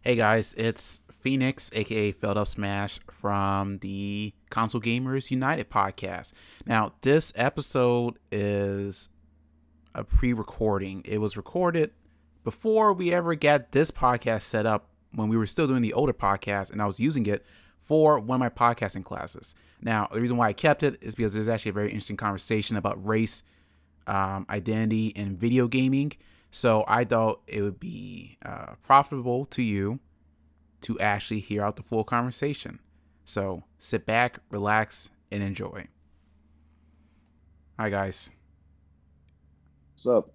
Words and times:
Hey 0.00 0.14
guys, 0.14 0.54
it's 0.56 1.00
Phoenix, 1.10 1.72
aka 1.74 2.12
Felled 2.12 2.38
Up 2.38 2.46
Smash, 2.46 3.00
from 3.10 3.78
the 3.78 4.32
Console 4.48 4.80
Gamers 4.80 5.32
United 5.32 5.70
podcast. 5.70 6.32
Now, 6.64 6.92
this 7.00 7.32
episode 7.34 8.16
is 8.30 9.10
a 9.96 10.04
pre 10.04 10.32
recording. 10.32 11.02
It 11.04 11.18
was 11.18 11.36
recorded 11.36 11.90
before 12.44 12.92
we 12.92 13.12
ever 13.12 13.34
got 13.34 13.72
this 13.72 13.90
podcast 13.90 14.42
set 14.42 14.66
up 14.66 14.88
when 15.12 15.28
we 15.28 15.36
were 15.36 15.48
still 15.48 15.66
doing 15.66 15.82
the 15.82 15.92
older 15.92 16.12
podcast, 16.12 16.70
and 16.70 16.80
I 16.80 16.86
was 16.86 17.00
using 17.00 17.26
it 17.26 17.44
for 17.76 18.20
one 18.20 18.40
of 18.40 18.40
my 18.40 18.50
podcasting 18.50 19.04
classes. 19.04 19.56
Now, 19.82 20.08
the 20.12 20.20
reason 20.20 20.36
why 20.36 20.46
I 20.46 20.52
kept 20.52 20.84
it 20.84 21.02
is 21.02 21.16
because 21.16 21.34
there's 21.34 21.48
actually 21.48 21.70
a 21.70 21.74
very 21.74 21.88
interesting 21.88 22.16
conversation 22.16 22.76
about 22.76 23.04
race, 23.04 23.42
um, 24.06 24.46
identity, 24.48 25.12
and 25.16 25.36
video 25.36 25.66
gaming. 25.66 26.12
So 26.50 26.84
I 26.88 27.04
thought 27.04 27.42
it 27.46 27.62
would 27.62 27.78
be 27.78 28.38
uh, 28.44 28.74
profitable 28.82 29.44
to 29.46 29.62
you 29.62 30.00
to 30.82 30.98
actually 31.00 31.40
hear 31.40 31.62
out 31.62 31.76
the 31.76 31.82
full 31.82 32.04
conversation. 32.04 32.80
So 33.24 33.64
sit 33.76 34.06
back, 34.06 34.40
relax, 34.50 35.10
and 35.30 35.42
enjoy. 35.42 35.88
Hi, 37.78 37.90
guys. 37.90 38.32
What's 39.94 40.06
up? 40.06 40.30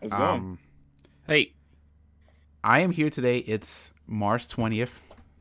How's 0.00 0.12
it 0.12 0.16
going? 0.16 0.30
Um, 0.30 0.58
Hey, 1.26 1.52
I 2.64 2.80
am 2.80 2.90
here 2.90 3.08
today. 3.10 3.38
It's 3.38 3.92
March 4.06 4.48
20th, 4.48 4.90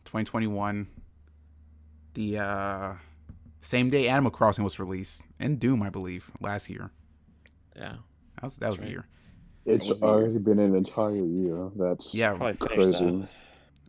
2021. 0.05 0.87
The 2.13 2.37
uh, 2.37 2.93
same 3.61 3.89
day 3.89 4.07
Animal 4.07 4.31
Crossing 4.31 4.63
was 4.63 4.79
released, 4.79 5.23
and 5.39 5.59
Doom, 5.59 5.81
I 5.81 5.89
believe, 5.89 6.29
last 6.39 6.69
year. 6.69 6.91
yeah, 7.75 7.95
That 8.35 8.43
was, 8.43 8.57
that 8.57 8.69
was 8.69 8.79
That's 8.79 8.89
a 8.89 8.91
year. 8.91 9.05
It's 9.65 9.87
was 9.87 9.99
the 9.99 10.07
already 10.07 10.37
been 10.39 10.59
an 10.59 10.75
entire 10.75 11.15
year. 11.15 11.69
That's 11.75 12.13
Yeah, 12.15 12.35
crazy. 12.59 12.91
that. 12.91 13.27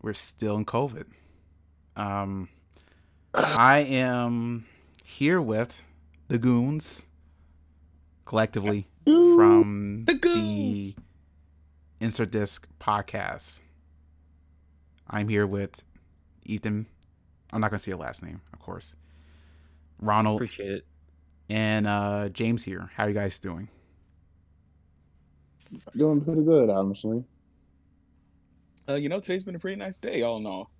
we're 0.02 0.12
still 0.14 0.56
in 0.56 0.64
COVID. 0.64 1.04
Um, 1.96 2.48
I 3.34 3.78
am 3.80 4.66
here 5.04 5.40
with 5.40 5.82
the 6.28 6.38
goons 6.38 7.06
collectively 8.24 8.86
from 9.04 10.02
The 10.06 10.14
Goons! 10.14 10.96
Insert 12.00 12.30
Disc 12.30 12.68
podcast. 12.78 13.60
I'm 15.08 15.28
here 15.28 15.46
with 15.46 15.84
Ethan. 16.44 16.86
I'm 17.52 17.60
not 17.60 17.70
gonna 17.70 17.78
say 17.78 17.90
your 17.90 17.98
last 17.98 18.22
name, 18.22 18.40
of 18.52 18.60
course. 18.60 18.94
Ronald 20.00 20.36
Appreciate 20.36 20.70
it. 20.72 20.86
and 21.48 21.86
uh, 21.86 22.28
James 22.30 22.62
here. 22.64 22.90
How 22.94 23.06
you 23.06 23.14
guys 23.14 23.38
doing? 23.38 23.68
Doing 25.96 26.20
pretty 26.20 26.42
good, 26.42 26.70
honestly. 26.70 27.24
Uh, 28.88 28.94
you 28.94 29.08
know, 29.08 29.20
today's 29.20 29.44
been 29.44 29.54
a 29.54 29.58
pretty 29.58 29.76
nice 29.76 29.98
day, 29.98 30.22
all 30.22 30.36
in 30.38 30.46
all. 30.46 30.70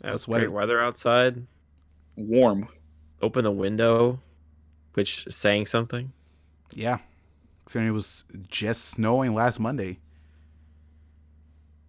That's 0.00 0.26
great 0.26 0.34
weather- 0.38 0.50
weather 0.50 0.80
outside. 0.82 1.46
Warm. 2.16 2.68
Open 3.20 3.44
the 3.44 3.52
window, 3.52 4.20
which 4.94 5.26
is 5.28 5.36
saying 5.36 5.66
something. 5.66 6.12
Yeah, 6.74 6.98
considering 7.64 7.90
it 7.90 7.92
was 7.92 8.24
just 8.48 8.86
snowing 8.86 9.34
last 9.34 9.60
Monday. 9.60 9.98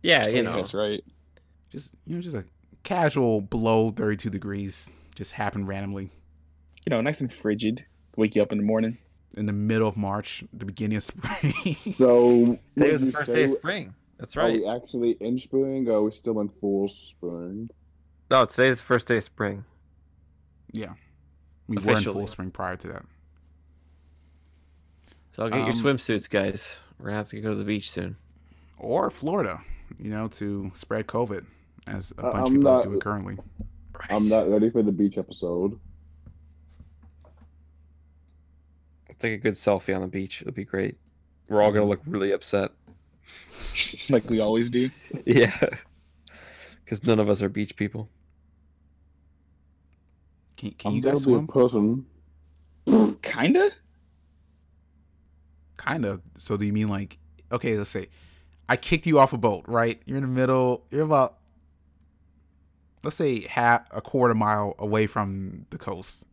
Yeah, 0.02 0.28
you 0.28 0.36
Yeah, 0.38 0.42
know. 0.44 0.54
That's 0.56 0.74
right. 0.74 1.04
Just 1.70 1.96
you 2.06 2.16
know, 2.16 2.22
just 2.22 2.36
a 2.36 2.46
casual 2.84 3.42
below 3.42 3.90
32 3.92 4.30
degrees 4.30 4.92
just 5.16 5.32
happened 5.34 5.68
randomly 5.68 6.10
You 6.86 6.90
know, 6.90 7.00
nice 7.02 7.22
and 7.22 7.32
frigid. 7.32 7.86
Wake 8.18 8.36
you 8.36 8.42
up 8.42 8.52
in 8.52 8.58
the 8.58 8.64
morning. 8.64 8.98
In 9.36 9.46
the 9.46 9.54
middle 9.54 9.88
of 9.88 9.98
March, 9.98 10.44
the 10.54 10.66
beginning 10.66 10.98
of 10.98 11.04
spring. 11.12 11.76
So, 11.94 12.60
Today 12.78 12.92
would 12.92 12.92
was 12.92 13.02
the 13.02 13.12
first 13.12 13.28
say- 13.28 13.34
day 13.36 13.44
of 13.46 13.50
spring. 13.52 13.96
That's 14.20 14.36
right. 14.38 14.44
Are 14.44 14.48
right. 14.50 14.60
we 14.60 14.68
actually 14.68 15.12
in 15.20 15.38
spring 15.40 15.88
or 15.90 15.94
are 15.98 16.04
we 16.04 16.12
still 16.12 16.40
in 16.40 16.48
full 16.50 16.88
spring? 16.88 17.70
No, 18.32 18.46
today's 18.46 18.78
the 18.80 18.86
first 18.86 19.08
day 19.08 19.18
of 19.18 19.24
spring. 19.24 19.66
yeah, 20.72 20.94
we 21.68 21.78
were 21.78 21.98
in 21.98 22.04
full 22.04 22.28
spring 22.28 22.50
prior 22.52 22.78
to 22.78 22.88
that. 22.88 23.04
So 25.34 25.44
I'll 25.44 25.50
get 25.50 25.60
your 25.60 25.70
Um, 25.70 25.74
swimsuits, 25.98 26.30
guys. 26.30 26.82
We're 26.98 27.06
gonna 27.08 27.18
have 27.18 27.30
to 27.30 27.42
go 27.42 27.50
to 27.50 27.56
the 27.56 27.64
beach 27.64 27.90
soon. 27.92 28.16
Or 28.78 29.10
Florida, 29.10 29.62
you 30.00 30.10
know, 30.12 30.28
to 30.30 30.72
spread 30.74 31.08
COVID, 31.08 31.46
as 31.88 32.14
a 32.18 32.22
Uh, 32.22 32.32
bunch 32.32 32.36
of 32.36 32.40
I'm 32.48 32.54
people 32.56 32.68
are 32.70 32.76
not- 32.78 32.84
doing 32.86 33.00
currently. 33.00 33.38
I'm 34.10 34.28
not 34.30 34.50
ready 34.50 34.70
for 34.70 34.84
the 34.84 34.92
beach 34.92 35.18
episode. 35.18 35.80
Take 39.24 39.36
a 39.36 39.38
good 39.38 39.54
selfie 39.54 39.96
on 39.96 40.02
the 40.02 40.08
beach. 40.08 40.42
It'll 40.42 40.52
be 40.52 40.66
great. 40.66 40.98
We're 41.48 41.62
all 41.62 41.72
gonna 41.72 41.84
mm-hmm. 41.84 41.92
look 41.92 42.02
really 42.06 42.34
upset. 42.34 42.72
like 44.10 44.30
we 44.30 44.42
always 44.42 44.70
do. 44.70 44.90
Yeah, 45.26 45.58
because 46.84 47.06
none 47.06 47.22
of 47.22 47.30
us 47.30 47.42
are 47.42 47.48
beach 47.48 47.78
people. 47.78 48.10
Can, 50.58 50.72
can 50.72 50.90
I'm 50.90 50.96
you 50.98 51.02
guys 51.02 51.22
swim? 51.22 51.46
be 51.46 51.52
a 51.52 51.54
person. 51.54 52.06
Kinda? 53.22 53.70
Kind 55.78 56.04
of. 56.04 56.22
So 56.38 56.58
do 56.58 56.66
you 56.66 56.74
mean 56.74 56.90
like, 56.90 57.18
okay, 57.50 57.78
let's 57.78 57.92
say, 57.92 58.10
I 58.68 58.76
kicked 58.76 59.08
you 59.08 59.20
off 59.20 59.32
a 59.32 59.38
boat, 59.38 59.64
right? 59.70 60.02
You're 60.06 60.18
in 60.18 60.24
the 60.24 60.28
middle. 60.28 60.86
You're 60.92 61.04
about, 61.04 61.38
let's 63.06 63.16
say, 63.16 63.48
half 63.48 63.88
a 63.92 64.02
quarter 64.02 64.34
mile 64.34 64.76
away 64.80 65.08
from 65.08 65.66
the 65.70 65.78
coast. 65.78 66.26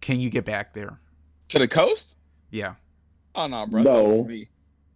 Can 0.00 0.18
you 0.18 0.30
get 0.30 0.46
back 0.46 0.72
there? 0.72 0.98
To 1.54 1.60
the 1.60 1.68
coast? 1.68 2.18
Yeah. 2.50 2.74
Oh 3.34 3.46
no, 3.46 3.66
bro. 3.66 3.82
No. 3.82 4.22
for 4.22 4.28
me. 4.28 4.48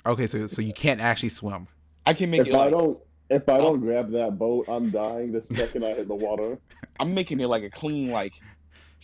Okay, 0.06 0.26
so 0.26 0.46
so 0.46 0.62
you 0.62 0.72
can't 0.72 1.00
actually 1.00 1.28
swim. 1.30 1.66
I 2.06 2.14
can 2.14 2.30
make 2.30 2.42
If 2.42 2.48
it 2.48 2.54
I 2.54 2.58
like 2.58 2.70
don't, 2.70 2.98
if 3.30 3.48
I 3.48 3.54
I'll- 3.54 3.62
don't 3.72 3.80
grab 3.80 4.10
that 4.12 4.38
boat, 4.38 4.66
I'm 4.68 4.90
dying 4.90 5.32
the 5.32 5.42
second 5.42 5.84
I 5.84 5.94
hit 5.94 6.08
the 6.08 6.14
water. 6.14 6.58
I'm 7.00 7.14
making 7.14 7.40
it 7.40 7.46
like 7.48 7.62
a 7.64 7.70
clean 7.70 8.10
like 8.10 8.34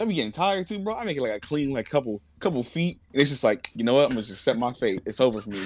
I'm 0.01 0.09
getting 0.09 0.33
tired 0.33 0.67
too, 0.67 0.79
bro. 0.81 0.97
I 0.97 1.05
make 1.05 1.17
it 1.17 1.21
like 1.23 1.33
a 1.33 1.41
clean 1.41 1.73
like 1.73 1.89
couple 1.89 2.21
couple 2.41 2.63
feet. 2.63 2.99
And 3.13 3.21
it's 3.23 3.31
just 3.31 3.45
like, 3.45 3.71
you 3.75 3.85
know 3.85 3.95
what? 3.95 4.05
I'm 4.05 4.11
gonna 4.11 4.23
just 4.23 4.43
set 4.43 4.57
my 4.59 4.73
fate. 4.73 5.03
It's 5.07 5.21
over 5.21 5.41
for 5.41 5.51
me. 5.51 5.65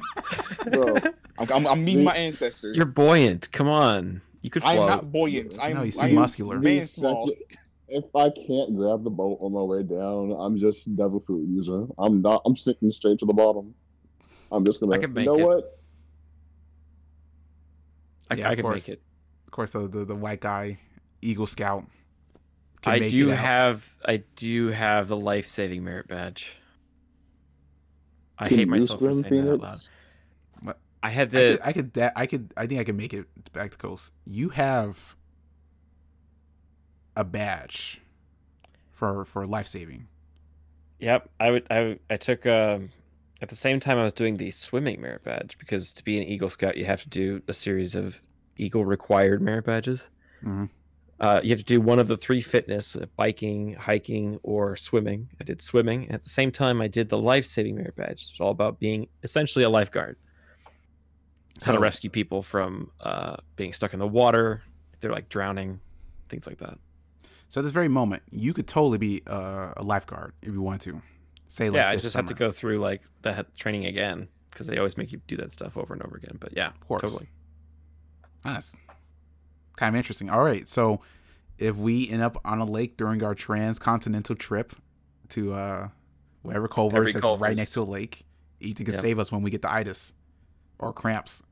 Bro, 0.72 0.96
I'm, 1.38 1.52
I'm, 1.52 1.66
I'm 1.66 1.84
meeting 1.84 2.00
The- 2.00 2.10
my 2.10 2.16
ancestors. 2.16 2.76
You're 2.76 2.90
buoyant. 2.92 3.50
Come 3.52 3.68
on, 3.68 4.20
you 4.42 4.50
could 4.50 4.62
I 4.64 4.74
am 4.74 4.86
not 4.86 5.12
buoyant. 5.12 5.58
I 5.60 5.70
am, 5.70 5.76
No, 5.76 5.82
you 5.82 5.90
seem 5.92 6.04
I 6.04 6.08
am 6.08 6.14
muscular. 6.16 6.58
Man 6.58 6.86
small. 6.86 7.28
second- 7.28 7.58
if 7.90 8.04
I 8.14 8.30
can't 8.30 8.76
grab 8.76 9.04
the 9.04 9.10
boat 9.10 9.38
on 9.40 9.52
my 9.52 9.62
way 9.62 9.82
down, 9.82 10.32
I'm 10.38 10.58
just 10.58 10.94
devil 10.96 11.20
fruit 11.26 11.48
user. 11.48 11.86
I'm 11.98 12.22
not. 12.22 12.42
I'm 12.44 12.56
sinking 12.56 12.92
straight 12.92 13.18
to 13.20 13.26
the 13.26 13.32
bottom. 13.32 13.74
I'm 14.52 14.64
just 14.64 14.80
gonna. 14.80 14.94
I 14.96 14.98
can 14.98 15.16
you 15.16 15.24
know 15.24 15.34
it. 15.38 15.46
what? 15.46 15.80
I, 18.30 18.36
Yeah, 18.36 18.50
I 18.50 18.54
can 18.54 18.62
course. 18.62 18.88
make 18.88 18.96
it. 18.96 19.02
Of 19.46 19.52
course, 19.52 19.72
the 19.72 19.80
the, 19.88 20.04
the 20.04 20.14
white 20.14 20.40
guy, 20.40 20.78
Eagle 21.20 21.46
Scout. 21.46 21.84
can 22.82 22.94
I 22.94 22.98
make 23.00 23.10
do 23.10 23.30
it 23.30 23.36
have 23.36 23.88
I 24.04 24.22
do 24.36 24.68
have 24.68 25.08
the 25.08 25.16
life 25.16 25.46
saving 25.48 25.84
merit 25.84 26.08
badge. 26.08 26.52
I 28.38 28.48
Can 28.48 28.58
hate 28.58 28.68
myself 28.68 29.00
for 29.00 29.12
swim, 29.12 29.22
saying 29.22 29.44
that 29.44 29.52
out 29.52 29.60
loud. 29.60 29.70
Phoenix? 29.72 29.90
I 31.02 31.08
had 31.10 31.28
I 31.28 31.30
the 31.30 31.52
could, 31.52 31.60
I 31.64 31.72
could, 31.72 31.92
da- 31.94 32.10
I 32.14 32.26
could, 32.26 32.52
I 32.56 32.66
think 32.66 32.80
I 32.80 32.84
can 32.84 32.96
make 32.96 33.14
it 33.14 33.26
back 33.52 33.70
to 33.70 33.78
coast. 33.78 34.12
You 34.26 34.50
have 34.50 35.16
a 37.16 37.24
badge 37.24 38.00
for 38.92 39.24
for 39.24 39.46
life 39.46 39.66
saving. 39.66 40.08
Yep, 40.98 41.30
I 41.40 41.50
would. 41.50 41.66
I 41.70 41.98
I 42.08 42.16
took 42.16 42.46
um, 42.46 42.90
at 43.40 43.48
the 43.48 43.56
same 43.56 43.80
time 43.80 43.98
I 43.98 44.04
was 44.04 44.12
doing 44.12 44.36
the 44.36 44.50
swimming 44.50 45.00
merit 45.00 45.24
badge 45.24 45.58
because 45.58 45.92
to 45.94 46.04
be 46.04 46.18
an 46.18 46.24
Eagle 46.24 46.50
Scout 46.50 46.76
you 46.76 46.84
have 46.84 47.02
to 47.02 47.08
do 47.08 47.42
a 47.48 47.52
series 47.52 47.94
of 47.94 48.20
Eagle 48.56 48.84
required 48.84 49.40
merit 49.40 49.64
badges. 49.64 50.10
Mhm. 50.44 50.68
Uh, 51.18 51.38
you 51.42 51.50
have 51.50 51.58
to 51.58 51.64
do 51.64 51.82
one 51.82 51.98
of 51.98 52.08
the 52.08 52.16
three 52.16 52.40
fitness: 52.40 52.96
uh, 52.96 53.04
biking, 53.16 53.74
hiking, 53.74 54.38
or 54.42 54.76
swimming. 54.76 55.28
I 55.40 55.44
did 55.44 55.60
swimming. 55.60 56.10
At 56.10 56.24
the 56.24 56.30
same 56.30 56.50
time, 56.50 56.80
I 56.80 56.88
did 56.88 57.08
the 57.10 57.18
life 57.18 57.44
saving 57.44 57.76
merit 57.76 57.96
badge. 57.96 58.28
It's 58.30 58.40
all 58.40 58.50
about 58.50 58.78
being 58.80 59.06
essentially 59.22 59.64
a 59.64 59.70
lifeguard. 59.70 60.16
It's 61.56 61.66
how 61.66 61.72
to 61.72 61.78
rescue 61.78 62.08
people 62.08 62.42
from 62.42 62.90
uh, 63.00 63.36
being 63.56 63.74
stuck 63.74 63.92
in 63.92 63.98
the 63.98 64.08
water 64.08 64.62
if 64.94 65.00
they're 65.00 65.12
like 65.12 65.28
drowning, 65.28 65.80
things 66.30 66.46
like 66.46 66.56
that. 66.58 66.78
So 67.50 67.60
at 67.60 67.64
this 67.64 67.72
very 67.72 67.88
moment, 67.88 68.22
you 68.30 68.54
could 68.54 68.66
totally 68.68 68.96
be 68.98 69.22
uh, 69.26 69.72
a 69.76 69.82
lifeguard 69.82 70.32
if 70.40 70.48
you 70.54 70.62
want 70.62 70.80
to. 70.82 71.02
Say 71.48 71.68
like 71.68 71.76
yeah, 71.78 71.88
I 71.90 71.96
just 71.96 72.12
summer. 72.12 72.22
have 72.22 72.28
to 72.28 72.34
go 72.34 72.50
through 72.52 72.78
like 72.78 73.02
that 73.22 73.54
training 73.56 73.84
again 73.86 74.28
because 74.50 74.66
they 74.68 74.78
always 74.78 74.96
make 74.96 75.10
you 75.12 75.20
do 75.26 75.36
that 75.38 75.50
stuff 75.52 75.76
over 75.76 75.92
and 75.92 76.02
over 76.02 76.16
again. 76.16 76.36
But 76.40 76.56
yeah, 76.56 76.68
Of 76.68 76.80
course. 76.80 77.02
totally. 77.02 77.28
That's 78.44 78.74
kind 79.76 79.94
of 79.94 79.98
interesting. 79.98 80.30
All 80.30 80.42
right, 80.42 80.68
so 80.68 81.00
if 81.58 81.76
we 81.76 82.08
end 82.08 82.22
up 82.22 82.40
on 82.44 82.58
a 82.60 82.64
lake 82.64 82.96
during 82.96 83.22
our 83.24 83.34
transcontinental 83.34 84.36
trip 84.36 84.72
to 85.30 85.52
uh, 85.52 85.88
whatever 86.42 86.68
Culver's 86.68 87.12
that's 87.12 87.26
right 87.40 87.56
next 87.56 87.72
to 87.72 87.80
a 87.80 87.82
lake, 87.82 88.24
Ethan 88.60 88.84
can 88.86 88.94
Yep. 88.94 89.02
save 89.02 89.18
us 89.18 89.32
when 89.32 89.42
we 89.42 89.50
get 89.50 89.62
the 89.62 89.72
itis 89.72 90.12
or 90.78 90.92
cramps. 90.92 91.42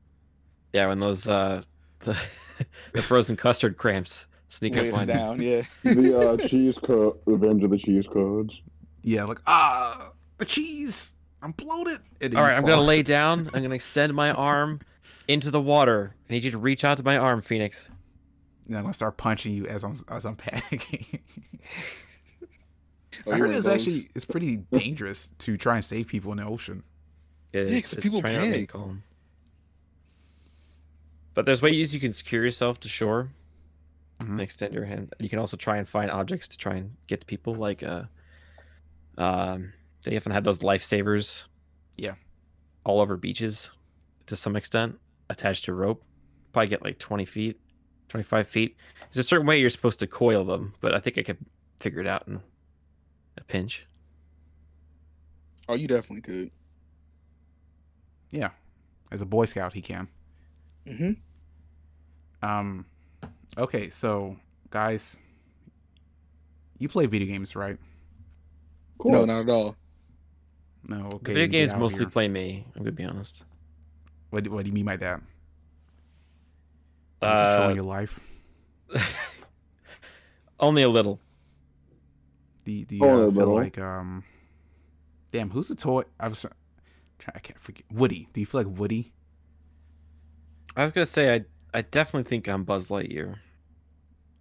Yeah, 0.73 0.87
when 0.87 0.99
those 0.99 1.27
uh 1.27 1.61
the, 1.99 2.17
the 2.93 3.01
frozen 3.01 3.35
custard 3.35 3.75
cramps 3.77 4.27
sneak 4.49 4.75
up 4.75 4.93
on 4.93 5.07
down, 5.07 5.41
yeah. 5.41 5.61
the 5.83 6.17
uh, 6.17 6.37
cheese 6.47 6.77
curd, 6.83 7.13
Revenge 7.25 7.63
of 7.63 7.69
the 7.71 7.77
Cheese 7.77 8.07
Curds. 8.11 8.61
Yeah, 9.01 9.23
like 9.23 9.39
ah, 9.47 10.11
the 10.37 10.45
cheese. 10.45 11.15
I'm 11.41 11.53
bloated. 11.53 11.99
And 12.21 12.33
then 12.33 12.35
All 12.37 12.43
you 12.43 12.49
right, 12.49 12.57
I'm 12.57 12.65
gonna 12.65 12.81
lay 12.81 13.01
down. 13.01 13.49
I'm 13.53 13.61
gonna 13.63 13.73
extend 13.75 14.13
my 14.13 14.31
arm 14.33 14.81
into 15.29 15.49
the 15.51 15.61
water 15.61 16.15
I 16.29 16.33
need 16.33 16.43
you 16.43 16.51
to 16.51 16.57
reach 16.57 16.83
out 16.83 16.97
to 16.97 17.03
my 17.03 17.17
arm, 17.17 17.41
Phoenix. 17.41 17.89
And 18.67 18.75
I'm 18.75 18.83
gonna 18.83 18.93
start 18.93 19.17
punching 19.17 19.53
you 19.53 19.65
as 19.65 19.83
I'm 19.83 19.95
as 20.09 20.25
I'm 20.25 20.35
panicking. 20.35 21.19
Oh, 23.27 23.31
I 23.33 23.37
heard 23.37 23.47
one 23.49 23.57
it's 23.57 23.67
of 23.67 23.73
actually 23.73 24.01
it's 24.15 24.23
pretty 24.23 24.57
dangerous 24.71 25.31
to 25.39 25.57
try 25.57 25.75
and 25.75 25.83
save 25.83 26.07
people 26.07 26.31
in 26.31 26.37
the 26.37 26.45
ocean. 26.45 26.83
It 27.51 27.63
is. 27.63 27.71
Yeah, 27.73 27.81
'cause 27.81 27.93
it's 27.93 28.03
people 28.03 28.21
trying 28.21 28.35
to 28.35 28.39
remain 28.39 28.53
panic. 28.53 28.69
calm. 28.69 29.03
But 31.33 31.45
there's 31.45 31.61
ways 31.61 31.93
you 31.93 31.99
can 31.99 32.13
secure 32.13 32.43
yourself 32.45 32.79
to 32.81 32.87
shore 32.87 33.29
Mhm. 34.19 34.29
and 34.31 34.41
extend 34.41 34.73
your 34.73 34.85
hand. 34.85 35.13
You 35.19 35.29
can 35.29 35.39
also 35.39 35.55
try 35.57 35.77
and 35.77 35.87
find 35.87 36.11
objects 36.11 36.47
to 36.49 36.57
try 36.57 36.75
and 36.75 36.95
get 37.07 37.21
to 37.21 37.25
people. 37.25 37.55
Like, 37.55 37.83
uh, 37.83 38.03
um, 39.17 39.73
they 40.03 40.15
often 40.17 40.31
have 40.31 40.43
those 40.43 40.59
lifesavers. 40.59 41.47
Yeah. 41.97 42.15
All 42.83 42.99
over 43.01 43.17
beaches, 43.17 43.71
to 44.27 44.35
some 44.35 44.55
extent, 44.55 44.99
attached 45.29 45.65
to 45.65 45.73
rope. 45.73 46.03
Probably 46.51 46.67
get 46.69 46.83
like 46.83 46.97
20 46.99 47.25
feet, 47.25 47.59
25 48.09 48.47
feet. 48.47 48.75
There's 49.11 49.25
a 49.25 49.27
certain 49.27 49.45
way 49.47 49.59
you're 49.59 49.69
supposed 49.69 49.99
to 49.99 50.07
coil 50.07 50.43
them, 50.43 50.73
but 50.81 50.93
I 50.93 50.99
think 50.99 51.17
I 51.17 51.23
could 51.23 51.37
figure 51.79 52.01
it 52.01 52.07
out 52.07 52.27
in 52.27 52.41
a 53.37 53.43
pinch. 53.43 53.85
Oh, 55.67 55.75
you 55.75 55.87
definitely 55.87 56.21
could. 56.21 56.51
Yeah, 58.31 58.49
as 59.11 59.21
a 59.21 59.25
Boy 59.25 59.45
Scout, 59.45 59.73
he 59.73 59.81
can. 59.81 60.07
Mm-hmm. 60.85 61.11
Um, 62.47 62.85
okay, 63.59 63.89
so 63.89 64.35
guys, 64.69 65.17
you 66.77 66.87
play 66.89 67.05
video 67.05 67.27
games, 67.27 67.55
right? 67.55 67.77
Cool. 68.99 69.11
No, 69.13 69.25
not 69.25 69.41
at 69.41 69.49
all. 69.49 69.75
No, 70.87 71.05
okay. 71.05 71.17
The 71.19 71.33
video 71.33 71.47
games 71.47 71.73
mostly 71.75 72.05
play 72.05 72.27
me. 72.27 72.65
I'm 72.75 72.83
gonna 72.83 72.91
be 72.91 73.03
honest. 73.03 73.43
What, 74.29 74.43
do- 74.43 74.51
what 74.51 74.63
do 74.63 74.69
you 74.69 74.73
mean 74.73 74.85
by 74.85 74.97
that? 74.97 75.21
it 77.21 77.25
Uh, 77.25 77.49
controlling 77.49 77.75
your 77.75 77.85
life? 77.85 78.19
only 80.59 80.83
a 80.83 80.89
little. 80.89 81.19
Do, 82.63 82.85
do 82.85 82.95
you 82.95 83.03
uh, 83.03 83.07
feel 83.07 83.27
little. 83.29 83.55
like 83.55 83.77
um? 83.77 84.23
Damn, 85.31 85.49
who's 85.49 85.67
the 85.67 85.75
toy? 85.75 86.03
I 86.19 86.27
was 86.27 86.41
trying. 86.41 87.35
I 87.35 87.39
can't 87.39 87.59
forget. 87.59 87.83
Woody. 87.91 88.27
Do 88.33 88.39
you 88.39 88.45
feel 88.45 88.61
like 88.63 88.79
Woody? 88.79 89.11
I 90.75 90.83
was 90.83 90.91
gonna 90.91 91.05
say 91.05 91.33
I 91.35 91.45
I 91.73 91.81
definitely 91.81 92.27
think 92.29 92.47
I'm 92.47 92.63
Buzz 92.63 92.87
Lightyear. 92.89 93.35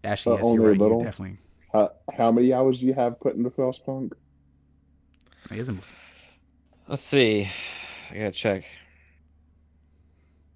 Actually, 0.05 0.35
Uh, 0.35 0.37
yes, 0.37 0.45
you're 0.45 0.53
only 0.53 0.65
a 0.65 0.69
right. 0.69 0.99
You 0.99 1.05
definitely. 1.05 1.39
How, 1.73 1.93
how 2.17 2.33
many 2.33 2.53
hours 2.53 2.81
do 2.81 2.87
you 2.87 2.95
have 2.95 3.21
put 3.21 3.35
into 3.37 3.50
Frostpunk? 3.50 4.12
He 5.50 5.59
isn't. 5.59 5.83
Let's 6.89 7.05
see. 7.05 7.49
I 8.11 8.15
gotta 8.15 8.31
check. 8.33 8.65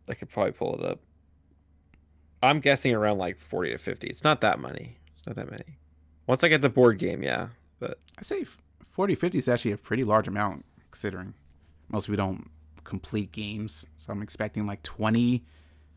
I 0.09 0.15
could 0.15 0.31
probably 0.31 0.53
pull 0.53 0.75
it 0.77 0.85
up. 0.85 1.01
I'm 2.43 2.61
guessing 2.61 2.95
around 2.95 3.19
like 3.19 3.39
40 3.39 3.71
to 3.73 3.79
50. 3.79 4.07
It's 4.09 4.25
not 4.25 4.41
that 4.41 4.59
many. 4.59 4.97
It's 5.13 5.27
not 5.27 5.37
that 5.37 5.51
many. 5.51 5.79
Once 6.27 6.43
I 6.43 6.49
get 6.49 6.61
the 6.61 6.69
board 6.69 6.99
game, 6.99 7.23
yeah. 7.23 7.49
But 7.79 7.99
I 8.19 8.23
say 8.23 8.45
40, 8.91 9.15
50 9.15 9.39
is 9.39 9.49
actually 9.49 9.73
a 9.73 9.77
pretty 9.77 10.05
large 10.05 10.29
amount 10.29 10.65
considering 10.91 11.35
most 11.89 12.07
people 12.07 12.25
don't 12.25 12.51
complete 12.85 13.33
games. 13.33 13.87
So 13.97 14.13
I'm 14.13 14.23
expecting 14.23 14.67
like 14.67 14.83
20 14.83 15.45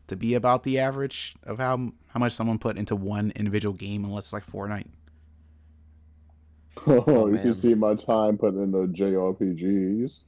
to 0.08 0.16
be 0.16 0.34
about 0.34 0.62
the 0.62 0.78
average 0.78 1.34
of 1.42 1.58
how 1.58 1.92
how 2.08 2.20
much 2.20 2.32
someone 2.32 2.58
put 2.58 2.76
into 2.78 2.94
one 2.96 3.32
individual 3.36 3.74
game, 3.74 4.04
unless 4.04 4.26
it's 4.26 4.32
like 4.32 4.46
Fortnite. 4.46 4.88
Oh, 6.86 7.02
Oh, 7.08 7.26
you 7.26 7.32
man. 7.34 7.42
can 7.42 7.54
see 7.54 7.74
my 7.74 7.94
time 7.94 8.36
put 8.38 8.54
into 8.54 8.86
JRPGs. 8.88 10.24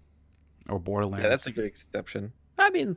or 0.69 0.79
Borderlands. 0.81 1.23
yeah, 1.23 1.29
that's 1.29 1.47
a 1.47 1.53
good 1.53 1.67
exception. 1.67 2.33
I 2.59 2.71
mean, 2.71 2.97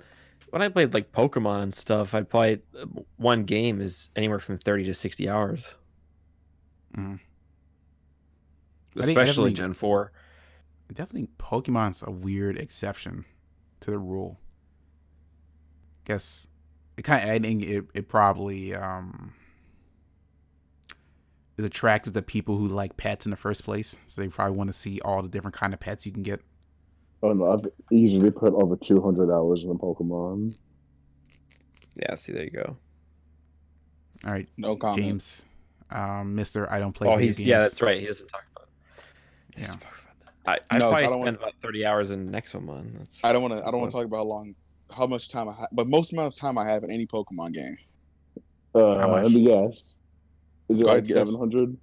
when 0.49 0.61
I 0.61 0.69
played 0.69 0.93
like 0.93 1.11
Pokemon 1.11 1.63
and 1.63 1.73
stuff, 1.73 2.15
I'd 2.15 2.29
play 2.29 2.61
uh, 2.79 2.85
one 3.17 3.43
game 3.43 3.81
is 3.81 4.09
anywhere 4.15 4.39
from 4.39 4.57
30 4.57 4.85
to 4.85 4.93
60 4.93 5.29
hours. 5.29 5.75
Mm-hmm. 6.97 7.15
I 8.99 9.05
think 9.05 9.17
Especially 9.17 9.53
Gen 9.53 9.73
4. 9.73 10.11
I 10.89 10.93
definitely 10.93 11.29
Pokemon's 11.37 12.01
a 12.05 12.11
weird 12.11 12.57
exception 12.57 13.25
to 13.81 13.91
the 13.91 13.99
rule. 13.99 14.39
Guess 16.05 16.47
it 17.01 17.03
kind 17.03 17.23
of 17.27 17.35
I 17.35 17.39
think 17.39 17.63
it, 17.63 17.85
it 17.95 18.07
probably 18.09 18.75
um 18.75 19.33
is 21.57 21.65
attractive 21.65 22.13
to 22.13 22.21
people 22.21 22.57
who 22.57 22.67
like 22.67 22.95
pets 22.95 23.25
in 23.25 23.31
the 23.31 23.35
first 23.37 23.63
place. 23.63 23.97
So 24.05 24.21
they 24.21 24.27
probably 24.27 24.55
want 24.55 24.69
to 24.69 24.73
see 24.73 25.01
all 25.01 25.23
the 25.23 25.27
different 25.27 25.55
kind 25.55 25.73
of 25.73 25.79
pets 25.79 26.05
you 26.05 26.11
can 26.11 26.21
get. 26.21 26.41
Oh 27.23 27.33
no, 27.33 27.51
I've 27.53 27.65
easily 27.91 28.29
put 28.29 28.53
over 28.53 28.75
200 28.75 29.31
hours 29.33 29.63
in 29.63 29.69
the 29.69 29.75
Pokemon. 29.75 30.53
Yeah, 31.95 32.13
see, 32.15 32.33
there 32.33 32.43
you 32.43 32.51
go. 32.51 32.77
All 34.27 34.31
right, 34.33 34.47
No 34.57 34.75
comment. 34.75 35.01
James, 35.03 35.45
um, 35.89 36.35
Mister, 36.35 36.71
I 36.71 36.77
don't 36.77 36.93
play. 36.93 37.07
oh, 37.07 37.17
he's 37.17 37.37
games. 37.37 37.47
yeah, 37.47 37.59
that's 37.59 37.81
right. 37.81 37.99
He 37.99 38.05
doesn't 38.05 38.27
talk 38.27 38.43
about. 38.55 38.69
He 39.55 39.61
Yeah. 39.63 39.69
about 39.73 39.81
that. 40.45 40.59
I 40.71 40.75
I 40.75 40.77
No, 40.77 40.89
so 40.89 40.95
I 40.95 41.01
probably 41.01 41.01
don't 41.01 41.11
spend 41.11 41.23
want- 41.25 41.37
about 41.37 41.53
30 41.63 41.85
hours 41.85 42.11
in 42.11 42.29
Nexomon. 42.31 42.97
That's 42.99 43.19
I 43.23 43.33
don't 43.33 43.41
want 43.41 43.55
to. 43.55 43.67
I 43.67 43.71
don't 43.71 43.79
want 43.79 43.89
to 43.91 43.97
talk 43.97 44.05
about 44.05 44.17
how 44.17 44.23
long, 44.23 44.53
how 44.93 45.07
much 45.07 45.29
time 45.29 45.49
I 45.49 45.53
have, 45.53 45.69
but 45.71 45.87
most 45.87 46.13
amount 46.13 46.27
of 46.33 46.39
time 46.39 46.57
I 46.57 46.65
have 46.65 46.83
in 46.83 46.91
any 46.91 47.05
Pokemon 47.07 47.53
game. 47.53 47.77
Uh, 48.73 48.99
How 48.99 49.07
much? 49.09 49.23
let 49.23 49.31
me 49.33 49.43
guess. 49.45 49.97
Is 50.69 50.79
it 50.79 50.85
Go 50.85 50.93
like 50.93 51.05
700? 51.07 51.77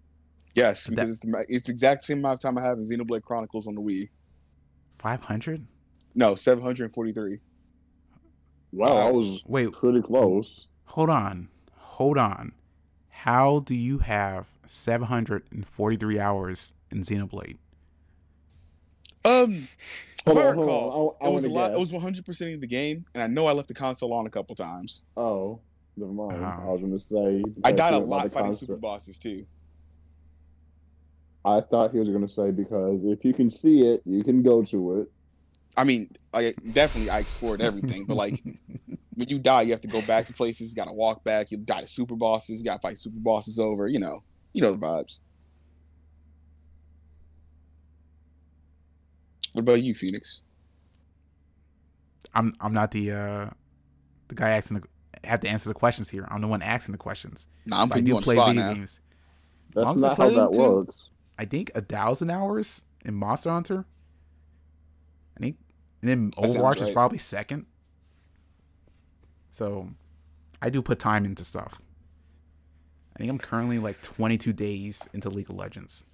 Yes, 0.55 0.85
That- 0.85 0.91
because 0.95 1.11
it's 1.11 1.21
the, 1.21 1.47
it's 1.49 1.67
the 1.67 1.73
exact 1.73 2.03
same 2.03 2.19
amount 2.19 2.35
of 2.35 2.41
time 2.41 2.57
I 2.59 2.63
have 2.63 2.79
in 2.79 2.85
Xenoblade 2.85 3.23
Chronicles 3.23 3.67
on 3.69 3.75
the 3.75 3.81
Wii. 3.83 4.09
Five 4.99 5.23
hundred. 5.25 5.67
No, 6.17 6.35
seven 6.35 6.65
hundred 6.65 6.85
and 6.85 6.95
forty-three. 6.95 7.39
Wow, 8.73 8.97
I 8.97 9.11
was 9.11 9.45
Wait, 9.47 9.73
pretty 9.73 10.03
close. 10.03 10.67
hold 10.87 11.09
on, 11.11 11.49
hold 11.77 12.19
on. 12.19 12.53
How 13.11 13.61
do 13.61 13.75
you 13.75 13.99
have 13.99 14.47
seven 14.67 15.07
hundred 15.07 15.45
and 15.53 15.67
forty-three 15.67 16.19
hours 16.19 16.73
in 16.91 17.03
Xenoblade? 17.03 17.59
Um, 19.25 19.69
if 20.31 20.37
Hold 20.37 20.47
I 20.47 20.49
on, 20.51 20.55
hold 20.55 20.67
recall, 20.67 21.17
on. 21.21 21.27
I, 21.27 21.27
I 21.27 21.31
it 21.31 21.35
was 21.35 21.45
a 21.45 21.49
wanna 21.51 21.61
lot. 21.61 21.73
It 21.75 21.79
was 21.79 21.93
one 21.93 22.03
hundred 22.03 22.25
percent 22.27 22.55
of 22.55 22.61
the 22.61 22.67
game, 22.67 23.05
and 23.15 23.23
I 23.23 23.27
know 23.27 23.47
I 23.47 23.53
left 23.53 23.69
the 23.69 23.75
console 23.75 24.13
on 24.13 24.27
a 24.27 24.31
couple 24.31 24.55
times. 24.57 25.05
Oh, 25.17 25.61
never 25.97 26.13
mind. 26.13 26.43
Oh. 26.43 26.45
I 26.45 26.73
was 26.73 26.81
gonna 26.81 27.01
say. 27.01 27.43
I 27.65 27.73
died 27.73 27.95
a 27.95 27.97
you 27.97 28.03
were 28.03 28.07
about 28.07 28.09
lot 28.25 28.33
fighting 28.33 28.47
concept- 28.49 28.69
super 28.69 28.79
bosses 28.79 29.19
too. 29.19 29.47
I 31.45 31.61
thought 31.61 31.93
he 31.93 31.99
was 31.99 32.09
gonna 32.09 32.29
say 32.29 32.51
because 32.51 33.05
if 33.05 33.25
you 33.25 33.33
can 33.33 33.51
see 33.51 33.87
it, 33.87 34.03
you 34.05 34.23
can 34.25 34.43
go 34.43 34.63
to 34.65 35.01
it. 35.01 35.11
I 35.77 35.85
mean, 35.85 36.11
I 36.35 36.55
definitely 36.73 37.11
I 37.11 37.21
explored 37.21 37.61
everything, 37.61 38.05
but 38.05 38.17
like 38.17 38.43
when 39.15 39.29
you 39.29 39.39
die, 39.39 39.63
you 39.63 39.71
have 39.71 39.81
to 39.83 39.89
go 39.89 40.03
back 40.03 40.27
to 40.27 40.33
places. 40.33 40.71
You 40.71 40.77
got 40.77 40.87
to 40.87 40.93
walk 40.93 41.23
back. 41.25 41.51
You 41.51 41.57
die 41.59 41.81
to 41.83 41.87
super 41.87 42.17
bosses. 42.17 42.59
You 42.59 42.65
got 42.65 42.75
to 42.75 42.81
fight 42.81 42.99
super 42.99 43.19
bosses 43.21 43.59
over. 43.61 43.87
You 43.87 44.01
know, 44.01 44.23
you 44.53 44.61
know 44.63 44.73
the 44.73 44.79
vibes. 44.79 45.23
What 49.59 49.63
about 49.65 49.83
you, 49.83 49.93
Phoenix? 49.93 50.43
I'm 52.33 52.55
I'm 52.61 52.73
not 52.73 52.93
the 52.93 53.11
uh 53.11 53.51
the 54.29 54.37
guy 54.37 54.51
asking 54.51 54.83
the 54.83 55.29
have 55.29 55.41
to 55.41 55.49
answer 55.49 55.69
the 55.69 55.75
questions 55.75 56.09
here. 56.09 56.29
I'm 56.31 56.41
the 56.41 56.47
one 56.47 56.63
asking 56.63 56.93
the 56.93 56.99
questions. 56.99 57.49
Nah, 57.67 57.83
I'm 57.83 57.89
putting 57.89 58.05
do 58.05 58.11
you 58.11 58.17
on 58.19 58.23
play 58.23 58.37
spot 58.37 58.51
video 58.55 58.63
now. 58.69 58.75
games. 58.75 59.01
That's 59.75 59.85
long 59.85 59.97
as 59.97 60.05
I 60.05 60.09
not 60.11 60.17
put 60.17 60.23
how 60.33 60.41
that 60.43 60.47
into- 60.57 60.59
works. 60.61 61.11
I 61.41 61.45
think 61.45 61.73
a 61.75 61.81
thousand 61.81 62.31
hours 62.31 62.85
in 63.05 63.15
Monster 63.17 63.51
Hunter. 63.51 63.85
I 65.37 65.41
think, 65.41 65.57
and 66.03 66.09
then 66.09 66.31
That 66.37 66.37
sounds 66.37 66.55
Overwatch 66.57 66.81
is 66.81 66.91
probably 66.91 67.19
second. 67.19 67.67
So, 69.51 69.89
I 70.63 70.71
do 70.71 70.83
put 70.83 71.01
time 71.01 71.25
into 71.25 71.43
stuff. 71.43 71.83
I 73.17 73.19
think 73.19 73.33
I'm 73.33 73.39
currently 73.39 73.81
like 73.81 74.01
22 74.03 74.53
days 74.53 75.09
into 75.13 75.31
League 75.31 75.51
of 75.51 75.57
Legends. 75.57 76.05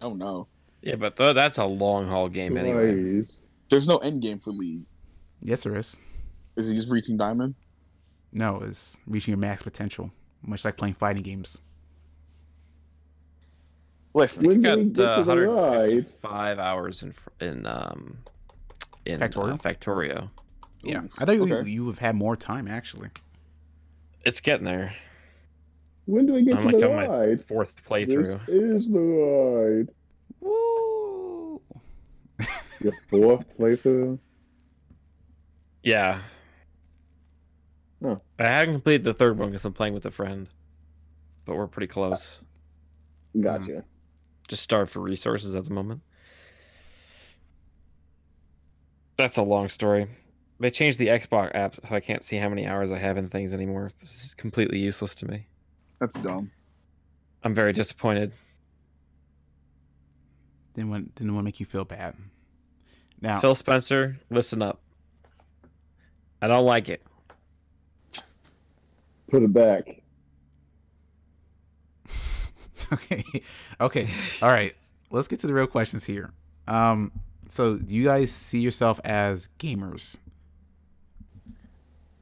Oh 0.00 0.14
no, 0.14 0.46
yeah, 0.82 0.96
but 0.96 1.16
th- 1.16 1.34
that's 1.34 1.58
a 1.58 1.64
long 1.64 2.08
haul 2.08 2.28
game 2.28 2.56
anyway. 2.56 2.92
Nice. 2.94 3.48
there's 3.68 3.88
no 3.88 3.98
end 3.98 4.20
game 4.22 4.38
for 4.38 4.50
League. 4.50 4.82
Yes, 5.40 5.62
there 5.64 5.76
is. 5.76 5.98
Is 6.56 6.68
he 6.68 6.74
just 6.76 6.90
reaching 6.90 7.16
diamond? 7.16 7.54
No, 8.32 8.60
it's 8.60 8.96
reaching 9.06 9.32
your 9.32 9.38
max 9.38 9.62
potential, 9.62 10.10
much 10.42 10.64
like 10.64 10.76
playing 10.76 10.94
fighting 10.94 11.22
games. 11.22 11.60
Listen, 14.14 14.46
When 14.46 14.66
I 14.66 14.74
do 14.74 14.78
we 14.78 14.84
got 14.84 14.92
get 14.94 15.04
uh, 15.04 15.24
to 15.24 15.46
ride? 15.48 15.88
155 15.88 16.58
hours 16.58 17.02
in 17.02 17.12
fr- 17.12 17.30
in 17.40 17.66
um 17.66 18.18
in 19.06 19.20
Factorio? 19.20 19.54
Uh, 19.54 19.56
Factorio. 19.56 20.30
Yeah, 20.82 21.02
Ooh, 21.02 21.08
I 21.18 21.24
thought 21.24 21.34
you 21.36 21.44
okay. 21.54 21.68
you 21.70 21.86
have 21.86 21.98
had 21.98 22.14
more 22.14 22.36
time 22.36 22.68
actually. 22.68 23.08
It's 24.24 24.40
getting 24.40 24.64
there. 24.66 24.94
When 26.06 26.26
do 26.26 26.34
we 26.34 26.42
get 26.42 26.56
I'm 26.56 26.62
to 26.62 26.66
like 26.68 26.78
the 26.78 26.90
on 26.90 26.96
my 26.96 27.06
ride? 27.06 27.44
fourth 27.44 27.82
playthrough. 27.84 28.24
This 28.24 28.42
is 28.48 28.90
the 28.90 28.98
ride. 29.00 29.88
Woo! 30.42 31.60
Your 32.80 32.92
fourth 33.08 33.46
playthrough. 33.58 34.18
Yeah. 35.82 36.20
Huh. 38.02 38.16
I 38.38 38.44
haven't 38.46 38.74
completed 38.74 39.04
the 39.04 39.14
third 39.14 39.38
one 39.38 39.50
because 39.50 39.64
I'm 39.64 39.72
playing 39.72 39.94
with 39.94 40.04
a 40.06 40.10
friend, 40.10 40.48
but 41.44 41.56
we're 41.56 41.68
pretty 41.68 41.86
close. 41.86 42.42
Gotcha. 43.40 43.70
Mm. 43.70 43.84
Just 44.48 44.64
starved 44.64 44.90
for 44.90 45.00
resources 45.00 45.54
at 45.54 45.64
the 45.64 45.70
moment. 45.70 46.02
That's 49.16 49.36
a 49.36 49.42
long 49.42 49.68
story. 49.68 50.08
They 50.58 50.70
changed 50.70 50.98
the 50.98 51.08
Xbox 51.08 51.54
app, 51.54 51.74
so 51.74 51.94
I 51.94 52.00
can't 52.00 52.22
see 52.22 52.36
how 52.36 52.48
many 52.48 52.66
hours 52.66 52.90
I 52.92 52.98
have 52.98 53.16
in 53.16 53.28
things 53.28 53.54
anymore. 53.54 53.90
This 54.00 54.24
is 54.24 54.34
completely 54.34 54.78
useless 54.78 55.14
to 55.16 55.26
me. 55.28 55.46
That's 56.00 56.14
dumb. 56.14 56.50
I'm 57.44 57.54
very 57.54 57.72
disappointed. 57.72 58.32
Didn't 60.74 60.90
want 60.90 61.14
didn't 61.14 61.34
want 61.34 61.44
to 61.44 61.46
make 61.46 61.60
you 61.60 61.66
feel 61.66 61.84
bad. 61.84 62.16
Now, 63.20 63.40
Phil 63.40 63.54
Spencer, 63.54 64.18
listen 64.30 64.62
up. 64.62 64.80
I 66.40 66.48
don't 66.48 66.64
like 66.66 66.88
it. 66.88 67.02
Put 69.30 69.42
it 69.44 69.52
back. 69.52 70.02
okay, 72.92 73.24
okay, 73.80 74.08
all 74.42 74.48
right. 74.48 74.74
Let's 75.10 75.28
get 75.28 75.40
to 75.40 75.46
the 75.46 75.54
real 75.54 75.66
questions 75.66 76.04
here. 76.04 76.32
Um, 76.66 77.12
so 77.48 77.76
do 77.76 77.94
you 77.94 78.04
guys 78.04 78.32
see 78.32 78.60
yourself 78.60 79.00
as 79.04 79.48
gamers? 79.58 80.18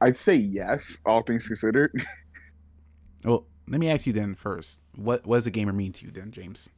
I'd 0.01 0.15
say 0.15 0.35
yes, 0.35 1.01
all 1.05 1.21
things 1.21 1.47
considered. 1.47 1.91
Well, 3.23 3.45
let 3.67 3.79
me 3.79 3.87
ask 3.87 4.07
you 4.07 4.13
then 4.13 4.33
first. 4.33 4.81
What 4.95 5.27
what 5.27 5.37
does 5.37 5.45
a 5.45 5.51
gamer 5.51 5.73
mean 5.73 5.91
to 5.93 6.05
you 6.05 6.11
then, 6.11 6.31
James? 6.31 6.71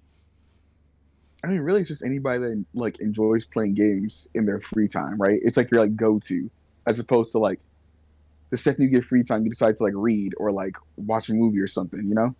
I 1.44 1.48
mean, 1.48 1.60
really, 1.60 1.82
it's 1.82 1.90
just 1.90 2.04
anybody 2.04 2.40
that 2.40 2.66
like 2.74 3.00
enjoys 3.00 3.46
playing 3.46 3.74
games 3.74 4.30
in 4.34 4.46
their 4.46 4.62
free 4.62 4.88
time, 4.88 5.18
right? 5.18 5.40
It's 5.44 5.58
like 5.58 5.72
your 5.72 5.82
like 5.82 5.96
go 5.96 6.20
to, 6.20 6.50
as 6.88 7.00
opposed 7.00 7.34
to 7.34 7.40
like 7.40 7.60
the 8.50 8.58
second 8.58 8.84
you 8.84 8.90
get 8.90 9.04
free 9.04 9.24
time, 9.24 9.44
you 9.44 9.50
decide 9.50 9.76
to 9.78 9.84
like 9.84 9.94
read 9.96 10.34
or 10.38 10.52
like 10.52 10.78
watch 10.96 11.28
a 11.30 11.34
movie 11.34 11.60
or 11.60 11.68
something, 11.68 12.08
you 12.08 12.16
know? 12.16 12.34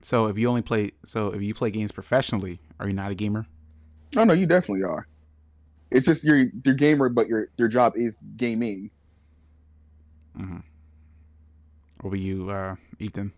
So 0.00 0.28
if 0.28 0.38
you 0.38 0.48
only 0.48 0.62
play, 0.62 0.92
so 1.04 1.28
if 1.28 1.42
you 1.42 1.52
play 1.52 1.70
games 1.70 1.92
professionally, 1.92 2.60
are 2.80 2.86
you 2.86 2.94
not 2.94 3.10
a 3.10 3.14
gamer? 3.14 3.46
Oh 4.16 4.24
no, 4.24 4.32
you 4.32 4.46
definitely 4.46 4.84
are. 4.84 5.06
It's 5.90 6.06
just 6.06 6.24
you're 6.24 6.46
you're 6.64 6.74
gamer, 6.74 7.08
but 7.08 7.28
your 7.28 7.48
your 7.56 7.68
job 7.68 7.96
is 7.96 8.24
gaming. 8.36 8.90
Mm-hmm. 10.38 10.58
What 12.00 12.08
about 12.08 12.18
you, 12.18 12.50
uh, 12.50 12.76
Ethan? 12.98 13.32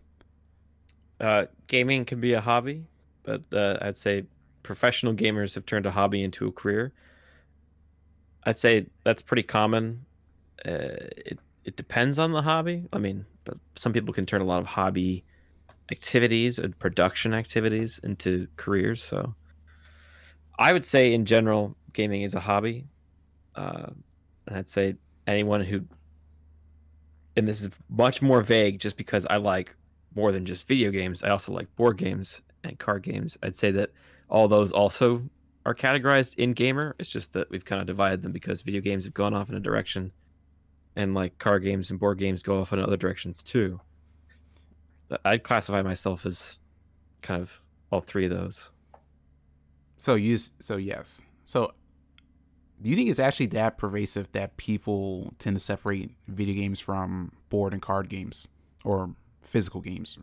Uh, 1.19 1.45
gaming 1.67 2.05
can 2.05 2.21
be 2.21 2.33
a 2.33 2.41
hobby, 2.41 2.85
but 3.23 3.41
uh, 3.51 3.77
I'd 3.81 3.97
say 3.97 4.23
professional 4.63 5.13
gamers 5.13 5.55
have 5.55 5.65
turned 5.65 5.85
a 5.85 5.91
hobby 5.91 6.23
into 6.23 6.47
a 6.47 6.51
career. 6.51 6.93
I'd 8.43 8.57
say 8.57 8.87
that's 9.03 9.21
pretty 9.21 9.43
common. 9.43 10.05
Uh, 10.65 11.09
it 11.17 11.39
it 11.65 11.75
depends 11.75 12.17
on 12.17 12.31
the 12.31 12.41
hobby. 12.41 12.85
I 12.91 12.97
mean, 12.97 13.25
but 13.43 13.57
some 13.75 13.93
people 13.93 14.13
can 14.13 14.25
turn 14.25 14.41
a 14.41 14.45
lot 14.45 14.61
of 14.61 14.67
hobby 14.67 15.23
activities 15.91 16.57
and 16.59 16.77
production 16.79 17.33
activities 17.33 17.99
into 18.03 18.47
careers. 18.55 19.03
So, 19.03 19.35
I 20.57 20.73
would 20.73 20.85
say 20.85 21.13
in 21.13 21.25
general, 21.25 21.75
gaming 21.93 22.23
is 22.23 22.33
a 22.33 22.39
hobby, 22.39 22.87
uh, 23.55 23.87
and 24.47 24.57
I'd 24.57 24.69
say 24.69 24.95
anyone 25.27 25.61
who, 25.61 25.85
and 27.35 27.47
this 27.47 27.61
is 27.61 27.69
much 27.89 28.21
more 28.21 28.41
vague, 28.41 28.79
just 28.79 28.97
because 28.97 29.25
I 29.29 29.37
like 29.37 29.75
more 30.15 30.31
than 30.31 30.45
just 30.45 30.67
video 30.67 30.91
games. 30.91 31.23
I 31.23 31.29
also 31.29 31.53
like 31.53 31.73
board 31.75 31.97
games 31.97 32.41
and 32.63 32.77
card 32.79 33.03
games. 33.03 33.37
I'd 33.43 33.55
say 33.55 33.71
that 33.71 33.91
all 34.29 34.47
those 34.47 34.71
also 34.71 35.23
are 35.65 35.75
categorized 35.75 36.35
in 36.35 36.53
gamer. 36.53 36.95
It's 36.99 37.09
just 37.09 37.33
that 37.33 37.49
we've 37.49 37.65
kind 37.65 37.81
of 37.81 37.87
divided 37.87 38.21
them 38.21 38.31
because 38.31 38.61
video 38.61 38.81
games 38.81 39.03
have 39.05 39.13
gone 39.13 39.33
off 39.33 39.49
in 39.49 39.55
a 39.55 39.59
direction 39.59 40.11
and 40.95 41.13
like 41.13 41.37
card 41.37 41.63
games 41.63 41.91
and 41.91 41.99
board 41.99 42.17
games 42.17 42.41
go 42.41 42.61
off 42.61 42.73
in 42.73 42.79
other 42.79 42.97
directions 42.97 43.43
too. 43.43 43.79
But 45.07 45.21
I'd 45.25 45.43
classify 45.43 45.81
myself 45.81 46.25
as 46.25 46.59
kind 47.21 47.41
of 47.41 47.61
all 47.91 48.01
three 48.01 48.25
of 48.25 48.31
those. 48.31 48.69
So 49.97 50.15
you, 50.15 50.37
so 50.37 50.77
yes. 50.77 51.21
So 51.43 51.73
do 52.81 52.89
you 52.89 52.95
think 52.95 53.09
it's 53.09 53.19
actually 53.19 53.47
that 53.47 53.77
pervasive 53.77 54.31
that 54.31 54.55
people 54.57 55.33
tend 55.39 55.55
to 55.55 55.59
separate 55.59 56.11
video 56.27 56.55
games 56.55 56.79
from 56.79 57.33
board 57.49 57.73
and 57.73 57.81
card 57.81 58.07
games 58.07 58.47
or 58.85 59.15
physical 59.41 59.81
games? 59.81 60.17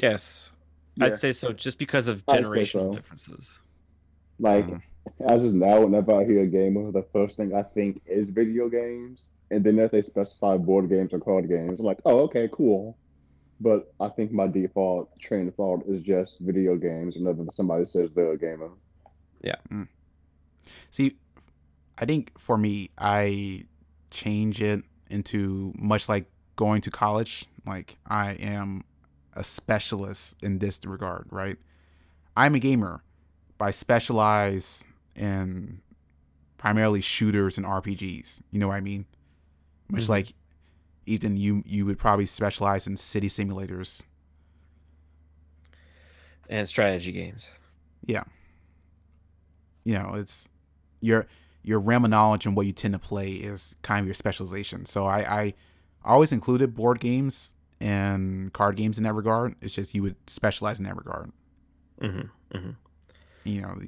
Yes. 0.00 0.52
Yeah. 0.96 1.06
I'd 1.06 1.16
say 1.16 1.32
so 1.32 1.52
just 1.52 1.78
because 1.78 2.08
of 2.08 2.22
I'd 2.28 2.44
generational 2.44 2.70
so. 2.88 2.92
differences. 2.92 3.60
Like 4.38 4.66
Mhm. 4.66 4.82
as 5.30 5.44
of 5.44 5.54
now, 5.54 5.82
whenever 5.84 6.12
I 6.12 6.24
hear 6.24 6.42
a 6.42 6.46
gamer, 6.46 6.90
the 6.92 7.02
first 7.12 7.36
thing 7.36 7.54
I 7.54 7.62
think 7.62 8.00
is 8.06 8.30
video 8.30 8.68
games, 8.68 9.32
and 9.50 9.64
then 9.64 9.78
if 9.78 9.90
they 9.90 10.02
specify 10.02 10.56
board 10.56 10.88
games 10.88 11.12
or 11.12 11.20
card 11.20 11.48
games, 11.48 11.78
I'm 11.80 11.86
like, 11.86 12.00
oh, 12.04 12.20
okay, 12.20 12.48
cool. 12.52 12.96
But 13.60 13.92
I 14.00 14.08
think 14.08 14.32
my 14.32 14.46
default 14.46 15.10
train 15.18 15.48
of 15.48 15.54
thought 15.54 15.84
is 15.86 16.02
just 16.02 16.38
video 16.40 16.76
games 16.76 17.16
whenever 17.16 17.44
somebody 17.52 17.84
says 17.84 18.10
they're 18.14 18.32
a 18.32 18.38
gamer. 18.38 18.70
Yeah. 19.42 19.56
See, 20.90 21.16
I 21.98 22.06
think 22.06 22.38
for 22.38 22.56
me, 22.56 22.90
I 22.96 23.64
change 24.10 24.62
it 24.62 24.82
into 25.10 25.72
much 25.76 26.08
like 26.08 26.24
going 26.56 26.80
to 26.82 26.90
college. 26.90 27.46
Like 27.66 27.98
I 28.06 28.32
am 28.34 28.84
a 29.34 29.44
specialist 29.44 30.36
in 30.42 30.58
this 30.58 30.80
regard, 30.84 31.26
right? 31.30 31.56
I'm 32.36 32.54
a 32.54 32.58
gamer, 32.58 33.02
but 33.58 33.66
I 33.66 33.70
specialize 33.70 34.84
in 35.14 35.80
primarily 36.58 37.00
shooters 37.00 37.56
and 37.56 37.66
RPGs. 37.66 38.42
You 38.50 38.58
know 38.60 38.68
what 38.68 38.76
I 38.76 38.80
mean? 38.80 39.06
Much 39.88 40.04
Mhm. 40.04 40.08
like 40.08 40.32
Ethan, 41.06 41.36
you 41.36 41.62
you 41.66 41.84
would 41.86 41.98
probably 41.98 42.26
specialize 42.26 42.86
in 42.86 42.96
city 42.96 43.28
simulators. 43.28 44.02
And 46.48 46.68
strategy 46.68 47.12
games. 47.12 47.48
Yeah. 48.04 48.24
You 49.84 49.94
know, 49.94 50.14
it's 50.14 50.48
your 51.00 51.26
your 51.62 51.78
realm 51.78 52.04
of 52.04 52.10
knowledge 52.10 52.46
and 52.46 52.56
what 52.56 52.66
you 52.66 52.72
tend 52.72 52.92
to 52.94 52.98
play 52.98 53.32
is 53.32 53.76
kind 53.82 54.00
of 54.00 54.06
your 54.06 54.14
specialization. 54.14 54.86
So 54.86 55.04
I, 55.06 55.18
I 55.42 55.54
always 56.04 56.32
included 56.32 56.74
board 56.74 57.00
games 57.00 57.54
and 57.80 58.52
card 58.52 58.76
games 58.76 58.98
in 58.98 59.04
that 59.04 59.14
regard. 59.14 59.54
It's 59.60 59.74
just 59.74 59.94
you 59.94 60.02
would 60.02 60.16
specialize 60.28 60.78
in 60.78 60.84
that 60.84 60.96
regard. 60.96 61.32
Mm-hmm. 62.00 62.56
Mm-hmm. 62.56 62.70
You 63.44 63.60
know, 63.62 63.78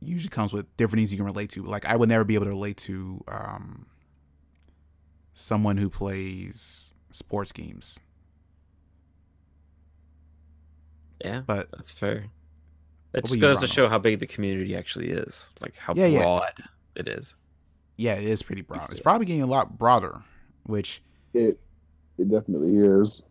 usually 0.00 0.28
comes 0.30 0.52
with 0.52 0.74
different 0.76 1.00
things 1.00 1.12
you 1.12 1.16
can 1.18 1.26
relate 1.26 1.50
to. 1.50 1.62
Like 1.62 1.86
I 1.86 1.96
would 1.96 2.08
never 2.08 2.24
be 2.24 2.34
able 2.34 2.44
to 2.46 2.50
relate 2.50 2.76
to 2.78 3.24
um, 3.28 3.86
someone 5.34 5.76
who 5.76 5.88
plays 5.90 6.92
sports 7.10 7.52
games, 7.52 7.98
Yeah, 11.24 11.42
but 11.46 11.70
that's 11.70 11.90
fair. 11.92 12.26
It 13.14 13.24
just 13.24 13.40
goes 13.40 13.60
to 13.60 13.66
show 13.66 13.88
how 13.88 13.98
big 13.98 14.18
the 14.18 14.26
community 14.26 14.74
actually 14.76 15.10
is, 15.10 15.48
like 15.60 15.76
how 15.76 15.94
Yeah, 15.96 16.06
yeah. 16.06 16.22
broad 16.22 16.52
it 16.96 17.06
is. 17.08 17.34
yeah, 17.96 18.14
it 18.14 18.24
is 18.24 18.42
pretty 18.42 18.62
broad. 18.62 18.90
It's 18.90 19.00
probably 19.00 19.26
getting 19.26 19.42
a 19.42 19.46
lot 19.46 19.78
broader, 19.78 20.22
which 20.64 21.00
It 21.32 21.60
it 22.18 22.30
definitely 22.30 22.76
is. 22.78 23.22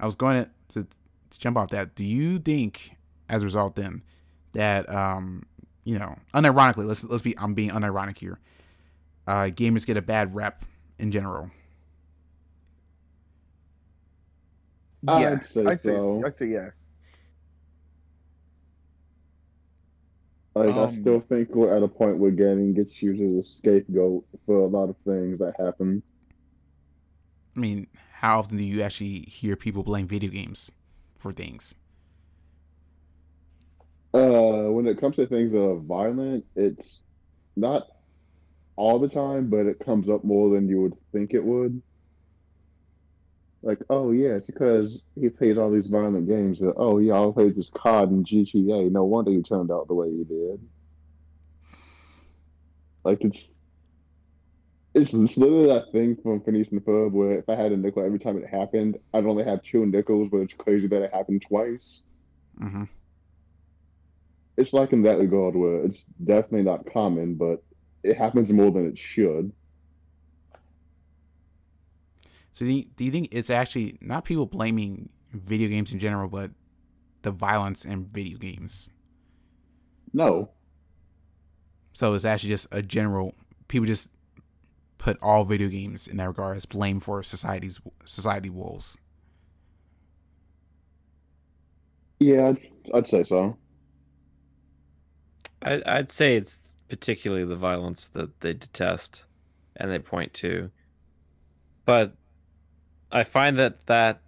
I 0.00 0.06
was 0.06 0.14
going 0.14 0.44
to, 0.44 0.50
to, 0.74 0.88
to 1.30 1.38
jump 1.38 1.56
off 1.56 1.70
that. 1.70 1.94
Do 1.94 2.04
you 2.04 2.38
think, 2.38 2.96
as 3.28 3.42
a 3.42 3.46
result, 3.46 3.74
then, 3.74 4.02
that 4.52 4.88
um, 4.92 5.44
you 5.84 5.98
know, 5.98 6.16
unironically, 6.34 6.86
let's 6.86 7.04
let's 7.04 7.22
be, 7.22 7.36
I'm 7.38 7.54
being 7.54 7.70
unironic 7.70 8.18
here. 8.18 8.38
Uh, 9.26 9.50
gamers 9.50 9.86
get 9.86 9.96
a 9.96 10.02
bad 10.02 10.34
rep 10.34 10.64
in 10.98 11.12
general. 11.12 11.50
Yeah, 15.02 15.32
I'd 15.32 15.46
say 15.46 15.64
I 15.64 15.74
say 15.76 16.00
so. 16.00 16.22
I 16.26 16.30
say 16.30 16.48
yes. 16.48 16.88
Like 20.54 20.74
I 20.74 20.84
Um, 20.84 20.90
still 20.90 21.20
think 21.20 21.54
we're 21.54 21.72
at 21.74 21.82
a 21.82 21.88
point 21.88 22.18
where 22.18 22.32
gaming 22.32 22.74
gets 22.74 23.00
used 23.00 23.22
as 23.22 23.44
a 23.44 23.48
scapegoat 23.48 24.24
for 24.44 24.58
a 24.60 24.66
lot 24.66 24.88
of 24.88 24.96
things 25.06 25.38
that 25.38 25.54
happen. 25.58 26.02
I 27.58 27.60
mean, 27.60 27.88
how 28.12 28.38
often 28.38 28.56
do 28.56 28.62
you 28.62 28.82
actually 28.82 29.20
hear 29.22 29.56
people 29.56 29.82
blame 29.82 30.06
video 30.06 30.30
games 30.30 30.70
for 31.18 31.32
things? 31.32 31.74
Uh, 34.14 34.70
when 34.70 34.86
it 34.86 35.00
comes 35.00 35.16
to 35.16 35.26
things 35.26 35.50
that 35.50 35.60
are 35.60 35.76
violent, 35.76 36.44
it's 36.54 37.02
not 37.56 37.88
all 38.76 39.00
the 39.00 39.08
time, 39.08 39.50
but 39.50 39.66
it 39.66 39.80
comes 39.80 40.08
up 40.08 40.22
more 40.22 40.54
than 40.54 40.68
you 40.68 40.80
would 40.82 40.96
think 41.10 41.34
it 41.34 41.42
would. 41.42 41.82
Like, 43.62 43.80
oh 43.90 44.12
yeah, 44.12 44.36
it's 44.36 44.48
because 44.48 45.02
he 45.20 45.28
plays 45.30 45.58
all 45.58 45.72
these 45.72 45.88
violent 45.88 46.28
games. 46.28 46.60
That, 46.60 46.74
oh 46.76 46.98
yeah, 46.98 47.20
I 47.20 47.32
plays 47.32 47.56
this 47.56 47.70
COD 47.70 48.10
and 48.10 48.24
GTA. 48.24 48.88
No 48.92 49.02
wonder 49.02 49.32
he 49.32 49.42
turned 49.42 49.72
out 49.72 49.88
the 49.88 49.94
way 49.94 50.10
he 50.12 50.22
did. 50.22 50.60
Like 53.02 53.24
it's 53.24 53.50
it's, 54.98 55.14
it's 55.14 55.36
literally 55.36 55.66
that 55.68 55.92
thing 55.92 56.16
from 56.22 56.40
Phineas 56.42 56.68
and 56.70 56.84
Ferb 56.84 57.12
where 57.12 57.38
if 57.38 57.48
I 57.48 57.54
had 57.56 57.72
a 57.72 57.76
nickel 57.76 58.04
every 58.04 58.18
time 58.18 58.36
it 58.38 58.48
happened, 58.48 58.98
I'd 59.14 59.26
only 59.26 59.44
have 59.44 59.62
two 59.62 59.86
nickels, 59.86 60.28
but 60.30 60.38
it's 60.38 60.54
crazy 60.54 60.86
that 60.88 61.02
it 61.02 61.14
happened 61.14 61.42
twice 61.42 62.02
hmm 62.58 62.84
it's 64.56 64.72
like 64.72 64.92
in 64.92 65.02
that 65.02 65.18
regard 65.18 65.54
where 65.54 65.84
it's 65.84 66.04
definitely 66.24 66.62
not 66.64 66.86
common, 66.92 67.34
but 67.36 67.62
it 68.02 68.16
happens 68.16 68.50
more 68.52 68.70
than 68.70 68.86
it 68.86 68.98
should. 68.98 69.52
So 72.52 72.64
do 72.64 72.72
you, 72.72 72.84
do 72.96 73.04
you 73.04 73.10
think 73.10 73.28
it's 73.32 73.50
actually 73.50 73.98
not 74.00 74.24
people 74.24 74.46
blaming 74.46 75.10
video 75.32 75.68
games 75.68 75.92
in 75.92 75.98
general, 75.98 76.28
but 76.28 76.50
the 77.22 77.30
violence 77.30 77.84
in 77.84 78.06
video 78.06 78.38
games? 78.38 78.90
No, 80.12 80.52
So 81.92 82.14
it's 82.14 82.24
actually 82.24 82.50
just 82.50 82.66
a 82.70 82.82
general 82.82 83.34
people 83.66 83.86
just 83.86 84.10
put 84.98 85.16
all 85.22 85.44
video 85.44 85.68
games 85.68 86.06
in 86.06 86.16
that 86.18 86.28
regard 86.28 86.56
as 86.56 86.66
blame 86.66 87.00
for 87.00 87.22
society's 87.22 87.80
society 88.04 88.50
woes. 88.50 88.98
Yeah, 92.20 92.48
I'd, 92.48 92.58
I'd 92.92 93.06
say 93.06 93.22
so. 93.22 93.56
I, 95.62 95.82
I'd 95.86 96.10
say 96.10 96.36
it's 96.36 96.58
particularly 96.88 97.44
the 97.44 97.56
violence 97.56 98.08
that 98.08 98.40
they 98.40 98.52
detest 98.54 99.24
and 99.76 99.90
they 99.90 99.98
point 99.98 100.34
to. 100.34 100.70
But 101.84 102.14
I 103.10 103.24
find 103.24 103.58
that 103.58 103.86
that 103.86 104.20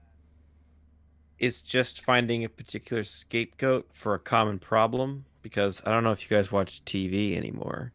is 1.39 1.63
just 1.63 2.03
finding 2.03 2.45
a 2.45 2.49
particular 2.49 3.03
scapegoat 3.03 3.89
for 3.93 4.15
a 4.15 4.19
common 4.19 4.59
problem 4.59 5.25
because 5.43 5.83
I 5.85 5.91
don't 5.91 6.05
know 6.05 6.13
if 6.13 6.23
you 6.23 6.37
guys 6.37 6.53
watch 6.53 6.85
TV 6.85 7.37
anymore. 7.37 7.93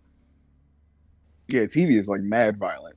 Yeah, 1.48 1.62
TV 1.62 1.98
is 1.98 2.08
like 2.08 2.22
mad 2.22 2.58
violent. 2.58 2.96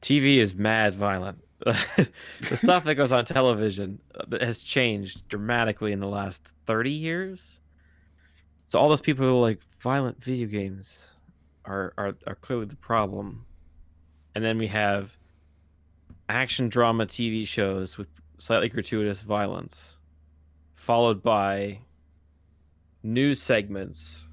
TV 0.00 0.38
is 0.38 0.54
mad 0.54 0.94
violent. 0.94 1.38
the 1.64 2.56
stuff 2.56 2.82
that 2.84 2.96
goes 2.96 3.12
on 3.12 3.24
television 3.24 4.00
uh, 4.14 4.38
has 4.44 4.62
changed 4.62 5.28
dramatically 5.28 5.92
in 5.92 6.00
the 6.00 6.08
last 6.08 6.54
30 6.66 6.90
years. 6.90 7.60
So 8.66 8.80
all 8.80 8.88
those 8.88 9.00
people 9.00 9.24
who 9.24 9.40
like 9.40 9.60
violent 9.78 10.20
video 10.20 10.48
games 10.48 11.14
are, 11.64 11.92
are 11.96 12.16
are 12.26 12.34
clearly 12.36 12.66
the 12.66 12.76
problem. 12.76 13.46
And 14.34 14.42
then 14.42 14.58
we 14.58 14.66
have 14.68 15.16
action 16.28 16.68
drama 16.68 17.06
TV 17.06 17.46
shows 17.46 17.98
with 17.98 18.08
slightly 18.38 18.68
gratuitous 18.68 19.20
violence, 19.20 19.98
followed 20.74 21.22
by 21.22 21.78
news 23.02 23.40
segments 23.40 24.26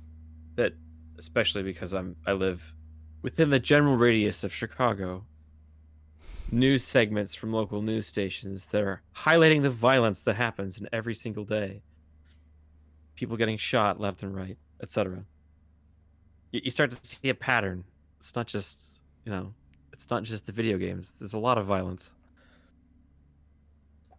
that 0.55 0.73
especially 1.17 1.63
because 1.63 1.93
I'm 1.93 2.15
I 2.25 2.31
live 2.33 2.73
within 3.21 3.49
the 3.49 3.59
general 3.59 3.97
radius 3.97 4.43
of 4.43 4.53
Chicago 4.53 5.25
news 6.51 6.83
segments 6.83 7.35
from 7.35 7.53
local 7.53 7.81
news 7.81 8.07
stations 8.07 8.67
that 8.67 8.81
are 8.81 9.01
highlighting 9.15 9.61
the 9.61 9.69
violence 9.69 10.21
that 10.23 10.35
happens 10.35 10.79
in 10.79 10.87
every 10.91 11.13
single 11.13 11.43
day. 11.43 11.81
People 13.15 13.37
getting 13.37 13.57
shot 13.57 13.99
left 13.99 14.23
and 14.23 14.35
right, 14.35 14.57
etc. 14.81 15.23
You, 16.51 16.71
start 16.71 16.91
to 16.91 17.05
see 17.05 17.29
a 17.29 17.35
pattern. 17.35 17.83
It's 18.19 18.35
not 18.35 18.47
just, 18.47 19.01
you 19.25 19.31
know, 19.31 19.53
it's 19.93 20.09
not 20.09 20.23
just 20.23 20.45
the 20.45 20.51
video 20.51 20.77
games. 20.77 21.13
There's 21.13 21.33
a 21.33 21.37
lot 21.37 21.57
of 21.57 21.65
violence. 21.65 22.13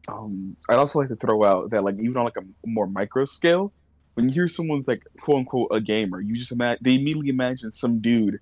Um, 0.09 0.57
I'd 0.69 0.79
also 0.79 0.99
like 0.99 1.09
to 1.09 1.17
throw 1.17 1.45
out 1.45 1.71
that 1.71 1.85
like 1.85 1.97
even 1.99 2.17
on 2.17 2.25
like 2.25 2.37
a 2.37 2.45
more 2.67 2.87
micro 2.87 3.25
scale, 3.25 3.73
when 4.15 4.29
you 4.29 4.35
hear 4.35 4.49
someone's 4.49 4.89
like 4.89 5.03
quote 5.21 5.39
unquote 5.39 5.69
a 5.71 5.81
gamer, 5.81 6.21
you 6.21 6.37
just 6.37 6.53
imagine 6.53 6.79
they 6.83 6.95
immediately 6.95 7.29
imagine 7.29 7.73
some 7.73 8.01
dude, 8.01 8.41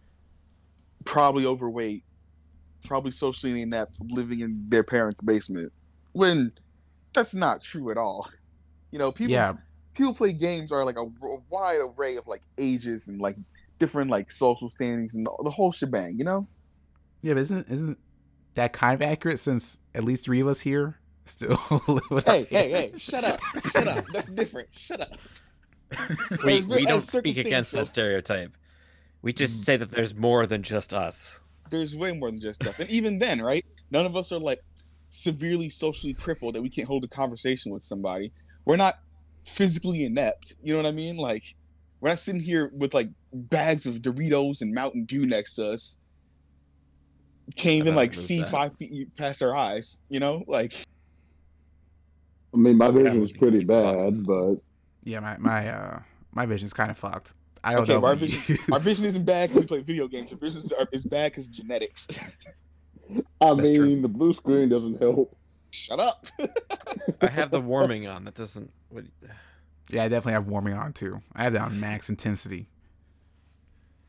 probably 1.04 1.44
overweight, 1.46 2.04
probably 2.84 3.10
socially 3.10 3.60
inept, 3.62 3.98
living 4.10 4.40
in 4.40 4.66
their 4.68 4.84
parents' 4.84 5.20
basement. 5.20 5.72
When 6.12 6.52
that's 7.14 7.34
not 7.34 7.62
true 7.62 7.90
at 7.90 7.96
all. 7.96 8.28
You 8.90 8.98
know, 8.98 9.12
people 9.12 9.34
Yeah, 9.34 9.52
people 9.92 10.14
play 10.14 10.32
games 10.32 10.72
are 10.72 10.82
like 10.82 10.96
a, 10.96 11.02
a 11.02 11.38
wide 11.50 11.80
array 11.82 12.16
of 12.16 12.26
like 12.26 12.40
ages 12.56 13.06
and 13.06 13.20
like 13.20 13.36
different 13.78 14.10
like 14.10 14.30
social 14.30 14.70
standings 14.70 15.14
and 15.14 15.26
the, 15.26 15.32
the 15.44 15.50
whole 15.50 15.72
shebang. 15.72 16.14
You 16.16 16.24
know. 16.24 16.48
yeah, 17.20 17.34
but 17.34 17.40
isn't 17.40 17.68
isn't 17.68 17.98
that 18.54 18.72
kind 18.72 18.94
of 18.94 19.02
accurate 19.02 19.40
since 19.40 19.80
at 19.94 20.04
least 20.04 20.24
three 20.24 20.40
of 20.40 20.46
us 20.48 20.60
here 20.60 20.98
still 21.26 21.60
live 22.10 22.24
Hey, 22.24 22.44
hey, 22.48 22.70
hey! 22.70 22.92
Shut 22.96 23.24
up! 23.24 23.40
Shut 23.70 23.86
up! 23.86 24.06
That's 24.10 24.28
different. 24.28 24.68
Shut 24.72 25.02
up. 25.02 25.10
We, 26.42 26.54
It's 26.54 26.64
very- 26.66 26.80
we 26.80 26.86
don't 26.86 27.02
speak 27.02 27.36
against 27.36 27.72
that 27.72 27.88
stereotype. 27.88 28.56
We 29.22 29.32
just 29.32 29.64
say 29.64 29.76
that 29.76 29.90
there's 29.90 30.14
more 30.14 30.46
than 30.46 30.62
just 30.62 30.94
us. 30.94 31.40
There's 31.70 31.96
way 31.96 32.12
more 32.12 32.30
than 32.30 32.40
just 32.40 32.66
us, 32.66 32.80
and 32.80 32.88
even 32.90 33.18
then, 33.18 33.42
right? 33.42 33.64
None 33.90 34.06
of 34.06 34.16
us 34.16 34.32
are 34.32 34.38
like 34.38 34.60
severely 35.10 35.68
socially 35.68 36.14
crippled 36.14 36.54
that 36.54 36.62
we 36.62 36.68
can't 36.68 36.86
hold 36.86 37.04
a 37.04 37.08
conversation 37.08 37.72
with 37.72 37.82
somebody. 37.82 38.32
We're 38.64 38.76
not 38.76 38.98
physically 39.44 40.04
inept. 40.04 40.54
You 40.62 40.74
know 40.74 40.82
what 40.82 40.88
I 40.88 40.92
mean? 40.92 41.16
Like 41.16 41.54
we're 42.00 42.10
not 42.10 42.18
sitting 42.18 42.40
here 42.40 42.70
with 42.74 42.94
like 42.94 43.08
bags 43.32 43.86
of 43.86 43.96
Doritos 43.96 44.62
and 44.62 44.72
Mountain 44.72 45.04
Dew 45.04 45.26
next 45.26 45.56
to 45.56 45.70
us. 45.70 45.98
Can't 47.56 47.76
even 47.76 47.94
like 47.94 48.12
see 48.12 48.40
that. 48.40 48.48
five 48.48 48.76
feet 48.76 49.14
past 49.16 49.42
our 49.42 49.56
eyes. 49.56 50.02
You 50.08 50.20
know, 50.20 50.44
like 50.46 50.74
I 52.52 52.56
mean, 52.56 52.76
my 52.76 52.90
vision 52.90 53.20
with 53.20 53.30
is 53.30 53.36
pretty 53.36 53.60
pizza 53.60 53.72
boxes. 53.72 54.18
bad, 54.18 54.26
but 54.26 54.54
Yeah, 55.04 55.20
my 55.20 55.36
my 55.38 55.68
uh 55.68 56.00
my 56.32 56.46
vision's 56.46 56.72
kind 56.72 56.90
of 56.90 56.98
fucked. 56.98 57.34
I 57.68 57.72
don't 57.74 57.82
Okay, 57.82 57.92
know. 57.94 58.04
our 58.06 58.14
vision- 58.16 58.58
our 58.72 58.78
vision 58.90 59.04
isn't 59.04 59.24
bad 59.24 59.48
because 59.50 59.62
we 59.62 59.66
play 59.66 59.80
video 59.82 60.08
games. 60.08 60.32
Our 60.32 60.38
vision 60.38 60.62
is- 60.62 60.72
is 60.92 61.04
bad 61.06 61.32
because 61.32 61.48
genetics. 61.48 62.36
I 63.40 63.54
That's 63.54 63.70
mean, 63.70 63.74
true. 63.74 64.00
the 64.02 64.08
blue 64.08 64.32
screen 64.32 64.68
doesn't 64.68 64.98
help. 65.00 65.34
Shut 65.70 66.00
up. 66.00 66.26
I 67.20 67.26
have 67.28 67.50
the 67.50 67.60
warming 67.60 68.06
on. 68.06 68.24
That 68.24 68.34
doesn't. 68.34 68.70
What, 68.90 69.04
yeah, 69.90 70.04
I 70.04 70.08
definitely 70.08 70.32
have 70.32 70.46
warming 70.46 70.74
on 70.74 70.92
too. 70.92 71.20
I 71.34 71.44
have 71.44 71.52
that 71.54 71.62
on 71.62 71.78
max 71.80 72.08
intensity. 72.08 72.66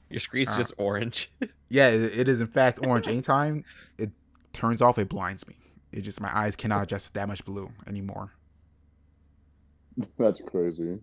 your 0.10 0.20
screen's 0.20 0.48
Ah. 0.50 0.58
just 0.58 0.74
orange. 0.78 1.32
Yeah, 1.70 1.90
it, 1.90 2.02
it 2.20 2.30
is 2.30 2.40
in 2.42 2.48
fact 2.48 2.80
orange. 2.86 3.08
Anytime 3.08 3.64
it 3.98 4.12
turns 4.54 4.82
off, 4.82 4.98
it 4.98 5.10
blinds 5.10 5.48
me. 5.48 5.56
It 5.92 6.02
just 6.02 6.20
my 6.22 6.36
eyes 6.38 6.56
cannot 6.56 6.84
adjust 6.84 7.08
to 7.08 7.14
that 7.14 7.28
much 7.28 7.44
blue 7.46 7.72
anymore. 7.88 8.32
That's 10.18 10.42
crazy. 10.42 11.00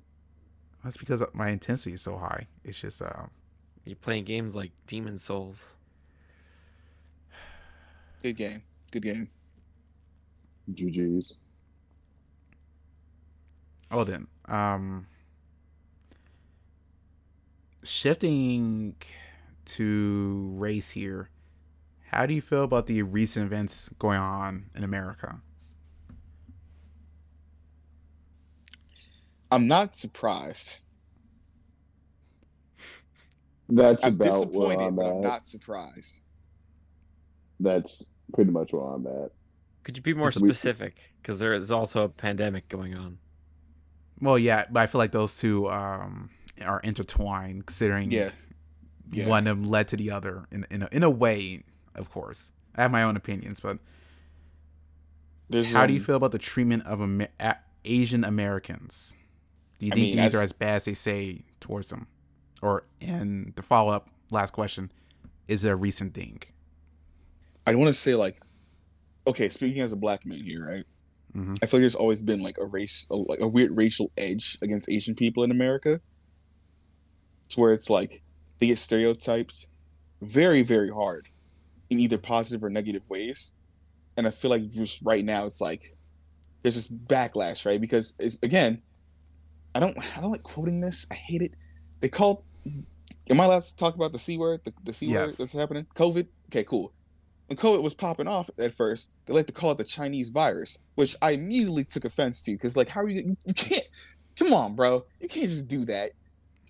That's 0.87 0.97
because 0.97 1.21
my 1.33 1.49
intensity 1.49 1.97
is 1.97 2.03
so 2.03 2.17
high. 2.17 2.47
It's 2.63 2.81
just 2.81 3.03
uh, 3.03 3.25
You're 3.85 3.97
playing 3.97 4.23
games 4.23 4.55
like 4.55 4.71
Demon 4.87 5.19
Souls. 5.19 5.75
Good 8.23 8.37
game. 8.37 8.63
Good 8.93 9.03
game. 9.03 9.29
GG's. 10.73 11.39
oh 13.91 14.05
then 14.05 14.29
um, 14.47 15.09
shifting 17.83 18.95
to 19.65 20.53
race 20.55 20.91
here. 20.91 21.31
How 22.13 22.27
do 22.27 22.35
you 22.35 22.41
feel 22.41 22.63
about 22.63 22.87
the 22.87 23.03
recent 23.03 23.47
events 23.47 23.91
going 23.99 24.21
on 24.21 24.67
in 24.77 24.85
America? 24.85 25.41
I'm 29.51 29.67
not 29.67 29.95
surprised. 29.95 30.85
That's 33.69 34.05
I'm 34.05 34.15
about 34.15 34.53
where 34.53 34.79
I'm 34.79 34.97
but 34.97 35.07
at. 35.07 35.13
I'm 35.15 35.21
not 35.23 35.47
surprised. 35.47 36.21
That's 37.59 38.09
pretty 38.33 38.51
much 38.51 38.73
where 38.73 38.83
I'm 38.83 39.07
at. 39.07 39.33
Could 39.83 39.97
you 39.97 40.03
be 40.03 40.15
more 40.15 40.31
specific? 40.31 40.99
Because 41.21 41.39
there 41.39 41.55
is 41.55 41.71
also 41.71 42.03
a 42.05 42.09
pandemic 42.09 42.69
going 42.69 42.95
on. 42.95 43.19
Well, 44.21 44.39
yeah, 44.39 44.65
but 44.71 44.81
I 44.81 44.87
feel 44.87 44.99
like 44.99 45.13
those 45.13 45.37
two 45.37 45.69
um, 45.71 46.31
are 46.65 46.81
intertwined, 46.81 47.67
considering 47.67 48.11
Yeah. 48.11 48.31
Yeah. 49.13 49.29
one 49.29 49.47
of 49.47 49.61
them 49.61 49.71
led 49.71 49.89
to 49.89 49.97
the 49.97 50.11
other 50.11 50.47
in 50.51 50.67
in 50.71 50.83
a, 50.83 50.89
in 50.91 51.03
a 51.03 51.11
way. 51.11 51.63
Of 51.95 52.11
course, 52.11 52.51
I 52.75 52.83
have 52.83 52.91
my 52.91 53.03
own 53.05 53.17
opinions, 53.17 53.61
but 53.61 53.79
There's, 55.49 55.73
how 55.73 55.87
do 55.87 55.93
you 55.95 56.01
feel 56.01 56.17
about 56.17 56.33
the 56.33 56.39
treatment 56.39 56.85
of 56.87 57.01
Amer- 57.01 57.29
Asian 57.85 58.25
Americans? 58.25 59.17
Do 59.79 59.87
you 59.87 59.93
I 59.93 59.95
think 59.95 60.15
mean, 60.15 60.23
these 60.23 60.35
are 60.35 60.43
as- 60.43 60.53
bad 60.53 60.77
as 60.77 60.85
they 60.87 60.95
say 60.95 61.45
towards 61.61 61.89
them? 61.91 62.07
Or 62.63 62.85
and 63.01 63.53
the 63.57 63.63
follow 63.63 63.93
up 63.93 64.09
last 64.31 64.53
question 64.53 64.91
is 65.47 65.65
it 65.65 65.71
a 65.71 65.77
recent 65.77 66.15
thing? 66.15 66.43
I 67.67 67.75
want 67.75 67.89
to 67.89 67.95
say 67.95 68.15
like, 68.15 68.41
okay, 69.27 69.49
speaking 69.49 69.83
as 69.83 69.93
a 69.93 69.97
black 69.97 70.25
man 70.27 70.43
here, 70.43 70.67
right? 70.67 70.85
hmm 71.33 71.53
I 71.63 71.67
feel 71.67 71.79
like 71.79 71.83
there's 71.83 71.95
always 71.95 72.23
been 72.23 72.43
like 72.43 72.57
a 72.59 72.65
race, 72.65 73.07
a, 73.11 73.17
like 73.17 73.41
a 73.41 73.47
weird 73.49 73.77
racial 73.77 74.11
edge 74.17 74.57
against 74.63 74.89
Asian 74.91 75.15
people 75.15 75.45
in 75.45 75.51
America. 75.51 76.01
It's 77.47 77.57
where 77.57 77.73
it's 77.73 77.91
like 77.91 78.23
they 78.59 78.69
get 78.69 78.79
stereotyped 78.79 79.69
very, 80.23 80.63
very 80.63 80.91
hard 80.91 81.29
in 81.91 82.01
either 82.01 82.19
positive 82.19 82.65
or 82.65 82.71
negative 82.71 83.05
ways. 83.09 83.53
And 84.17 84.27
I 84.27 84.31
feel 84.31 84.51
like 84.51 84.69
just 84.69 85.05
right 85.05 85.25
now 85.25 85.45
it's 85.45 85.61
like 85.61 85.95
there's 86.63 86.75
this 86.77 86.89
backlash, 86.89 87.67
right? 87.67 87.81
Because 87.81 88.15
it's 88.19 88.39
again, 88.43 88.83
I 89.77 89.81
don't 89.81 89.97
I 90.17 90.21
don't 90.21 90.33
like 90.33 90.43
quoting 90.43 90.81
this. 90.81 91.07
I 91.11 91.15
hate 91.15 91.43
it. 91.43 91.53
They 92.01 92.09
call 92.09 92.45
Am 93.29 93.41
I 93.41 93.45
allowed 93.45 93.63
to 93.63 93.77
talk 93.77 93.95
about 93.95 94.13
the 94.13 94.19
C 94.19 94.39
word? 94.39 94.61
The, 94.65 94.73
the 94.85 94.93
C 94.93 95.13
word 95.13 95.31
that's 95.31 95.53
happening? 95.53 95.87
COVID? 95.95 96.27
Okay, 96.49 96.65
cool. 96.65 96.93
When 97.49 97.57
COVID 97.57 97.83
was 97.83 97.95
popping 97.95 98.27
off 98.27 98.49
at 98.59 98.73
first, 98.73 99.11
they 99.25 99.35
like 99.35 99.47
to 99.47 99.53
call 99.53 99.73
it 99.73 99.79
the 99.79 99.85
Chinese 99.85 100.31
virus, 100.31 100.79
which 100.95 101.15
I 101.23 101.33
immediately 101.33 101.85
took 101.85 102.05
offense 102.05 102.43
to 102.43 102.53
because, 102.53 102.77
like, 102.77 102.89
how 102.89 103.03
are 103.03 103.09
you? 103.09 103.23
You, 103.23 103.37
you 103.45 103.55
can't. 103.55 103.85
Come 104.37 104.53
on, 104.53 104.75
bro. 104.75 105.05
You 105.21 105.29
can't 105.29 105.49
just 105.49 105.69
do 105.69 105.85
that. 105.87 106.13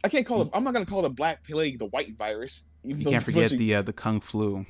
I 0.05 0.09
can't 0.09 0.27
call 0.27 0.43
it. 0.43 0.49
I'm 0.53 0.65
not 0.65 0.73
gonna 0.73 0.87
call 0.87 1.03
the 1.03 1.11
Black 1.11 1.45
Plague 1.45 1.79
the 1.79 1.87
white 1.87 2.17
virus. 2.17 2.67
even 2.85 3.01
You 3.03 3.11
can't 3.11 3.23
forget 3.23 3.51
bunch 3.51 3.59
the 3.59 3.75
uh, 3.75 3.83
the 3.83 3.93
kung 3.93 4.21
flu. 4.21 4.67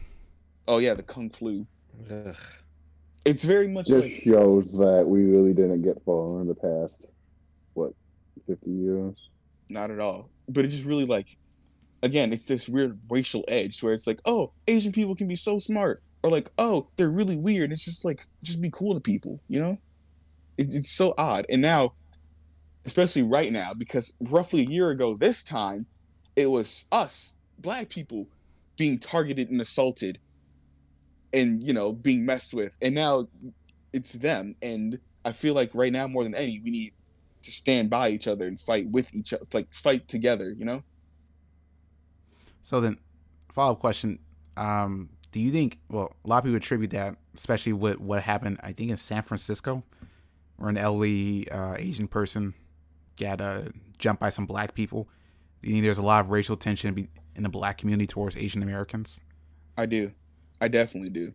Oh 0.69 0.79
yeah, 0.79 0.95
the 0.95 1.03
Kung 1.03 1.31
Flu. 1.31 1.67
Ugh. 2.11 2.37
It's 3.25 3.45
very 3.45 3.69
much 3.69 3.87
Just 3.87 4.05
like 4.05 4.15
shows 4.15 4.73
that 4.73 5.05
we 5.07 5.25
really 5.25 5.53
didn't 5.53 5.83
get 5.83 6.03
far 6.05 6.41
in 6.41 6.49
the 6.49 6.55
past, 6.55 7.09
what, 7.75 7.93
50 8.47 8.71
years? 8.71 9.15
not 9.69 9.91
at 9.91 10.01
all, 10.01 10.31
but 10.49 10.65
it 10.65 10.69
just 10.69 10.85
really 10.85 11.05
like 11.05 11.37
again, 12.03 12.33
it's 12.33 12.47
this 12.47 12.69
weird 12.69 12.99
racial 13.11 13.45
edge 13.49 13.83
where 13.83 13.93
it's 13.93 14.07
like, 14.07 14.21
oh, 14.25 14.53
Asian 14.69 14.93
people 14.93 15.15
can 15.17 15.27
be 15.27 15.35
so 15.35 15.59
smart, 15.59 16.03
or 16.23 16.31
like, 16.31 16.51
oh, 16.59 16.87
they're 16.97 17.11
really 17.11 17.37
weird. 17.37 17.73
It's 17.73 17.85
just 17.85 18.05
like, 18.05 18.27
just 18.43 18.61
be 18.61 18.71
cool 18.71 18.95
to 18.95 19.01
people, 19.01 19.41
you 19.49 19.61
know? 19.61 19.79
It, 20.57 20.75
it's 20.75 20.91
so 20.91 21.15
odd. 21.19 21.47
And 21.49 21.63
now, 21.63 21.95
especially 22.85 23.23
right 23.23 23.53
now, 23.53 23.73
because 23.75 24.15
roughly 24.21 24.61
a 24.61 24.71
year 24.71 24.91
ago 24.91 25.17
this 25.17 25.43
time, 25.43 25.87
it 26.37 26.47
was 26.47 26.85
us, 26.93 27.37
black 27.59 27.89
people, 27.89 28.29
being 28.77 28.99
targeted 28.99 29.51
and 29.51 29.61
assaulted 29.61 30.19
and, 31.33 31.63
you 31.63 31.73
know, 31.73 31.93
being 31.93 32.25
messed 32.25 32.55
with. 32.55 32.73
And 32.81 32.95
now 32.95 33.27
it's 33.93 34.13
them. 34.13 34.55
And 34.63 35.01
I 35.25 35.33
feel 35.33 35.55
like 35.55 35.71
right 35.75 35.93
now, 35.93 36.07
more 36.07 36.23
than 36.23 36.35
any, 36.35 36.61
we 36.61 36.71
need 36.71 36.93
to 37.47 37.53
stand 37.53 37.91
by 37.91 38.11
each 38.11 38.29
other 38.29 38.47
and 38.47 38.61
fight 38.61 38.89
with 38.89 39.15
each 39.15 39.33
other, 39.33 39.45
like 39.53 39.73
fight 39.73 40.07
together, 40.09 40.51
you 40.51 40.65
know? 40.65 40.83
So 42.63 42.81
then, 42.81 42.99
follow 43.53 43.73
up 43.73 43.81
question: 43.81 44.19
um, 44.57 45.09
Do 45.33 45.41
you 45.41 45.51
think? 45.51 45.79
Well, 45.89 46.13
a 46.25 46.29
lot 46.29 46.39
of 46.39 46.45
people 46.45 46.57
attribute 46.57 46.91
that, 46.91 47.17
especially 47.35 47.73
with 47.73 48.01
what 48.01 48.23
happened. 48.23 48.59
I 48.63 48.73
think 48.73 48.91
in 48.91 48.97
San 48.97 49.23
Francisco, 49.23 49.83
where 50.57 50.69
an 50.69 50.77
elderly 50.77 51.49
uh, 51.51 51.77
Asian 51.79 52.09
person 52.09 52.55
got 53.19 53.41
uh, 53.41 53.63
jumped 53.99 54.21
by 54.21 54.29
some 54.29 54.47
black 54.47 54.75
people. 54.75 55.09
Do 55.63 55.71
you 55.71 55.75
think 55.77 55.85
there's 55.85 55.99
a 55.99 56.03
lot 56.03 56.25
of 56.25 56.31
racial 56.31 56.57
tension 56.57 57.09
in 57.35 57.43
the 57.43 57.49
black 57.49 57.79
community 57.79 58.07
towards 58.07 58.37
Asian 58.37 58.63
Americans? 58.63 59.21
I 59.77 59.87
do. 59.87 60.13
I 60.61 60.69
definitely 60.69 61.11
do. 61.11 61.33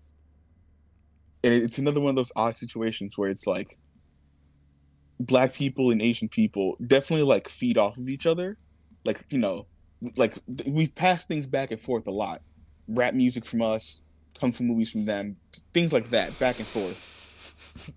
And 1.43 1.54
it's 1.54 1.78
another 1.78 2.00
one 2.00 2.10
of 2.10 2.15
those 2.15 2.32
odd 2.36 2.56
situations 2.56 3.17
where 3.17 3.30
it's 3.30 3.47
like 3.47 3.78
black 5.25 5.53
people 5.53 5.91
and 5.91 6.01
Asian 6.01 6.29
people 6.29 6.77
definitely 6.86 7.25
like 7.25 7.47
feed 7.47 7.77
off 7.77 7.97
of 7.97 8.10
each 8.10 8.25
other. 8.25 8.57
Like, 9.03 9.25
you 9.29 9.39
know, 9.39 9.67
like 10.17 10.38
we've 10.65 10.93
passed 10.93 11.27
things 11.27 11.47
back 11.47 11.71
and 11.71 11.79
forth 11.79 12.07
a 12.07 12.12
lot. 12.12 12.41
Rap 12.88 13.13
music 13.13 13.45
from 13.45 13.62
us, 13.62 14.01
kung 14.39 14.51
fu 14.51 14.63
movies 14.63 14.91
from 14.91 15.05
them, 15.05 15.38
things 15.73 15.93
like 15.93 16.10
that, 16.10 16.38
back 16.39 16.57
and 16.57 16.67
forth. 16.67 17.95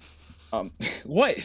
Um, 0.53 0.73
what? 1.05 1.37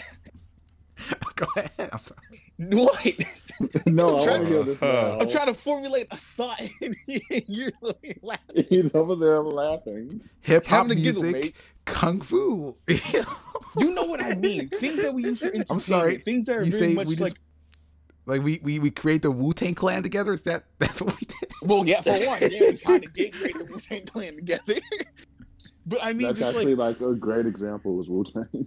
Go 1.36 1.48
ahead. 1.56 1.90
I'm 1.92 1.98
sorry. 1.98 2.20
What? 2.58 3.24
no, 3.88 4.10
I'm 4.10 4.16
I 4.16 4.24
trying, 4.24 4.44
to 4.44 4.50
hear 4.50 4.64
this 4.64 4.82
now. 4.82 5.18
I'm 5.20 5.30
trying 5.30 5.48
to 5.48 5.54
formulate 5.54 6.08
a 6.12 6.18
thought. 6.18 6.62
You're 7.48 7.72
laughing. 8.22 8.66
He's 8.70 8.94
over 8.94 9.16
there 9.16 9.42
laughing. 9.42 10.22
Hip 10.42 10.66
hop 10.66 10.88
Having 10.88 10.92
a 10.92 11.02
giggle, 11.02 11.24
music, 11.24 11.44
mate. 11.44 11.56
Kung 11.94 12.22
fu. 12.22 12.76
You 13.78 13.92
know 13.94 14.04
what 14.06 14.20
I 14.22 14.34
mean? 14.34 14.68
Things 14.70 15.04
that 15.04 15.14
we 15.14 15.24
use 15.24 15.40
for 15.42 15.46
entertainment. 15.46 15.70
I'm 15.72 15.80
sorry. 15.80 16.18
Things 16.18 16.48
that 16.48 16.58
are 16.58 16.64
You 16.64 16.72
very 16.72 16.90
say 16.90 16.96
much 16.96 17.06
we 17.08 17.16
just 17.16 17.22
like. 17.22 17.40
like 18.26 18.42
we 18.42 18.60
we 18.64 18.80
we 18.80 18.90
create 18.90 19.22
the 19.22 19.30
Wu 19.30 19.54
Tang 19.54 19.76
Clan 19.76 20.02
together. 20.02 20.34
Is 20.34 20.42
that 20.44 20.64
that's 20.80 21.00
what 21.02 21.14
we 21.22 21.28
did? 21.28 21.50
Well, 21.62 21.86
yeah, 21.86 22.02
for 22.02 22.12
one, 22.12 22.40
yeah, 22.52 22.72
we 22.72 22.78
kind 22.78 23.06
of 23.06 23.14
did 23.20 23.32
create 23.34 23.58
the 23.60 23.66
Wu 23.66 23.78
Tang 23.80 24.06
Clan 24.08 24.36
together. 24.38 24.74
but 25.86 26.00
I 26.02 26.14
mean, 26.14 26.28
That's 26.28 26.40
just 26.40 26.50
actually 26.56 26.74
like, 26.76 27.00
like, 27.00 27.12
a 27.12 27.16
great 27.16 27.46
example 27.46 28.02
is 28.02 28.10
Wu 28.10 28.24
Tang. 28.24 28.66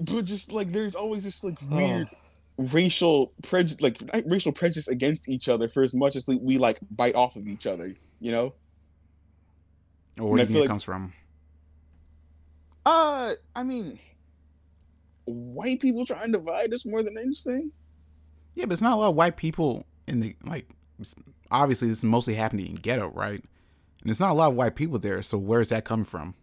but 0.00 0.24
just 0.26 0.52
like, 0.52 0.68
there's 0.68 0.94
always 0.94 1.24
this 1.24 1.42
like 1.42 1.58
weird 1.70 2.10
racial 2.58 3.32
prejudice, 3.42 3.80
like 3.80 3.98
racial 4.26 4.52
prejudice 4.52 4.88
against 4.88 5.30
each 5.30 5.48
other 5.48 5.66
for 5.66 5.82
as 5.82 5.94
much 5.94 6.14
as 6.14 6.26
we, 6.26 6.36
we 6.36 6.58
like 6.58 6.78
bite 6.90 7.14
off 7.14 7.36
of 7.36 7.48
each 7.48 7.66
other. 7.66 7.94
You 8.20 8.32
know? 8.32 8.54
Or 10.20 10.30
where 10.32 10.36
do 10.36 10.40
you 10.42 10.46
think 10.46 10.56
it 10.56 10.60
like- 10.60 10.68
comes 10.68 10.82
from? 10.84 11.14
Uh, 12.86 13.34
I 13.54 13.62
mean, 13.62 13.98
white 15.26 15.80
people 15.80 16.06
try 16.06 16.22
and 16.22 16.32
divide 16.32 16.72
us 16.72 16.86
more 16.86 17.02
than 17.02 17.18
anything. 17.18 17.70
Yeah, 18.54 18.64
but 18.64 18.72
it's 18.72 18.82
not 18.82 18.94
a 18.94 19.00
lot 19.00 19.10
of 19.10 19.16
white 19.16 19.36
people 19.36 19.84
in 20.08 20.20
the 20.20 20.34
like. 20.44 20.66
Obviously, 21.50 21.88
this 21.88 21.98
is 21.98 22.04
mostly 22.04 22.34
happening 22.34 22.68
in 22.68 22.76
ghetto, 22.76 23.08
right? 23.08 23.44
And 24.00 24.10
it's 24.10 24.20
not 24.20 24.30
a 24.30 24.34
lot 24.34 24.48
of 24.48 24.54
white 24.54 24.76
people 24.76 24.98
there. 24.98 25.20
So 25.20 25.36
where's 25.36 25.68
that 25.68 25.84
coming 25.84 26.06
from? 26.06 26.34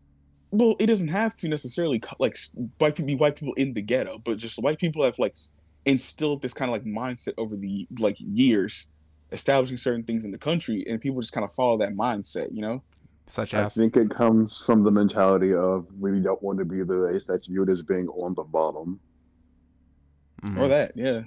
well, 0.53 0.75
it 0.77 0.85
doesn't 0.85 1.07
have 1.07 1.35
to 1.37 1.47
necessarily 1.47 1.99
like 2.19 2.37
white 2.77 2.95
people 2.95 3.07
be 3.07 3.15
white 3.15 3.35
people 3.35 3.55
in 3.55 3.73
the 3.73 3.81
ghetto, 3.81 4.19
but 4.19 4.37
just 4.37 4.61
white 4.61 4.77
people 4.77 5.03
have 5.03 5.17
like 5.17 5.35
instilled 5.83 6.43
this 6.43 6.53
kind 6.53 6.69
of 6.69 6.73
like 6.73 6.85
mindset 6.85 7.33
over 7.39 7.55
the 7.55 7.87
like 7.99 8.17
years, 8.19 8.87
establishing 9.31 9.77
certain 9.77 10.03
things 10.03 10.25
in 10.25 10.31
the 10.31 10.37
country, 10.37 10.85
and 10.87 11.01
people 11.01 11.19
just 11.21 11.33
kind 11.33 11.43
of 11.43 11.51
follow 11.51 11.79
that 11.79 11.93
mindset, 11.93 12.53
you 12.53 12.61
know? 12.61 12.83
Such 13.25 13.53
as 13.53 13.77
I 13.77 13.81
think 13.81 13.95
it 13.95 14.09
comes 14.09 14.61
from 14.61 14.83
the 14.83 14.91
mentality 14.91 15.53
of 15.53 15.87
we 15.99 16.19
don't 16.19 16.41
want 16.43 16.59
to 16.59 16.65
be 16.65 16.83
the 16.83 16.95
race 16.95 17.25
that's 17.25 17.47
viewed 17.47 17.69
as 17.69 17.81
being 17.81 18.07
on 18.09 18.33
the 18.35 18.43
bottom. 18.43 18.99
Mhm. 20.43 20.59
Or 20.59 20.67
that, 20.67 20.91
yeah. 20.95 21.23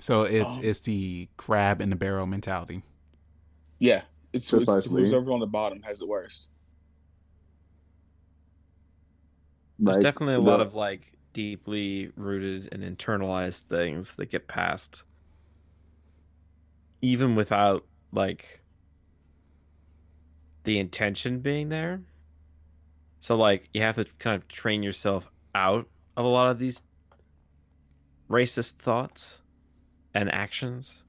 so 0.00 0.22
it's 0.22 0.56
Um, 0.56 0.64
it's 0.64 0.80
the 0.80 1.28
crab 1.36 1.80
in 1.82 1.90
the 1.90 1.96
barrel 1.96 2.26
mentality. 2.26 2.82
Yeah. 3.78 4.04
It's, 4.32 4.50
it's 4.52 4.64
Precisely. 4.64 5.02
who's 5.02 5.12
over 5.12 5.30
on 5.32 5.40
the 5.40 5.46
bottom 5.46 5.82
has 5.82 6.00
it 6.02 6.08
worst. 6.08 6.48
There's 9.78 9.96
Like, 9.96 10.02
definitely 10.02 10.34
a 10.34 10.40
lot 10.40 10.58
the- 10.58 10.64
of 10.64 10.74
like 10.74 11.12
deeply 11.32 12.10
rooted 12.16 12.68
and 12.72 12.82
internalized 12.82 13.62
things 13.62 14.14
that 14.14 14.26
get 14.30 14.46
passed 14.46 15.02
even 17.02 17.34
without 17.34 17.84
like 18.12 18.60
the 20.64 20.78
intention 20.78 21.38
being 21.38 21.68
there. 21.68 22.00
So 23.20 23.36
like 23.36 23.68
you 23.72 23.82
have 23.82 23.96
to 23.96 24.04
kind 24.18 24.36
of 24.36 24.48
train 24.48 24.82
yourself 24.82 25.30
out 25.54 25.88
of 26.16 26.24
a 26.24 26.28
lot 26.28 26.50
of 26.50 26.58
these 26.58 26.82
racist 28.28 28.74
thoughts 28.74 29.40
and 30.14 30.32
actions 30.32 31.04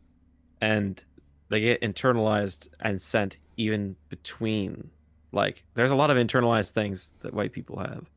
and 0.62 1.04
they 1.50 1.60
get 1.60 1.82
internalized 1.82 2.68
and 2.80 3.02
sent 3.02 3.38
even 3.58 3.96
between 4.10 4.90
like 5.32 5.64
there's 5.74 5.92
a 5.92 5.96
lot 5.96 6.10
of 6.10 6.18
internalized 6.18 6.72
things 6.72 7.14
that 7.22 7.34
white 7.34 7.52
people 7.52 7.80
have 7.80 8.10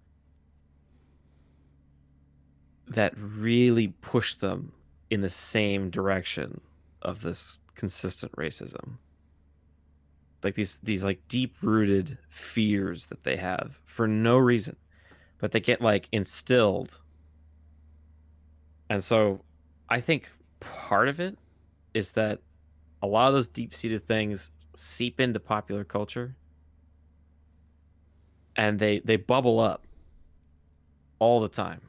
that 2.88 3.12
really 3.16 3.88
push 4.00 4.34
them 4.36 4.72
in 5.10 5.20
the 5.20 5.30
same 5.30 5.90
direction 5.90 6.60
of 7.02 7.22
this 7.22 7.60
consistent 7.74 8.32
racism 8.32 8.96
like 10.42 10.54
these 10.54 10.78
these 10.80 11.04
like 11.04 11.20
deep 11.28 11.56
rooted 11.62 12.18
fears 12.30 13.06
that 13.06 13.24
they 13.24 13.36
have 13.36 13.80
for 13.84 14.06
no 14.08 14.38
reason 14.38 14.76
but 15.38 15.52
they 15.52 15.60
get 15.60 15.80
like 15.80 16.08
instilled. 16.12 17.00
And 18.90 19.02
so 19.04 19.44
i 19.90 20.00
think 20.00 20.30
part 20.60 21.08
of 21.08 21.20
it 21.20 21.38
is 21.94 22.12
that 22.12 22.40
a 23.02 23.06
lot 23.06 23.28
of 23.28 23.34
those 23.34 23.48
deep 23.48 23.74
seated 23.74 24.06
things 24.06 24.50
seep 24.76 25.20
into 25.20 25.40
popular 25.40 25.84
culture 25.84 26.36
and 28.56 28.78
they 28.78 29.00
they 29.00 29.16
bubble 29.16 29.60
up 29.60 29.86
all 31.18 31.40
the 31.40 31.48
time. 31.48 31.80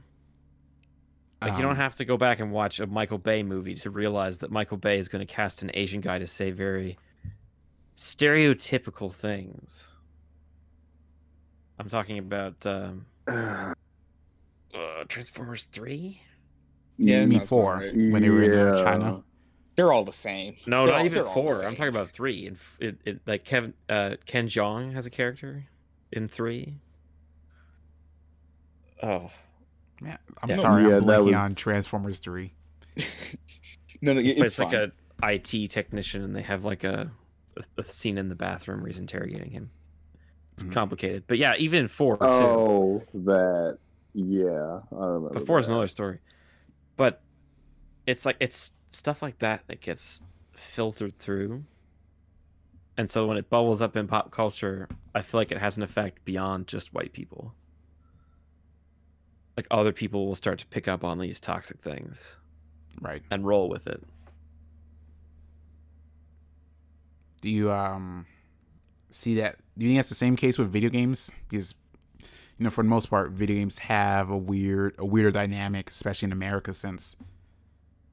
Like 1.42 1.56
you 1.56 1.62
don't 1.62 1.72
Um, 1.72 1.78
have 1.78 1.96
to 1.96 2.06
go 2.06 2.18
back 2.18 2.40
and 2.40 2.52
watch 2.52 2.80
a 2.80 2.88
Michael 2.88 3.18
Bay 3.18 3.44
movie 3.44 3.76
to 3.76 3.90
realize 3.90 4.40
that 4.40 4.52
Michael 4.52 4.78
Bay 4.78 5.00
is 5.00 5.08
going 5.08 5.26
to 5.26 5.34
cast 5.34 5.62
an 5.62 5.72
Asian 5.74 6.02
guy 6.02 6.20
to 6.20 6.28
say 6.28 6.52
very 6.52 6.98
stereotypical 8.00 9.14
things. 9.14 9.92
I'm 11.78 11.90
talking 11.90 12.18
about 12.18 12.66
um, 12.66 13.06
uh, 13.28 13.74
Transformers 15.10 15.66
Three. 15.66 16.22
Yeah, 16.98 17.16
You 17.16 17.20
that 17.22 17.30
mean 17.30 17.38
sounds 17.40 17.50
four 17.50 17.74
right. 17.76 17.94
when 17.96 18.22
they 18.22 18.30
were 18.30 18.44
in 18.44 18.52
uh, 18.68 18.76
Yeah. 18.78 18.84
China? 18.84 19.24
They're 19.76 19.92
all 19.94 20.04
the 20.06 20.14
same. 20.14 20.56
No, 20.66 20.86
They're 20.86 20.94
not 20.94 21.00
all- 21.02 21.06
even 21.06 21.16
they're 21.16 21.28
all 21.28 21.44
the 21.44 21.52
four. 21.54 21.66
I'm 21.66 21.76
talking 21.76 21.90
about 21.94 22.10
three. 22.10 22.48
And 22.48 22.58
it, 22.80 22.98
it, 23.06 23.20
like 23.26 23.44
Kevin 23.46 23.74
uh, 23.90 24.16
Ken 24.26 24.48
Jeong 24.48 24.94
has 24.94 25.06
a 25.06 25.10
character 25.10 25.66
in 26.12 26.28
three. 26.30 26.76
Oh, 29.04 29.30
Yeah, 30.02 30.18
I'm 30.42 30.50
Yeah. 30.50 30.56
sorry, 30.56 30.84
Yeah, 30.84 30.98
I'm 30.98 31.06
that 31.06 31.20
blanking 31.20 31.26
was- 31.26 31.36
on 31.36 31.56
Transformers 31.56 32.20
Three. 32.20 32.54
no, 34.02 34.14
no, 34.14 34.22
He 34.22 34.32
it's 34.32 34.40
plays 34.40 34.56
fine. 34.56 34.66
like 34.68 34.92
a 35.22 35.32
IT 35.34 35.70
technician, 35.72 36.24
and 36.24 36.34
they 36.36 36.42
have 36.42 36.64
like 36.66 36.84
a, 36.86 37.12
a, 37.60 37.82
a 37.82 37.86
scene 37.86 38.18
in 38.18 38.30
the 38.30 38.36
bathroom 38.36 38.80
where 38.80 38.88
he's 38.88 38.98
interrogating 39.00 39.52
him. 39.52 39.70
It's 40.54 40.64
Mhm. 40.64 40.72
complicated, 40.74 41.24
but 41.28 41.38
yeah, 41.38 41.54
even 41.58 41.82
in 41.84 41.88
four 41.88 42.18
too. 42.18 42.26
Oh, 42.26 43.04
that. 43.14 43.78
Yeah. 44.14 44.82
But 44.92 45.46
four 45.46 45.60
is 45.60 45.68
another 45.68 45.88
story. 45.88 46.20
But 46.98 47.22
it's 48.06 48.26
like 48.26 48.38
it's 48.40 48.74
stuff 48.92 49.22
like 49.22 49.40
that 49.40 49.64
that 49.68 49.82
gets 49.82 50.22
filtered 50.54 51.18
through. 51.18 51.64
And 52.98 53.10
so 53.10 53.26
when 53.28 53.38
it 53.38 53.50
bubbles 53.50 53.82
up 53.82 53.96
in 53.96 54.08
pop 54.08 54.32
culture, 54.32 54.90
I 55.16 55.22
feel 55.22 55.40
like 55.40 55.52
it 55.54 55.58
has 55.60 55.78
an 55.78 55.84
effect 55.84 56.26
beyond 56.26 56.68
just 56.68 56.94
white 56.94 57.14
people. 57.14 57.54
Like 59.56 59.68
other 59.72 59.92
people 59.94 60.26
will 60.28 60.36
start 60.36 60.60
to 60.60 60.68
pick 60.68 60.88
up 60.88 61.04
on 61.04 61.20
these 61.20 61.40
toxic 61.40 61.82
things 61.82 62.38
Right. 63.00 63.22
and 63.32 63.46
roll 63.46 63.70
with 63.70 63.88
it. 63.88 64.04
Do 67.42 67.50
you 67.50 67.72
um 67.72 68.26
see 69.12 69.36
that? 69.36 69.58
Do 69.78 69.86
you 69.86 69.92
think 69.92 70.00
that's 70.00 70.10
the 70.10 70.16
same 70.16 70.36
case 70.36 70.58
with 70.58 70.72
video 70.72 70.90
games? 70.90 71.32
Because 71.50 71.76
you 72.60 72.66
know, 72.66 72.70
for 72.70 72.84
the 72.84 72.90
most 72.90 73.10
part, 73.10 73.32
video 73.32 73.56
games 73.56 73.80
have 73.80 74.30
a 74.30 74.38
weird, 74.38 74.94
a 74.98 75.06
weirder 75.06 75.32
dynamic, 75.32 75.90
especially 75.90 76.26
in 76.28 76.34
America, 76.34 76.74
since 76.74 77.16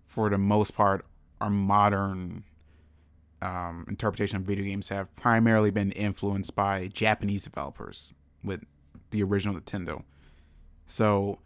for 0.06 0.30
the 0.30 0.38
most 0.38 0.74
part, 0.74 1.04
our 1.40 1.50
modern 1.50 2.44
um, 3.42 3.84
interpretation 3.88 4.36
of 4.36 4.44
video 4.44 4.64
games 4.64 4.88
have 4.88 5.14
primarily 5.16 5.72
been 5.72 5.90
influenced 5.90 6.54
by 6.54 6.88
Japanese 6.94 7.42
developers 7.42 8.14
with 8.44 8.64
the 9.10 9.22
original 9.22 9.60
Nintendo. 9.60 10.04
So 10.86 11.40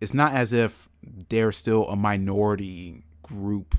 it's 0.00 0.14
not 0.14 0.32
as 0.32 0.52
if 0.52 0.88
they're 1.28 1.52
still 1.52 1.88
a 1.88 1.96
minority 1.96 3.02
group 3.22 3.74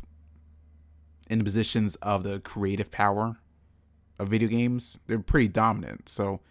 in 1.30 1.40
the 1.40 1.46
positions 1.46 1.96
of 1.98 2.24
the 2.24 2.42
creative 2.42 2.92
power 2.92 3.38
of 4.20 4.30
video 4.30 4.48
games. 4.48 5.00
They're 5.08 5.20
pretty 5.20 5.48
dominant. 5.48 6.10
So 6.10 6.42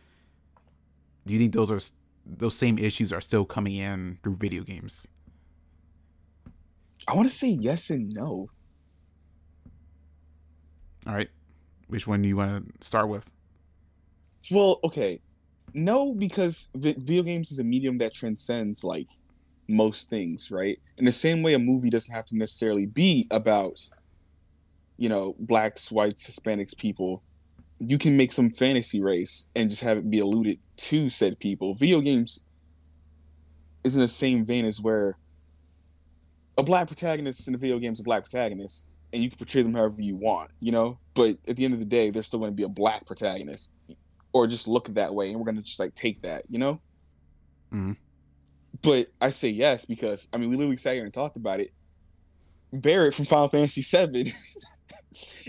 do 1.26 1.32
you 1.32 1.40
think 1.40 1.52
those 1.52 1.70
are 1.70 1.80
those 2.26 2.56
same 2.56 2.78
issues 2.78 3.12
are 3.12 3.20
still 3.20 3.44
coming 3.44 3.74
in 3.74 4.18
through 4.22 4.36
video 4.36 4.62
games? 4.62 5.06
I 7.06 7.14
want 7.14 7.28
to 7.28 7.34
say 7.34 7.48
yes 7.48 7.90
and 7.90 8.12
no. 8.14 8.48
All 11.06 11.14
right. 11.14 11.28
Which 11.88 12.06
one 12.06 12.22
do 12.22 12.28
you 12.28 12.36
want 12.36 12.80
to 12.80 12.86
start 12.86 13.08
with? 13.08 13.30
Well, 14.50 14.80
okay. 14.84 15.20
No, 15.74 16.14
because 16.14 16.70
video 16.74 17.22
games 17.22 17.50
is 17.50 17.58
a 17.58 17.64
medium 17.64 17.98
that 17.98 18.14
transcends 18.14 18.84
like 18.84 19.08
most 19.68 20.08
things, 20.08 20.50
right? 20.50 20.78
In 20.98 21.04
the 21.04 21.12
same 21.12 21.42
way, 21.42 21.54
a 21.54 21.58
movie 21.58 21.90
doesn't 21.90 22.14
have 22.14 22.26
to 22.26 22.36
necessarily 22.36 22.86
be 22.86 23.26
about, 23.30 23.80
you 24.96 25.08
know, 25.08 25.34
blacks, 25.38 25.90
whites, 25.90 26.28
Hispanics, 26.28 26.76
people. 26.76 27.22
You 27.78 27.98
can 27.98 28.16
make 28.16 28.32
some 28.32 28.50
fantasy 28.50 29.00
race 29.00 29.48
and 29.54 29.68
just 29.68 29.82
have 29.82 29.98
it 29.98 30.10
be 30.10 30.20
alluded 30.20 30.58
to 30.76 31.08
said 31.08 31.38
people. 31.38 31.74
Video 31.74 32.00
games 32.00 32.44
is 33.84 33.94
in 33.94 34.00
the 34.00 34.08
same 34.08 34.44
vein 34.44 34.64
as 34.64 34.80
where 34.80 35.18
a 36.56 36.62
black 36.62 36.86
protagonist 36.86 37.48
in 37.48 37.54
a 37.54 37.58
video 37.58 37.78
game 37.78 37.92
is 37.92 38.00
a 38.00 38.04
black 38.04 38.22
protagonist, 38.22 38.86
and 39.12 39.22
you 39.22 39.28
can 39.28 39.38
portray 39.38 39.62
them 39.62 39.74
however 39.74 40.00
you 40.00 40.16
want, 40.16 40.50
you 40.60 40.72
know. 40.72 40.98
But 41.14 41.36
at 41.48 41.56
the 41.56 41.64
end 41.64 41.74
of 41.74 41.80
the 41.80 41.86
day, 41.86 42.10
they're 42.10 42.22
still 42.22 42.38
going 42.38 42.50
to 42.50 42.56
be 42.56 42.62
a 42.62 42.68
black 42.68 43.06
protagonist, 43.06 43.72
or 44.32 44.46
just 44.46 44.68
look 44.68 44.88
that 44.88 45.14
way, 45.14 45.30
and 45.30 45.38
we're 45.38 45.44
going 45.44 45.56
to 45.56 45.62
just 45.62 45.80
like 45.80 45.94
take 45.94 46.22
that, 46.22 46.44
you 46.48 46.58
know. 46.58 46.80
Mhm. 47.72 47.96
But 48.82 49.08
I 49.20 49.30
say 49.30 49.48
yes 49.48 49.84
because 49.84 50.28
I 50.32 50.38
mean 50.38 50.50
we 50.50 50.56
literally 50.56 50.76
sat 50.76 50.94
here 50.94 51.04
and 51.04 51.12
talked 51.14 51.36
about 51.36 51.60
it. 51.60 51.72
Barrett 52.72 53.14
from 53.14 53.24
Final 53.24 53.48
Fantasy 53.48 53.82
VII 53.82 54.22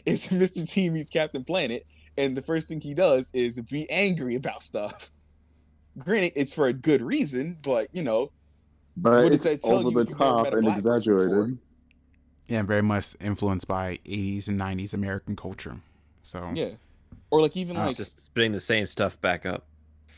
is 0.05 0.27
Mr. 0.29 0.69
T 0.69 0.89
meets 0.89 1.09
Captain 1.09 1.43
Planet, 1.43 1.85
and 2.17 2.35
the 2.37 2.41
first 2.41 2.67
thing 2.69 2.81
he 2.81 2.93
does 2.93 3.31
is 3.33 3.59
be 3.61 3.89
angry 3.89 4.35
about 4.35 4.63
stuff. 4.63 5.11
Granted, 5.97 6.33
it's 6.35 6.53
for 6.53 6.67
a 6.67 6.73
good 6.73 7.01
reason, 7.01 7.57
but 7.61 7.87
you 7.93 8.03
know, 8.03 8.31
But 8.97 9.23
What 9.23 9.33
it's 9.33 9.43
that 9.43 9.63
over 9.63 9.91
the 9.91 10.01
if 10.01 10.09
you've 10.09 10.19
never 10.19 10.43
top 10.43 10.53
and 10.53 10.67
exaggerated. 10.67 11.57
Yeah, 12.47 12.61
very 12.63 12.83
much 12.83 13.15
influenced 13.21 13.67
by 13.67 13.97
80s 14.05 14.47
and 14.47 14.59
90s 14.59 14.93
American 14.93 15.35
culture. 15.35 15.77
So 16.21 16.51
yeah. 16.53 16.71
Or 17.31 17.41
like 17.41 17.57
even 17.57 17.75
like 17.77 17.97
just 17.97 18.19
spitting 18.19 18.51
the 18.51 18.59
same 18.59 18.85
stuff 18.85 19.19
back 19.21 19.45
up. 19.45 19.65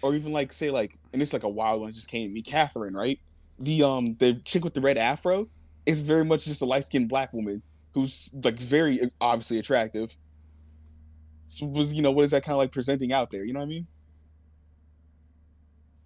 or 0.01 0.13
even 0.15 0.31
like 0.33 0.51
say 0.53 0.69
like 0.71 0.97
and 1.13 1.21
it's 1.21 1.33
like 1.33 1.43
a 1.43 1.49
wild 1.49 1.81
one 1.81 1.91
just 1.93 2.07
came 2.07 2.29
to 2.29 2.33
me 2.33 2.41
catherine 2.41 2.93
right 2.95 3.19
the 3.59 3.81
um 3.83 4.13
the 4.15 4.35
chick 4.45 4.63
with 4.63 4.73
the 4.75 4.81
red 4.81 4.97
afro 4.97 5.47
is 5.87 6.01
very 6.01 6.23
much 6.25 6.45
just 6.45 6.61
a 6.61 6.65
light-skinned 6.65 7.09
black 7.09 7.33
woman 7.33 7.61
who's 7.93 8.31
like 8.43 8.59
very 8.59 8.99
obviously 9.21 9.57
attractive 9.57 10.11
so 10.11 10.17
was 11.61 11.93
you 11.93 12.01
know 12.01 12.11
what 12.11 12.25
is 12.25 12.31
that 12.31 12.43
kind 12.43 12.53
of 12.53 12.57
like 12.57 12.71
presenting 12.71 13.13
out 13.13 13.31
there 13.31 13.43
you 13.45 13.53
know 13.53 13.59
what 13.59 13.65
i 13.65 13.69
mean 13.69 13.87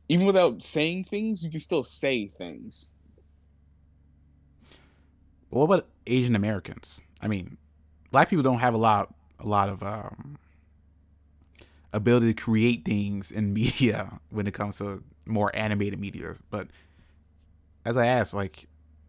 even 0.09 0.25
without 0.25 0.61
saying 0.61 1.03
things 1.03 1.43
you 1.43 1.49
can 1.49 1.59
still 1.59 1.83
say 1.83 2.27
things 2.27 2.93
what 5.51 5.65
about 5.65 5.87
Asian 6.07 6.35
Americans? 6.35 7.03
I 7.21 7.27
mean, 7.27 7.57
black 8.11 8.29
people 8.29 8.43
don't 8.43 8.59
have 8.59 8.73
a 8.73 8.77
lot 8.77 9.13
a 9.39 9.45
lot 9.45 9.69
of 9.69 9.83
um 9.83 10.37
ability 11.93 12.33
to 12.33 12.41
create 12.41 12.85
things 12.85 13.31
in 13.31 13.53
media 13.61 14.19
when 14.29 14.47
it 14.47 14.53
comes 14.53 14.77
to 14.79 15.03
more 15.25 15.55
animated 15.55 15.99
media. 15.99 16.35
But 16.49 16.67
as 17.85 17.97
I 17.97 18.07
asked, 18.07 18.33
like 18.33 18.65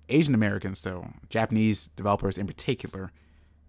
Asian 0.09 0.35
Americans 0.35 0.83
though, 0.83 1.07
Japanese 1.31 1.89
developers 1.89 2.37
in 2.37 2.47
particular, 2.47 3.13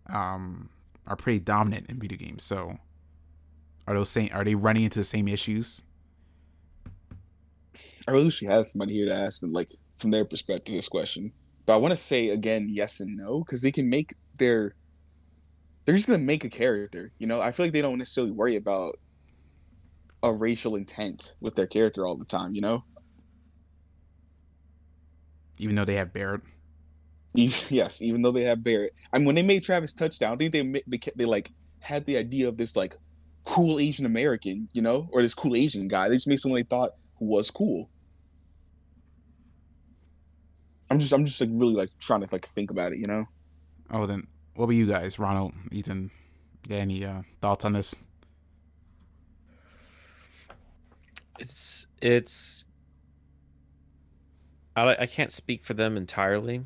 um, 0.07 0.69
are 1.07 1.15
pretty 1.15 1.39
dominant 1.39 1.89
in 1.89 1.99
video 1.99 2.17
games. 2.17 2.43
So 2.43 2.77
are 3.87 3.93
those 3.95 4.09
same 4.09 4.29
are 4.33 4.43
they 4.43 4.55
running 4.55 4.83
into 4.83 4.99
the 4.99 5.03
same 5.05 5.27
issues? 5.27 5.83
i 8.07 8.11
really 8.11 8.25
wish 8.25 8.41
we 8.41 8.47
had 8.47 8.67
somebody 8.67 8.93
here 8.93 9.07
to 9.07 9.15
ask 9.15 9.39
them 9.41 9.53
like 9.53 9.75
from 9.97 10.11
their 10.11 10.25
perspective 10.25 10.75
this 10.75 10.89
question 10.89 11.31
but 11.65 11.73
i 11.73 11.77
want 11.77 11.91
to 11.91 11.95
say 11.95 12.29
again 12.29 12.67
yes 12.69 12.99
and 12.99 13.15
no 13.15 13.39
because 13.39 13.61
they 13.61 13.71
can 13.71 13.89
make 13.89 14.13
their 14.39 14.75
they're 15.85 15.95
just 15.95 16.07
gonna 16.07 16.19
make 16.19 16.43
a 16.43 16.49
character 16.49 17.11
you 17.17 17.27
know 17.27 17.39
i 17.41 17.51
feel 17.51 17.65
like 17.65 17.73
they 17.73 17.81
don't 17.81 17.97
necessarily 17.97 18.31
worry 18.31 18.55
about 18.55 18.99
a 20.23 20.31
racial 20.33 20.75
intent 20.75 21.35
with 21.39 21.55
their 21.55 21.67
character 21.67 22.05
all 22.05 22.15
the 22.15 22.25
time 22.25 22.53
you 22.53 22.61
know 22.61 22.83
Even 25.57 25.75
though 25.75 25.85
they 25.85 25.95
have 25.95 26.11
Barrett. 26.11 26.41
Even- 27.35 27.67
yes 27.75 28.01
even 28.01 28.21
though 28.21 28.31
they 28.31 28.43
have 28.43 28.63
barrett 28.63 28.93
i 29.11 29.17
mean 29.17 29.25
when 29.25 29.35
they 29.35 29.43
made 29.43 29.63
travis 29.63 29.93
touchdown 29.93 30.33
i 30.33 30.35
think 30.37 30.51
they 30.51 30.81
they, 30.87 30.97
kept- 30.97 31.17
they 31.17 31.25
like 31.25 31.51
had 31.79 32.05
the 32.05 32.17
idea 32.17 32.47
of 32.47 32.57
this 32.57 32.75
like 32.75 32.95
cool 33.45 33.79
asian 33.79 34.05
american 34.05 34.69
you 34.73 34.81
know 34.81 35.09
or 35.11 35.21
this 35.21 35.33
cool 35.33 35.55
asian 35.55 35.87
guy 35.87 36.07
they 36.07 36.15
just 36.15 36.27
made 36.27 36.39
someone 36.39 36.59
they 36.59 36.63
thought 36.63 36.91
who 37.19 37.25
was 37.25 37.51
cool 37.51 37.89
i'm 40.89 40.99
just 40.99 41.11
i'm 41.11 41.25
just 41.25 41.41
like 41.41 41.49
really 41.53 41.73
like 41.73 41.89
trying 41.99 42.21
to 42.21 42.27
like 42.31 42.45
think 42.45 42.71
about 42.71 42.91
it 42.93 42.97
you 42.97 43.05
know 43.07 43.25
Oh, 43.91 44.07
then 44.07 44.25
what 44.55 44.63
about 44.65 44.73
you 44.75 44.87
guys, 44.87 45.19
Ronald, 45.19 45.53
Ethan? 45.71 46.09
Got 46.67 46.75
any 46.75 47.05
uh, 47.05 47.21
thoughts 47.41 47.63
on 47.63 47.73
this? 47.73 47.95
It's 51.37 51.85
it's. 52.01 52.63
I 54.75 54.95
I 55.01 55.05
can't 55.05 55.31
speak 55.31 55.63
for 55.63 55.73
them 55.75 55.95
entirely, 55.97 56.65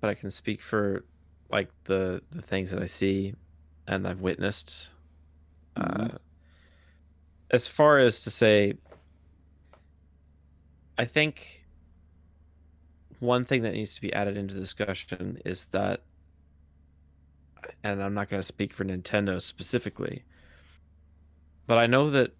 but 0.00 0.10
I 0.10 0.14
can 0.14 0.30
speak 0.30 0.62
for 0.62 1.04
like 1.50 1.70
the 1.84 2.22
the 2.30 2.42
things 2.42 2.70
that 2.70 2.82
I 2.82 2.86
see 2.86 3.34
and 3.86 4.06
I've 4.06 4.20
witnessed. 4.20 4.90
Uh, 5.76 6.08
as 7.50 7.66
far 7.66 7.98
as 7.98 8.20
to 8.22 8.30
say, 8.30 8.74
I 10.98 11.04
think 11.04 11.64
one 13.20 13.44
thing 13.44 13.62
that 13.62 13.72
needs 13.72 13.94
to 13.94 14.00
be 14.00 14.12
added 14.12 14.36
into 14.36 14.54
the 14.54 14.60
discussion 14.60 15.38
is 15.44 15.66
that, 15.66 16.02
and 17.82 18.02
I'm 18.02 18.14
not 18.14 18.28
going 18.28 18.40
to 18.40 18.46
speak 18.46 18.72
for 18.72 18.84
Nintendo 18.84 19.40
specifically, 19.40 20.24
but 21.66 21.78
I 21.78 21.86
know 21.86 22.10
that 22.10 22.32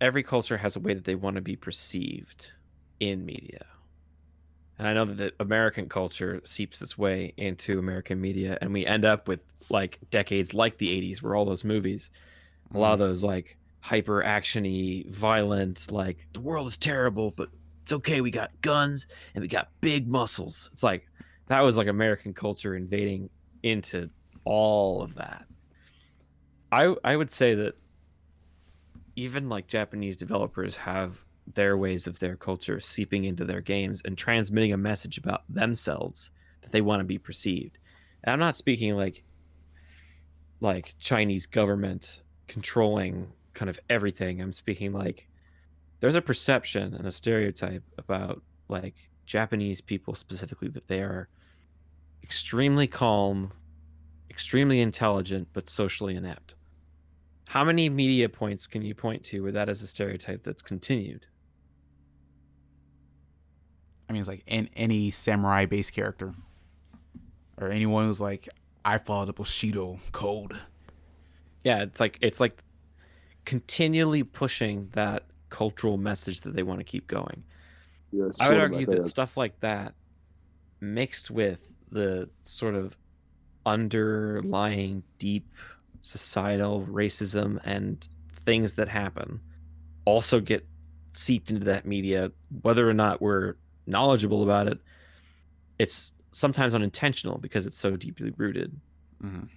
every 0.00 0.22
culture 0.22 0.58
has 0.58 0.74
a 0.76 0.80
way 0.80 0.94
that 0.94 1.04
they 1.04 1.14
want 1.14 1.36
to 1.36 1.42
be 1.42 1.56
perceived 1.56 2.52
in 2.98 3.24
media. 3.24 3.66
And 4.82 4.88
I 4.88 4.94
know 4.94 5.04
that 5.04 5.16
the 5.16 5.32
American 5.38 5.88
culture 5.88 6.40
seeps 6.42 6.82
its 6.82 6.98
way 6.98 7.34
into 7.36 7.78
American 7.78 8.20
media, 8.20 8.58
and 8.60 8.72
we 8.72 8.84
end 8.84 9.04
up 9.04 9.28
with 9.28 9.38
like 9.68 10.00
decades 10.10 10.54
like 10.54 10.78
the 10.78 10.88
80s, 10.88 11.22
where 11.22 11.36
all 11.36 11.44
those 11.44 11.62
movies, 11.62 12.10
a 12.74 12.78
lot 12.78 12.92
of 12.92 12.98
mm-hmm. 12.98 13.10
those 13.10 13.22
like 13.22 13.56
hyper 13.78 14.24
actiony, 14.24 15.08
violent, 15.08 15.92
like 15.92 16.26
the 16.32 16.40
world 16.40 16.66
is 16.66 16.76
terrible, 16.76 17.30
but 17.30 17.48
it's 17.82 17.92
okay. 17.92 18.20
We 18.20 18.32
got 18.32 18.50
guns 18.60 19.06
and 19.36 19.42
we 19.42 19.46
got 19.46 19.68
big 19.82 20.08
muscles. 20.08 20.68
It's 20.72 20.82
like 20.82 21.06
that 21.46 21.60
was 21.60 21.76
like 21.76 21.86
American 21.86 22.34
culture 22.34 22.74
invading 22.74 23.30
into 23.62 24.10
all 24.42 25.00
of 25.00 25.14
that. 25.14 25.44
I 26.72 26.92
I 27.04 27.14
would 27.14 27.30
say 27.30 27.54
that 27.54 27.76
even 29.14 29.48
like 29.48 29.68
Japanese 29.68 30.16
developers 30.16 30.76
have 30.76 31.24
their 31.54 31.76
ways 31.76 32.06
of 32.06 32.18
their 32.18 32.36
culture 32.36 32.80
seeping 32.80 33.24
into 33.24 33.44
their 33.44 33.60
games 33.60 34.02
and 34.04 34.16
transmitting 34.16 34.72
a 34.72 34.76
message 34.78 35.18
about 35.18 35.42
themselves 35.48 36.30
that 36.62 36.72
they 36.72 36.80
want 36.80 37.00
to 37.00 37.04
be 37.04 37.18
perceived. 37.18 37.78
And 38.24 38.32
I'm 38.32 38.38
not 38.38 38.56
speaking 38.56 38.96
like 38.96 39.24
like 40.60 40.94
Chinese 41.00 41.46
government 41.46 42.22
controlling 42.46 43.32
kind 43.52 43.68
of 43.68 43.80
everything. 43.90 44.40
I'm 44.40 44.52
speaking 44.52 44.92
like 44.92 45.26
there's 46.00 46.14
a 46.14 46.22
perception 46.22 46.94
and 46.94 47.06
a 47.06 47.12
stereotype 47.12 47.82
about 47.98 48.42
like 48.68 48.94
Japanese 49.26 49.80
people 49.80 50.14
specifically 50.14 50.68
that 50.68 50.88
they 50.88 51.00
are 51.00 51.28
extremely 52.22 52.86
calm, 52.86 53.52
extremely 54.30 54.80
intelligent, 54.80 55.48
but 55.52 55.68
socially 55.68 56.14
inept. 56.14 56.54
How 57.46 57.64
many 57.64 57.88
media 57.88 58.28
points 58.28 58.66
can 58.66 58.82
you 58.82 58.94
point 58.94 59.22
to 59.24 59.42
where 59.42 59.52
that 59.52 59.68
is 59.68 59.82
a 59.82 59.86
stereotype 59.86 60.42
that's 60.42 60.62
continued? 60.62 61.26
I 64.12 64.14
mean, 64.14 64.20
it's 64.20 64.28
like 64.28 64.42
in 64.46 64.68
any 64.76 65.10
samurai 65.10 65.64
based 65.64 65.94
character 65.94 66.34
or 67.58 67.70
anyone 67.70 68.06
who's 68.06 68.20
like, 68.20 68.46
I 68.84 68.98
follow 68.98 69.24
the 69.24 69.32
Bushido 69.32 70.00
code. 70.12 70.54
Yeah, 71.64 71.82
it's 71.84 71.98
like 71.98 72.18
it's 72.20 72.38
like 72.38 72.62
continually 73.46 74.22
pushing 74.22 74.90
that 74.92 75.22
cultural 75.48 75.96
message 75.96 76.42
that 76.42 76.54
they 76.54 76.62
want 76.62 76.80
to 76.80 76.84
keep 76.84 77.06
going. 77.06 77.42
Yeah, 78.10 78.26
I 78.38 78.50
would 78.50 78.58
argue 78.58 78.86
like 78.86 78.98
that 78.98 79.06
stuff 79.06 79.38
like 79.38 79.58
that 79.60 79.94
mixed 80.82 81.30
with 81.30 81.72
the 81.90 82.28
sort 82.42 82.74
of 82.74 82.94
underlying 83.64 85.04
deep 85.16 85.48
societal 86.02 86.86
racism 86.86 87.58
and 87.64 88.06
things 88.44 88.74
that 88.74 88.88
happen 88.88 89.40
also 90.04 90.38
get 90.38 90.66
seeped 91.14 91.50
into 91.50 91.64
that 91.64 91.86
media, 91.86 92.30
whether 92.60 92.86
or 92.86 92.92
not 92.92 93.22
we're 93.22 93.54
knowledgeable 93.86 94.42
about 94.42 94.68
it. 94.68 94.78
It's 95.78 96.12
sometimes 96.32 96.74
unintentional 96.74 97.38
because 97.38 97.66
it's 97.66 97.78
so 97.78 97.96
deeply 97.96 98.32
rooted. 98.36 98.78
Mhm. 99.22 99.48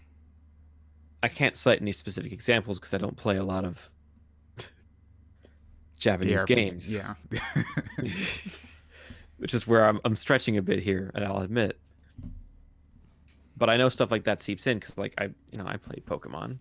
I 1.24 1.28
can't 1.28 1.56
cite 1.58 1.82
any 1.82 1.92
specific 1.92 2.32
examples 2.32 2.78
because 2.80 2.94
I 2.94 2.98
don't 2.98 3.18
play 3.18 3.38
a 3.38 3.44
lot 3.44 3.66
of 3.66 3.92
Japanese 5.98 6.42
JRPG. 6.44 6.48
games. 6.48 6.94
Yeah. 6.94 7.14
which 9.38 9.54
is 9.54 9.68
where 9.68 9.86
I'm, 9.86 10.00
I'm 10.06 10.16
stretching 10.16 10.58
a 10.58 10.62
bit 10.62 10.80
here, 10.82 11.12
and 11.14 11.24
I'll 11.26 11.40
admit. 11.42 11.80
But 13.58 13.70
I 13.70 13.78
know 13.78 13.90
stuff 13.90 14.12
like 14.12 14.26
that 14.26 14.42
seeps 14.42 14.68
in 14.68 14.80
because, 14.80 14.98
like, 14.98 15.14
I 15.18 15.26
you 15.52 15.58
know 15.58 15.66
I 15.66 15.78
play 15.78 16.02
Pokemon, 16.06 16.58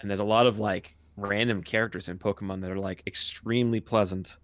and 0.00 0.10
there's 0.10 0.20
a 0.20 0.24
lot 0.24 0.46
of 0.46 0.58
like 0.58 0.96
random 1.16 1.62
characters 1.62 2.08
in 2.08 2.18
Pokemon 2.18 2.60
that 2.62 2.70
are 2.70 2.78
like 2.78 3.02
extremely 3.06 3.80
pleasant, 3.80 4.36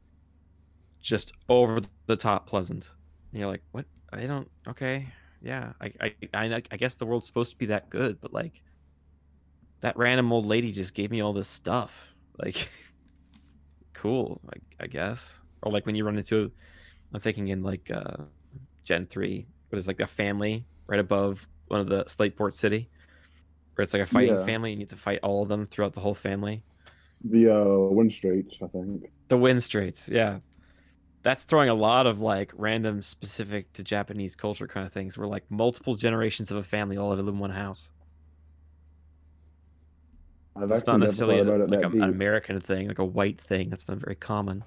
just 1.05 1.33
over 1.49 1.81
the 2.07 2.17
top 2.17 2.49
pleasant. 2.49 2.91
And 3.33 3.41
you're 3.41 3.51
like, 3.51 3.63
what? 3.73 3.87
I 4.13 4.27
don't. 4.27 4.51
Okay, 4.69 5.09
yeah. 5.43 5.73
I 5.81 5.93
I 6.01 6.15
I, 6.35 6.63
I 6.73 6.77
guess 6.79 6.97
the 6.97 7.07
world's 7.07 7.27
supposed 7.27 7.53
to 7.53 7.59
be 7.59 7.67
that 7.67 7.91
good, 7.91 8.21
but 8.21 8.33
like, 8.33 8.63
that 9.83 9.97
random 9.97 10.33
old 10.33 10.47
lady 10.47 10.73
just 10.73 10.95
gave 10.95 11.11
me 11.11 11.21
all 11.21 11.33
this 11.33 11.49
stuff. 11.49 12.15
Like, 12.39 12.71
cool. 13.95 14.41
I, 14.49 14.85
I 14.85 14.87
guess. 14.87 15.41
Or 15.63 15.73
like 15.73 15.87
when 15.87 15.95
you 15.95 16.05
run 16.05 16.17
into 16.19 16.53
I'm 17.15 17.21
thinking 17.21 17.49
in 17.49 17.63
like 17.63 17.91
uh, 17.93 18.25
Gen 18.85 19.07
three, 19.07 19.49
where 19.69 19.79
there's 19.79 19.89
like 19.89 20.01
a 20.01 20.09
family 20.09 20.67
right 20.89 21.01
above 21.01 21.49
one 21.69 21.81
of 21.81 21.89
the 21.89 22.05
Slateport 22.07 22.55
City, 22.55 22.91
where 23.75 23.85
it's 23.85 23.95
like 23.95 24.03
a 24.03 24.07
fighting 24.07 24.37
Yeah. 24.37 24.45
family. 24.47 24.73
And 24.73 24.81
you 24.81 24.85
have 24.85 24.91
to 24.91 24.97
fight 24.97 25.21
all 25.23 25.43
of 25.43 25.49
them 25.49 25.67
throughout 25.67 25.95
the 25.95 26.01
whole 26.01 26.15
family. 26.15 26.65
The 27.25 27.49
uh, 27.51 27.65
Winstrates, 27.93 28.63
I 28.63 28.69
think. 28.69 29.11
The 29.29 29.37
Wind 29.39 29.63
Straits, 29.63 30.09
yeah, 30.09 30.41
that's 31.25 31.45
throwing 31.45 31.69
a 31.69 31.75
lot 31.75 32.07
of 32.07 32.21
like 32.21 32.53
random, 32.55 33.03
specific 33.03 33.73
to 33.73 33.83
Japanese 33.83 34.37
culture 34.37 34.69
kind 34.69 34.87
of 34.87 34.93
things, 34.93 35.19
where 35.19 35.27
like 35.27 35.45
multiple 35.51 35.97
generations 35.97 36.51
of 36.53 36.59
a 36.59 36.63
family 36.63 36.97
all 36.97 37.11
live 37.11 37.27
in 37.27 37.39
one 37.39 37.51
house. 37.51 37.91
I've 40.57 40.71
It's 40.71 40.87
not 40.87 41.01
necessarily 41.01 41.41
a, 41.41 41.43
about 41.43 41.61
it 41.63 41.71
like 41.71 41.83
a, 41.83 41.89
an. 41.89 42.03
American 42.03 42.61
thing, 42.61 42.87
like 42.87 43.01
a 43.01 43.05
white 43.05 43.41
thing. 43.41 43.71
That's 43.71 43.89
not 43.89 43.99
very 43.99 44.15
common. 44.15 44.63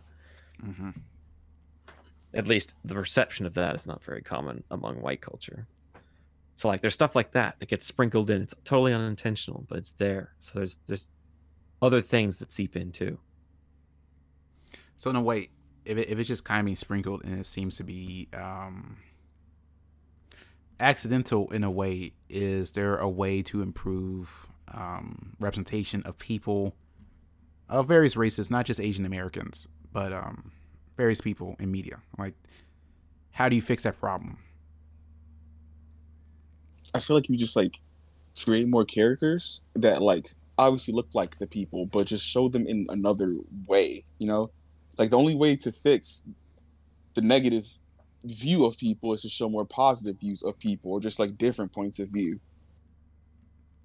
hmm 0.62 0.90
at 2.34 2.48
least 2.48 2.74
the 2.84 2.94
perception 2.94 3.46
of 3.46 3.54
that 3.56 3.76
is 3.76 3.88
not 3.88 4.04
very 4.04 4.22
common 4.22 4.64
among 4.70 5.02
white 5.02 5.22
culture. 5.22 5.68
So 6.56 6.68
like 6.68 6.82
there's 6.82 6.94
stuff 6.94 7.16
like 7.16 7.32
that 7.32 7.60
that 7.60 7.70
gets 7.70 7.86
sprinkled 7.86 8.30
in. 8.30 8.42
It's 8.42 8.54
totally 8.64 8.94
unintentional, 8.94 9.66
but 9.70 9.78
it's 9.78 9.92
there. 9.94 10.34
So 10.40 10.60
there's 10.60 10.80
there's 10.88 11.10
other 11.82 12.02
things 12.02 12.40
that 12.40 12.52
seep 12.52 12.76
in 12.76 12.92
too. 12.92 13.18
So 14.98 15.10
in 15.10 15.16
a 15.16 15.22
way, 15.22 15.50
if 15.88 15.98
it, 15.98 16.10
if 16.10 16.20
it's 16.20 16.28
just 16.28 16.44
kind 16.44 16.60
of 16.60 16.66
being 16.66 16.76
sprinkled 16.76 17.24
and 17.24 17.40
it 17.40 17.46
seems 17.46 17.78
to 17.78 17.84
be 17.84 18.28
um, 18.34 18.98
accidental 20.80 21.52
in 21.52 21.64
a 21.64 21.72
way, 21.72 22.12
is 22.30 22.72
there 22.72 22.98
a 22.98 23.10
way 23.10 23.42
to 23.44 23.62
improve 23.62 24.48
um, 24.74 25.36
representation 25.40 26.04
of 26.04 26.18
people 26.18 26.76
of 27.70 27.88
various 27.88 28.16
races, 28.16 28.52
not 28.52 28.66
just 28.66 28.80
Asian 28.80 29.06
Americans, 29.06 29.68
but 29.92 30.12
um, 30.12 30.52
various 30.98 31.22
people 31.22 31.56
in 31.60 31.72
media? 31.72 32.00
Like, 32.18 32.34
how 33.32 33.50
do 33.50 33.56
you 33.56 33.62
fix 33.62 33.84
that 33.84 34.00
problem? 34.00 34.38
I 36.94 37.00
feel 37.00 37.16
like 37.16 37.30
you 37.30 37.38
just 37.38 37.56
like 37.56 37.80
create 38.38 38.68
more 38.68 38.86
characters 38.86 39.64
that 39.76 40.02
like 40.02 40.34
obviously 40.58 40.94
look 40.94 41.08
like 41.14 41.38
the 41.38 41.48
people, 41.48 41.86
but 41.86 42.08
just 42.08 42.28
show 42.28 42.50
them 42.50 42.68
in 42.68 42.88
another 42.90 43.36
way. 43.68 44.04
You 44.20 44.28
know, 44.28 44.52
like 44.98 45.10
the 45.10 45.18
only 45.18 45.36
way 45.36 45.56
to 45.58 45.72
fix 45.72 46.24
the 47.14 47.22
negative 47.22 47.68
view 48.24 48.66
of 48.66 48.78
people 48.78 49.14
is 49.14 49.22
to 49.22 49.30
show 49.30 49.48
more 49.50 49.66
positive 49.66 50.20
views 50.20 50.44
of 50.44 50.58
people, 50.60 50.92
or 50.92 51.00
just 51.00 51.20
like 51.20 51.38
different 51.38 51.72
points 51.74 52.00
of 52.00 52.10
view. 52.10 52.40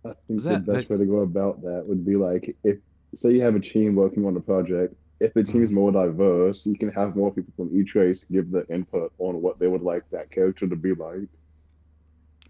I 0.05 0.14
think 0.27 0.38
Is 0.38 0.44
the 0.44 0.51
best 0.59 0.66
that- 0.66 0.90
way 0.90 0.96
to 0.98 1.05
go 1.07 1.18
about 1.20 1.62
that 1.62 1.85
would 1.87 2.05
be 2.05 2.16
like 2.16 2.57
if 2.64 2.79
say 3.14 3.33
you 3.33 3.42
have 3.42 3.55
a 3.55 3.61
team 3.61 3.94
working 3.94 4.25
on 4.27 4.37
a 4.37 4.40
project, 4.40 4.94
if 5.20 5.33
the 5.35 5.44
team 5.44 5.62
is 5.62 5.70
more 5.70 5.92
diverse, 5.92 6.66
you 6.66 6.77
can 6.77 6.90
have 6.90 7.14
more 7.14 7.31
people 7.31 7.53
from 7.57 7.70
each 7.79 7.94
race 7.94 8.25
give 8.33 8.51
the 8.51 8.66
input 8.68 9.12
on 9.18 9.40
what 9.42 9.59
they 9.59 9.68
would 9.68 9.83
like 9.83 10.03
that 10.11 10.31
character 10.31 10.66
to 10.66 10.75
be 10.77 10.94
like. 10.94 11.29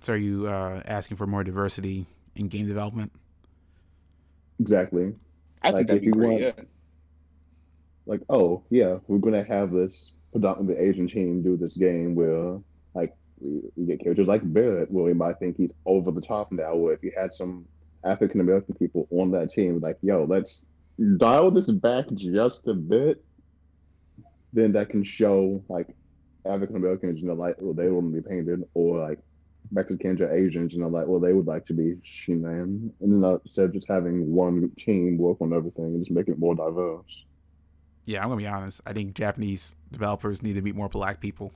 So 0.01 0.15
are 0.15 0.17
you 0.17 0.47
uh, 0.47 0.83
asking 0.87 1.17
for 1.17 1.27
more 1.27 1.45
diversity 1.45 2.07
in 2.37 2.49
game 2.49 2.67
development? 2.67 3.13
Exactly. 4.59 5.15
I 5.63 5.71
Like, 5.71 5.77
think 5.77 5.89
that'd 5.89 5.97
if 5.97 6.01
be 6.03 6.07
you 6.07 6.13
great. 6.13 6.29
want- 6.29 6.41
yeah. 6.59 6.65
Like, 8.07 8.21
oh 8.29 8.65
yeah, 8.71 8.99
we're 9.07 9.19
gonna 9.19 9.45
have 9.45 9.73
this 9.73 10.13
predominantly 10.33 10.85
Asian 10.85 11.09
team 11.09 11.43
do 11.43 11.57
this 11.57 11.77
game 11.77 12.15
where 12.15 12.59
like 12.95 13.15
we, 13.41 13.63
we 13.77 13.87
get 13.87 14.01
characters 14.01 14.27
like 14.27 14.41
Barrett, 14.53 14.91
where 14.91 15.05
we 15.05 15.15
might 15.15 15.39
think 15.39 15.57
he's 15.57 15.75
over 15.87 16.11
the 16.11 16.21
top 16.21 16.53
now. 16.53 16.75
Where 16.75 16.95
if 16.95 17.03
you 17.03 17.13
had 17.17 17.33
some 17.33 17.67
African 18.05 18.41
American 18.41 18.75
people 18.75 19.09
on 19.11 19.31
that 19.33 19.53
team, 19.53 19.81
like, 19.81 19.99
yo, 20.03 20.25
let's 20.25 20.67
dial 21.17 21.51
this 21.51 21.71
back 21.71 22.07
just 22.15 22.67
a 22.69 22.75
bit, 22.75 23.25
then 24.53 24.73
that 24.73 24.91
can 24.91 25.05
show 25.05 25.63
like 25.69 25.95
African 26.45 26.77
Americans, 26.77 27.21
you 27.21 27.27
know, 27.27 27.35
like 27.35 27.57
well, 27.61 27.75
they 27.75 27.85
to 27.85 28.03
be 28.03 28.21
painted, 28.21 28.65
or 28.75 28.99
like 28.99 29.19
Mexicans 29.71 30.21
or 30.21 30.33
Asians, 30.33 30.75
you 30.75 30.81
know, 30.81 30.89
like 30.89 31.07
well, 31.07 31.21
they 31.21 31.33
would 31.33 31.47
like 31.47 31.67
to 31.67 31.75
be 31.75 31.95
Shinan, 32.05 32.91
and 33.01 33.13
then 33.13 33.25
uh, 33.25 33.39
instead 33.45 33.67
of 33.67 33.73
just 33.73 33.89
having 33.89 34.31
one 34.31 34.71
team 34.77 35.19
work 35.19 35.39
on 35.41 35.53
everything 35.53 35.85
and 35.85 36.05
just 36.05 36.11
make 36.11 36.29
it 36.29 36.39
more 36.39 36.55
diverse. 36.55 37.25
Yeah, 38.05 38.23
I'm 38.23 38.29
gonna 38.29 38.37
be 38.37 38.47
honest. 38.47 38.81
I 38.87 38.93
think 38.93 39.15
Japanese 39.15 39.77
developers 39.91 40.43
need 40.43 40.55
to 40.55 40.63
meet 40.63 40.75
more 40.75 40.89
black 40.89 41.21
people. 41.21 41.53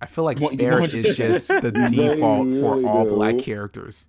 I 0.00 0.06
feel 0.06 0.24
like 0.24 0.38
Barrett 0.56 0.94
is 0.94 1.16
just 1.16 1.48
the 1.48 1.70
default 1.90 2.48
for 2.60 2.86
all 2.86 3.04
do. 3.04 3.10
black 3.10 3.38
characters. 3.38 4.06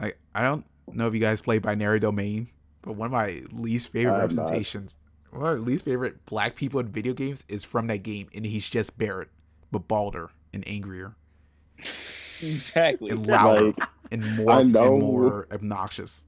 Like 0.00 0.18
I 0.34 0.42
don't 0.42 0.64
know 0.92 1.06
if 1.06 1.14
you 1.14 1.20
guys 1.20 1.42
play 1.42 1.58
Binary 1.58 2.00
Domain, 2.00 2.48
but 2.82 2.92
one 2.92 3.06
of 3.06 3.12
my 3.12 3.42
least 3.52 3.88
favorite 3.90 4.14
I 4.16 4.20
have 4.20 4.34
not. 4.34 4.42
representations, 4.42 4.98
one 5.30 5.42
of 5.42 5.58
my 5.58 5.64
least 5.64 5.84
favorite 5.84 6.24
black 6.26 6.56
people 6.56 6.80
in 6.80 6.88
video 6.88 7.12
games 7.14 7.44
is 7.48 7.64
from 7.64 7.86
that 7.88 8.02
game, 8.02 8.28
and 8.34 8.44
he's 8.46 8.68
just 8.68 8.96
Barrett, 8.98 9.28
but 9.70 9.88
balder 9.88 10.30
and 10.52 10.66
angrier 10.66 11.14
exactly. 11.78 13.10
and 13.10 13.26
louder 13.26 13.66
Like, 13.66 13.88
and 14.10 14.36
more 14.36 14.60
and 14.60 14.72
more 14.72 15.48
obnoxious. 15.52 16.24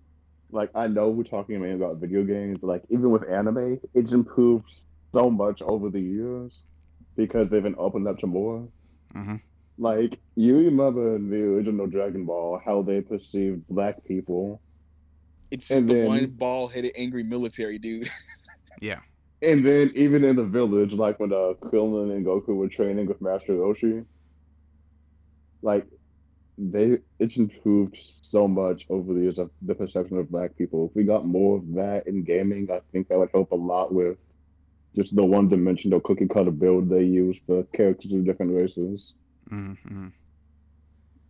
Like 0.53 0.71
I 0.75 0.87
know 0.89 1.09
we're 1.11 1.25
talking 1.25 1.61
mainly 1.61 1.77
about 1.77 1.97
video 1.99 2.25
games, 2.25 2.59
but 2.61 2.67
like 2.69 2.83
even 2.91 3.11
with 3.11 3.29
anime, 3.29 3.79
it's 3.95 4.13
improved 4.13 4.71
so 5.15 5.31
much 5.31 5.63
over 5.63 5.91
the 5.91 6.01
years 6.01 6.63
because 7.17 7.49
they've 7.49 7.63
been 7.63 7.75
opened 7.79 8.07
up 8.09 8.19
to 8.19 8.27
more. 8.27 8.69
hmm 9.13 9.37
Like 9.79 10.19
you 10.37 10.57
remember 10.59 11.17
in 11.17 11.31
the 11.31 11.43
original 11.43 11.87
Dragon 11.87 12.25
Ball 12.27 12.61
how 12.65 12.83
they 12.83 13.01
perceived 13.01 13.67
black 13.69 14.05
people, 14.05 14.61
It's 15.51 15.69
just 15.69 15.87
the 15.87 15.95
then- 15.95 16.07
one 16.07 16.27
bald 16.27 16.73
headed 16.73 16.93
angry 16.97 17.23
military 17.25 17.79
dude. 17.79 18.09
Yeah, 18.81 19.01
and 19.43 19.67
then 19.67 19.91
even 19.95 20.23
in 20.25 20.37
the 20.37 20.45
village, 20.45 20.93
like 20.95 21.19
when 21.19 21.33
uh, 21.33 21.55
Krillin 21.61 22.15
and 22.15 22.25
Goku 22.25 22.55
were 22.55 22.69
training 22.69 23.07
with 23.07 23.21
Master 23.21 23.53
Roshi, 23.55 24.07
like 25.61 25.87
they 26.61 26.99
it's 27.19 27.37
improved 27.39 27.97
so 27.97 28.47
much 28.47 28.87
over 28.91 29.15
the 29.15 29.21
years 29.21 29.39
of 29.39 29.51
the 29.63 29.75
perception 29.75 30.19
of 30.19 30.31
black 30.31 30.57
people. 30.57 30.87
If 30.89 30.97
we 30.97 31.05
got 31.05 31.27
more 31.27 31.59
of 31.59 31.75
that 31.75 32.07
in 32.07 32.23
gaming, 32.23 32.71
I 32.71 32.81
think 32.93 33.09
that 33.09 33.19
would 33.19 33.31
help 33.33 33.53
a 33.53 33.57
lot 33.57 33.93
with 33.95 34.19
just 34.95 35.17
the 35.17 35.25
one 35.25 35.49
dimensional 35.49 36.01
cookie 36.01 36.29
cutter 36.29 36.51
build 36.51 36.89
they 36.89 37.05
use 37.05 37.41
for 37.47 37.65
characters 37.75 38.13
of 38.13 38.25
different 38.25 38.53
races. 38.53 39.15
hmm 39.49 40.09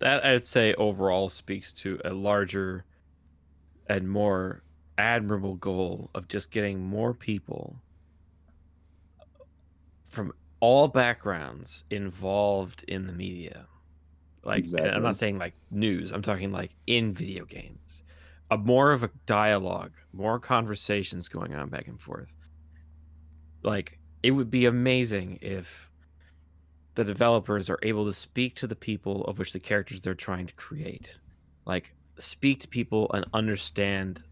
That 0.01 0.25
I'd 0.25 0.47
say 0.47 0.75
overall 0.75 1.29
speaks 1.31 1.73
to 1.75 2.01
a 2.05 2.13
larger 2.13 2.85
and 3.87 4.11
more 4.11 4.63
admirable 4.99 5.57
goal 5.57 6.11
of 6.15 6.29
just 6.29 6.51
getting 6.51 6.81
more 6.81 7.15
people 7.15 7.83
from 10.07 10.33
all 10.61 10.89
backgrounds 10.89 11.85
involved 11.91 12.85
in 12.89 13.07
the 13.07 13.13
media. 13.13 13.70
Like 14.43 14.67
and 14.67 14.91
I'm 14.91 15.03
not 15.03 15.17
saying 15.17 15.39
like 15.39 15.55
news, 15.71 16.13
I'm 16.13 16.23
talking 16.23 16.53
like 16.53 16.75
in 16.87 17.13
video 17.13 17.45
games. 17.45 18.03
A 18.51 18.57
more 18.57 18.91
of 18.91 19.03
a 19.05 19.11
dialogue, 19.27 19.93
more 20.13 20.39
conversations 20.41 21.29
going 21.29 21.55
on 21.55 21.69
back 21.69 21.87
and 21.89 22.01
forth. 22.01 22.35
Like 23.63 23.99
it 24.23 24.31
would 24.33 24.51
be 24.51 24.67
amazing 24.67 25.39
if 25.43 25.89
the 26.95 27.05
developers 27.05 27.71
are 27.71 27.79
able 27.83 28.07
to 28.07 28.13
speak 28.13 28.57
to 28.57 28.67
the 28.67 28.77
people 28.77 29.25
of 29.27 29.39
which 29.39 29.53
the 29.53 29.61
characters 29.61 30.01
they're 30.01 30.15
trying 30.15 30.47
to 30.47 30.55
create. 30.55 31.19
Like 31.67 31.95
speak 32.19 32.61
to 32.61 32.69
people 32.69 33.11
and 33.13 33.27
understand 33.35 34.25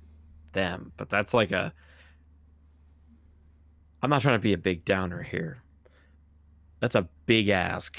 them. 0.52 0.92
But 0.96 1.10
that's 1.10 1.34
like 1.34 1.52
a 1.52 1.72
I'm 4.02 4.10
not 4.10 4.22
trying 4.22 4.36
to 4.36 4.42
be 4.42 4.52
a 4.52 4.58
big 4.58 4.84
downer 4.84 5.22
here. 5.22 5.62
That's 6.80 6.94
a 6.94 7.08
big 7.26 7.48
ask. 7.48 7.98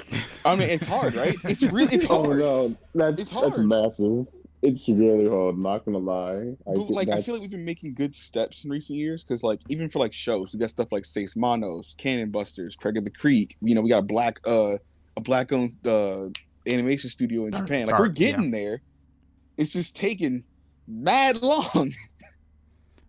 I 0.44 0.54
mean, 0.56 0.68
it's 0.70 0.86
hard, 0.86 1.14
right? 1.14 1.36
It's 1.44 1.62
really 1.64 1.96
it's 1.96 2.06
Oh 2.10 2.24
hard. 2.24 2.38
no, 2.38 2.76
that's 2.94 3.22
It's 3.22 3.32
that's 3.32 3.58
massive. 3.58 4.26
It's 4.62 4.88
really 4.88 5.28
hard. 5.28 5.58
Not 5.58 5.84
gonna 5.84 5.98
lie. 5.98 6.54
But, 6.64 6.76
think 6.76 6.90
like 6.90 7.08
I 7.08 7.20
feel 7.20 7.34
like 7.34 7.42
we've 7.42 7.50
been 7.50 7.64
making 7.64 7.94
good 7.94 8.14
steps 8.14 8.64
in 8.64 8.70
recent 8.70 8.96
years 8.98 9.24
because 9.24 9.42
like 9.42 9.60
even 9.68 9.88
for 9.88 9.98
like 9.98 10.12
shows, 10.12 10.52
we 10.52 10.60
got 10.60 10.70
stuff 10.70 10.92
like 10.92 11.04
Seis 11.04 11.34
Manos, 11.34 11.96
Cannon 11.98 12.30
Busters, 12.30 12.76
Craig 12.76 12.96
of 12.96 13.04
the 13.04 13.10
Creek. 13.10 13.56
You 13.60 13.74
know, 13.74 13.80
we 13.80 13.88
got 13.88 13.98
a 13.98 14.02
black 14.02 14.38
uh 14.46 14.76
a 15.16 15.20
black 15.20 15.52
owned 15.52 15.76
uh 15.84 16.28
animation 16.66 17.10
studio 17.10 17.46
in 17.46 17.50
Dark- 17.50 17.66
Japan. 17.66 17.88
Like 17.88 17.98
we're 17.98 18.06
dark, 18.06 18.18
yeah. 18.20 18.30
getting 18.30 18.50
there. 18.52 18.80
It's 19.56 19.72
just 19.72 19.96
taking 19.96 20.44
mad 20.86 21.42
long. 21.42 21.92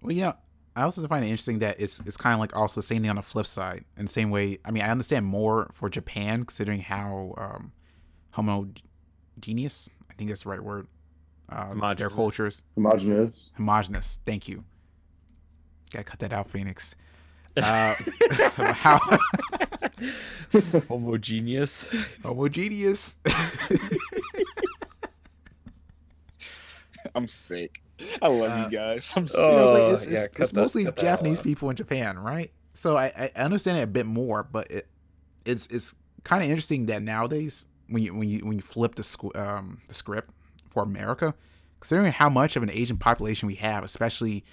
Well, 0.01 0.11
you 0.11 0.19
know, 0.23 0.33
I 0.75 0.81
also 0.83 1.05
find 1.07 1.23
it 1.23 1.27
interesting 1.27 1.59
that 1.59 1.79
it's 1.79 1.99
it's 2.01 2.17
kind 2.17 2.33
of 2.33 2.39
like 2.39 2.55
also 2.55 2.79
the 2.79 2.85
same 2.87 3.01
thing 3.01 3.09
on 3.09 3.17
the 3.17 3.21
flip 3.21 3.45
side. 3.45 3.85
In 3.97 4.05
the 4.05 4.11
same 4.11 4.31
way, 4.31 4.57
I 4.65 4.71
mean, 4.71 4.83
I 4.83 4.89
understand 4.89 5.25
more 5.25 5.69
for 5.73 5.89
Japan 5.89 6.43
considering 6.45 6.81
how 6.81 7.35
um, 7.37 7.71
homogeneous. 8.31 9.89
I 10.09 10.13
think 10.15 10.29
that's 10.29 10.43
the 10.43 10.49
right 10.49 10.63
word. 10.63 10.87
Uh, 11.49 11.65
their 11.65 11.73
Homogeneous. 11.75 12.13
cultures 12.15 12.61
homogenous. 12.75 13.51
homogenous. 13.55 14.19
Thank 14.25 14.47
you. 14.47 14.63
Gotta 15.91 16.05
cut 16.05 16.19
that 16.19 16.33
out, 16.33 16.47
Phoenix. 16.49 16.95
Uh, 17.55 17.93
how 18.73 18.97
Homogeneous. 20.87 21.87
homogeneous. 22.23 23.15
I'm 27.13 27.27
sick. 27.27 27.82
I 28.21 28.27
love 28.27 28.51
Uh, 28.51 28.63
you 28.69 28.77
guys. 28.77 29.13
I'm 29.15 29.23
you 29.25 29.33
know, 29.55 29.63
it's, 29.63 29.73
like, 29.73 29.81
Oh, 29.83 29.93
it's, 29.93 30.03
it's, 30.03 30.11
yeah, 30.11 30.21
cut 30.27 30.39
it's 30.41 30.51
that- 30.51 30.59
mostly 30.61 30.83
that 30.85 30.97
Japanese 30.97 31.39
people 31.41 31.69
in 31.69 31.75
Japan, 31.75 32.17
right? 32.19 32.51
So 32.73 32.97
I, 32.97 33.31
I 33.35 33.41
understand 33.43 33.77
it 33.77 33.81
a 33.83 33.87
bit 33.87 34.05
more, 34.05 34.43
but 34.43 34.69
it, 34.71 34.87
it's 35.45 35.67
it's 35.67 35.93
kind 36.23 36.43
of 36.43 36.49
interesting 36.49 36.87
that 36.87 37.01
nowadays 37.03 37.65
when 37.89 38.01
you 38.01 38.13
when 38.15 38.29
you 38.29 38.39
when 38.39 38.53
you 38.57 38.61
flip 38.63 38.95
the 38.95 39.03
squ- 39.03 39.35
um 39.37 39.81
the 39.87 39.93
script 39.93 40.31
for 40.69 40.81
America, 40.83 41.35
considering 41.79 42.11
how 42.11 42.29
much 42.29 42.55
of 42.55 42.63
an 42.63 42.71
Asian 42.71 42.97
population 42.97 43.47
we 43.47 43.55
have, 43.55 43.83
especially 43.83 44.43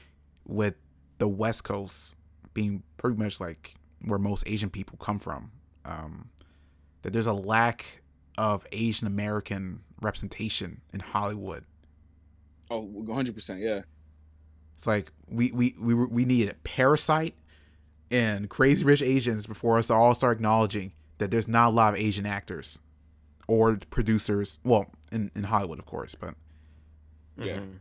with 0.47 0.75
the 1.19 1.29
West 1.29 1.65
Coast 1.65 2.17
being 2.53 2.83
pretty 2.99 3.17
much 3.17 3.41
like 3.41 3.75
where 4.05 4.19
most 4.19 4.45
Asian 4.47 4.69
people 4.69 4.99
come 4.99 5.19
from, 5.19 5.51
um, 5.85 6.29
that 7.03 7.13
there's 7.13 7.27
a 7.27 7.33
lack 7.33 8.03
of 8.37 8.67
Asian 8.73 9.07
American 9.07 9.81
representation 10.03 10.81
in 10.93 11.01
Hollywood. 11.01 11.65
Oh, 12.71 12.81
100 12.83 13.35
percent. 13.35 13.61
Yeah. 13.61 13.83
It's 14.77 14.87
like 14.87 15.11
we 15.29 15.51
we 15.53 15.75
we 15.83 15.93
were- 15.95 16.07
we 16.09 16.25
needed 16.25 16.63
Parasite 16.65 17.35
and 18.11 18.49
Crazy 18.49 18.85
Rich 18.85 19.03
Asians 19.03 19.47
before 19.47 19.79
us 19.79 19.91
all 19.91 20.15
start 20.15 20.39
acknowledging 20.39 20.93
that 21.19 21.31
there's 21.31 21.49
not 21.49 21.69
a 21.69 21.71
lot 21.71 21.95
of 21.95 22.01
Asian 22.01 22.25
actors 22.27 22.81
or 23.47 23.79
producers. 23.91 24.59
Well, 24.65 24.87
in 25.13 25.31
in 25.37 25.45
Hollywood, 25.45 25.79
of 25.79 25.87
course, 25.87 26.15
but 26.15 26.35
Yeah. 27.37 27.59
Mhm. 27.59 27.79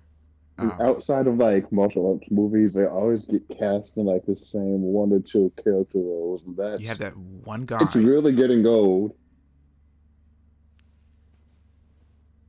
um, 0.57 0.81
Outside 0.81 1.27
of 1.27 1.37
like 1.37 1.71
martial 1.71 2.11
arts 2.11 2.29
movies, 2.31 2.73
they 2.73 2.85
always 2.85 3.23
get 3.25 3.47
cast 3.47 3.95
in 3.95 4.05
like 4.05 4.25
the 4.25 4.35
same 4.35 4.81
one 4.81 5.13
or 5.13 5.19
two 5.19 5.51
character 5.63 5.99
roles, 5.99 6.41
and 6.45 6.57
that's 6.57 6.81
you 6.81 6.87
have 6.89 6.97
that 6.97 7.15
one 7.15 7.65
guy. 7.65 7.77
it's 7.81 7.95
really 7.95 8.33
getting 8.33 8.65
old. 8.65 9.13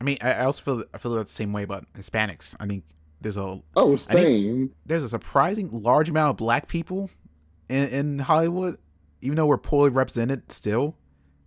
I 0.01 0.03
mean, 0.03 0.17
I, 0.19 0.31
I 0.33 0.45
also 0.45 0.63
feel 0.63 0.83
I 0.93 0.97
feel 0.97 1.13
that 1.13 1.27
the 1.27 1.31
same 1.31 1.53
way 1.53 1.61
about 1.63 1.85
Hispanics. 1.93 2.55
I 2.59 2.65
think 2.65 2.83
there's 3.21 3.37
a 3.37 3.61
Oh, 3.75 3.95
same. 3.95 4.71
there's 4.85 5.03
a 5.03 5.09
surprising 5.09 5.69
large 5.71 6.09
amount 6.09 6.31
of 6.31 6.37
black 6.37 6.67
people 6.67 7.11
in, 7.69 7.87
in 7.89 8.19
Hollywood, 8.19 8.77
even 9.21 9.35
though 9.35 9.45
we're 9.45 9.59
poorly 9.59 9.91
represented 9.91 10.51
still. 10.51 10.97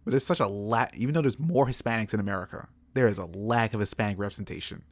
But 0.04 0.12
there's 0.12 0.24
such 0.24 0.38
a 0.38 0.46
lack, 0.46 0.96
even 0.96 1.14
though 1.14 1.20
there's 1.22 1.38
more 1.38 1.66
Hispanics 1.66 2.14
in 2.14 2.20
America, 2.20 2.68
there 2.94 3.08
is 3.08 3.18
a 3.18 3.24
lack 3.26 3.74
of 3.74 3.80
Hispanic 3.80 4.18
representation 4.20 4.84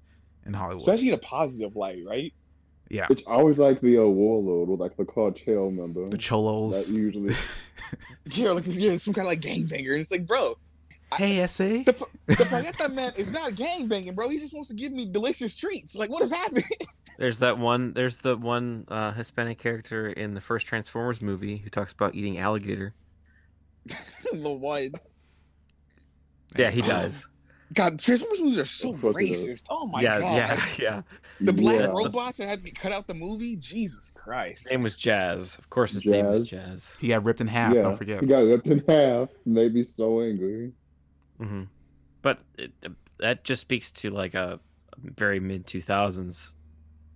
in 0.44 0.54
Hollywood. 0.54 0.80
Especially 0.80 1.08
in 1.08 1.14
a 1.14 1.18
positive 1.18 1.76
light, 1.76 2.02
right? 2.04 2.32
yeah, 2.90 3.06
It's 3.10 3.22
always 3.28 3.58
like 3.58 3.80
the 3.80 3.98
uh, 3.98 4.02
warlord 4.04 4.68
or 4.70 4.76
like 4.76 4.96
the 4.96 5.04
cartel 5.04 5.70
member. 5.70 6.08
the 6.08 6.18
cholos. 6.18 6.88
That 6.92 6.98
usually. 6.98 7.34
Yeah, 8.26 8.50
like 8.50 8.64
yeah, 8.66 8.96
some 8.96 9.12
kind 9.14 9.26
of 9.26 9.30
like 9.30 9.40
gangbanger. 9.40 9.92
And 9.92 10.00
it's 10.00 10.10
like, 10.10 10.26
bro, 10.26 10.56
hey, 11.16 11.46
SA. 11.46 11.64
the 11.64 12.06
the 12.26 12.34
paleta 12.44 12.92
man 12.92 13.12
is 13.16 13.32
not 13.32 13.54
gang 13.54 13.88
banging, 13.88 14.14
bro. 14.14 14.28
He 14.28 14.38
just 14.38 14.54
wants 14.54 14.68
to 14.68 14.74
give 14.74 14.92
me 14.92 15.06
delicious 15.06 15.56
treats. 15.56 15.94
Like, 15.96 16.10
what 16.10 16.22
is 16.22 16.32
happening? 16.32 16.64
There's 17.18 17.38
that 17.40 17.58
one. 17.58 17.92
There's 17.92 18.18
the 18.18 18.36
one 18.36 18.84
uh, 18.88 19.12
Hispanic 19.12 19.58
character 19.58 20.08
in 20.08 20.34
the 20.34 20.40
first 20.40 20.66
Transformers 20.66 21.20
movie 21.20 21.58
who 21.58 21.70
talks 21.70 21.92
about 21.92 22.14
eating 22.14 22.38
alligator. 22.38 22.94
the 24.32 24.50
one. 24.50 24.92
Yeah, 26.56 26.70
he 26.70 26.82
does. 26.82 27.26
God, 27.74 27.98
Transformers 27.98 28.40
movies 28.40 28.58
are 28.58 28.64
so 28.66 28.92
Fuck 28.92 29.14
racist. 29.16 29.64
Oh 29.70 29.86
my 29.88 30.02
yeah, 30.02 30.20
god. 30.20 30.36
yeah, 30.36 30.64
yeah. 30.78 31.02
The 31.40 31.52
black 31.54 31.80
Yeah. 31.80 31.86
robots 31.86 32.36
that 32.36 32.46
had 32.46 32.58
to 32.58 32.64
be 32.64 32.70
cut 32.70 32.92
out 32.92 33.06
the 33.06 33.14
movie. 33.14 33.56
Jesus 33.56 34.12
Christ. 34.14 34.64
His 34.64 34.70
name 34.72 34.82
was 34.82 34.94
Jazz. 34.94 35.56
Of 35.58 35.70
course, 35.70 35.92
his 35.94 36.04
name 36.06 36.26
was 36.26 36.48
Jazz. 36.48 36.64
Jazz. 36.68 36.96
He 37.00 37.08
got 37.08 37.24
ripped 37.24 37.40
in 37.40 37.46
half. 37.46 37.74
yeah, 37.74 37.80
Don't 37.82 37.96
forget. 37.96 38.20
he 38.20 38.26
got 38.26 38.40
ripped 38.44 38.66
in 38.68 38.84
half. 38.86 39.30
Maybe 39.46 39.82
so 39.84 40.20
angry. 40.20 40.72
Hmm 41.42 41.62
But 42.22 42.40
it, 42.58 42.72
that 43.18 43.44
just 43.44 43.60
speaks 43.60 43.90
to 43.92 44.10
like 44.10 44.34
a 44.34 44.60
very 44.98 45.40
mid 45.40 45.66
two 45.66 45.80
thousands, 45.80 46.54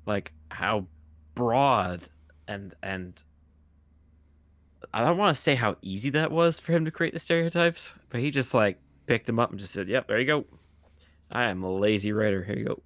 like 0.07 0.33
how 0.51 0.87
broad 1.35 2.03
and 2.49 2.75
and 2.83 3.23
I 4.95 5.03
don't 5.05 5.19
want 5.19 5.35
to 5.35 5.41
say 5.41 5.55
how 5.55 5.77
easy 5.83 6.11
that 6.11 6.31
was 6.31 6.61
for 6.61 6.73
him 6.73 6.85
to 6.85 6.91
create 6.91 7.13
the 7.13 7.19
stereotypes, 7.21 7.99
but 8.09 8.21
he 8.21 8.31
just 8.31 8.55
like 8.55 8.79
picked 9.07 9.27
them 9.27 9.39
up 9.39 9.51
and 9.51 9.59
just 9.59 9.73
said, 9.73 9.89
"Yep, 9.89 10.09
there 10.09 10.19
you 10.19 10.27
go. 10.27 10.45
I 11.31 11.45
am 11.45 11.63
a 11.65 11.71
lazy 11.73 12.13
writer. 12.13 12.45
Here 12.45 12.57
you 12.57 12.65
go. 12.65 12.83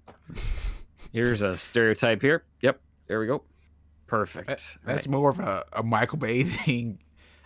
Here's 1.13 1.41
a 1.41 1.57
stereotype 1.57 2.21
here. 2.21 2.43
Yep, 2.61 2.79
there 3.07 3.19
we 3.19 3.27
go. 3.27 3.43
Perfect. 4.07 4.47
That- 4.47 4.77
that's 4.85 5.07
Right. 5.07 5.11
more 5.11 5.29
of 5.29 5.39
a, 5.39 5.63
a 5.73 5.83
Michael 5.83 6.17
Bay 6.17 6.43
thing. 6.45 6.99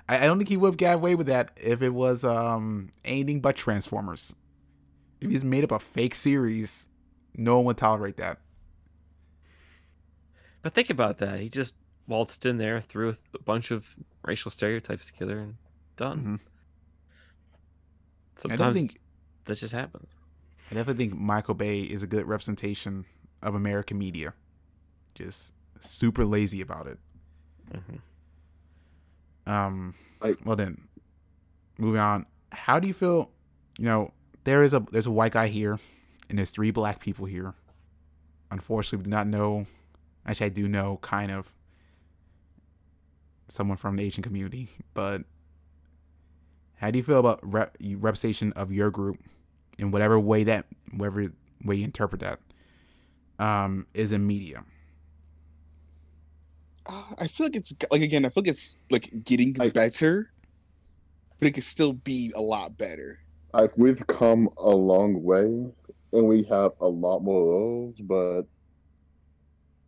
I, 0.08 0.18
I 0.18 0.22
don't 0.28 0.38
think 0.38 0.50
he 0.50 0.58
would 0.58 0.68
have 0.70 0.78
got 0.78 0.96
away 0.96 1.16
with 1.16 1.28
that 1.28 1.52
if 1.62 1.82
it 1.82 1.90
was 1.90 2.24
um 2.24 2.90
anything 3.04 3.40
but 3.42 3.56
Transformers. 3.56 4.36
If 5.22 5.32
he's 5.32 5.44
made 5.46 5.64
up 5.64 5.72
a 5.72 5.80
fake 5.80 6.14
series, 6.16 6.90
no 7.36 7.56
one 7.58 7.66
would 7.66 7.78
tolerate 7.78 8.18
that. 8.18 8.40
But 10.62 10.74
think 10.74 10.90
about 10.90 11.20
that. 11.20 11.40
He 11.40 11.50
just 11.50 11.76
waltzed 12.08 12.46
in 12.46 12.58
there, 12.58 12.82
threw 12.82 13.10
a 13.34 13.40
bunch 13.40 13.72
of 13.72 13.96
racial 14.24 14.52
stereotypes 14.52 15.08
together, 15.08 15.40
and 15.40 15.56
done. 15.96 16.40
Mhm. 18.46 18.52
I 18.52 18.56
don't 18.58 18.74
think 18.74 19.00
that 19.46 19.56
just 19.58 19.74
happens. 19.74 20.10
I 20.72 20.76
definitely 20.76 21.08
think 21.08 21.20
Michael 21.20 21.54
Bay 21.54 21.82
is 21.82 22.04
a 22.04 22.08
good 22.08 22.28
representation 22.28 23.06
of 23.42 23.56
American 23.56 23.98
media. 23.98 24.34
Just 25.14 25.56
super 25.80 26.26
lazy 26.26 26.62
about 26.62 26.88
it. 26.88 26.98
Mhm. 27.72 28.00
Um, 29.48 29.94
Like- 30.22 30.40
well 30.46 30.56
then, 30.56 30.88
moving 31.78 32.00
on. 32.02 32.26
How 32.52 32.80
do 32.80 32.88
you 32.88 32.94
feel? 32.94 33.32
You 33.78 33.86
know, 33.86 34.14
there 34.44 34.64
is 34.64 34.74
a 34.74 34.80
there's 34.92 35.08
a 35.08 35.12
white 35.12 35.34
guy 35.34 35.48
here, 35.48 35.78
and 36.30 36.38
there's 36.38 36.52
three 36.52 36.72
black 36.72 37.00
people 37.00 37.26
here. 37.26 37.54
Unfortunately, 38.52 38.98
we 39.00 39.04
do 39.04 39.10
not 39.10 39.28
know. 39.28 39.68
Actually, 40.26 40.46
I 40.48 40.50
do 40.50 40.68
know 40.68 40.98
kind 41.02 41.32
of 41.32 41.54
someone 43.48 43.78
from 43.78 43.96
the 43.98 44.04
Asian 44.04 44.24
community, 44.24 44.70
but 44.94 45.24
how 46.76 46.90
do 46.92 46.98
you 46.98 47.04
feel 47.04 47.20
about 47.20 47.40
rep, 47.44 47.76
representation 47.98 48.52
of 48.54 48.72
your 48.72 48.90
group 48.92 49.18
in 49.78 49.92
whatever 49.92 50.20
way 50.20 50.44
that 50.44 50.66
whatever 50.94 51.32
way 51.64 51.76
you 51.76 51.84
interpret 51.84 52.22
that 52.22 52.40
um, 53.40 53.86
is 53.94 54.12
in 54.12 54.26
media? 54.26 54.64
I 57.20 57.28
feel 57.28 57.48
like 57.48 57.56
it's 57.56 57.74
like 57.92 58.02
again. 58.02 58.26
I 58.26 58.30
feel 58.30 58.42
like 58.44 58.50
it's 58.50 58.78
like 58.90 59.24
getting 59.24 59.54
Like- 59.54 59.74
better, 59.74 60.32
but 61.40 61.48
it 61.48 61.52
could 61.52 61.64
still 61.64 61.94
be 61.94 62.32
a 62.36 62.42
lot 62.42 62.78
better. 62.78 63.20
Like 63.54 63.78
we've 63.78 64.06
come 64.08 64.50
a 64.58 64.70
long 64.70 65.24
way, 65.24 65.46
and 66.14 66.28
we 66.28 66.44
have 66.44 66.74
a 66.82 66.88
lot 66.88 67.20
more 67.22 67.46
roles, 67.46 67.96
but 68.02 68.44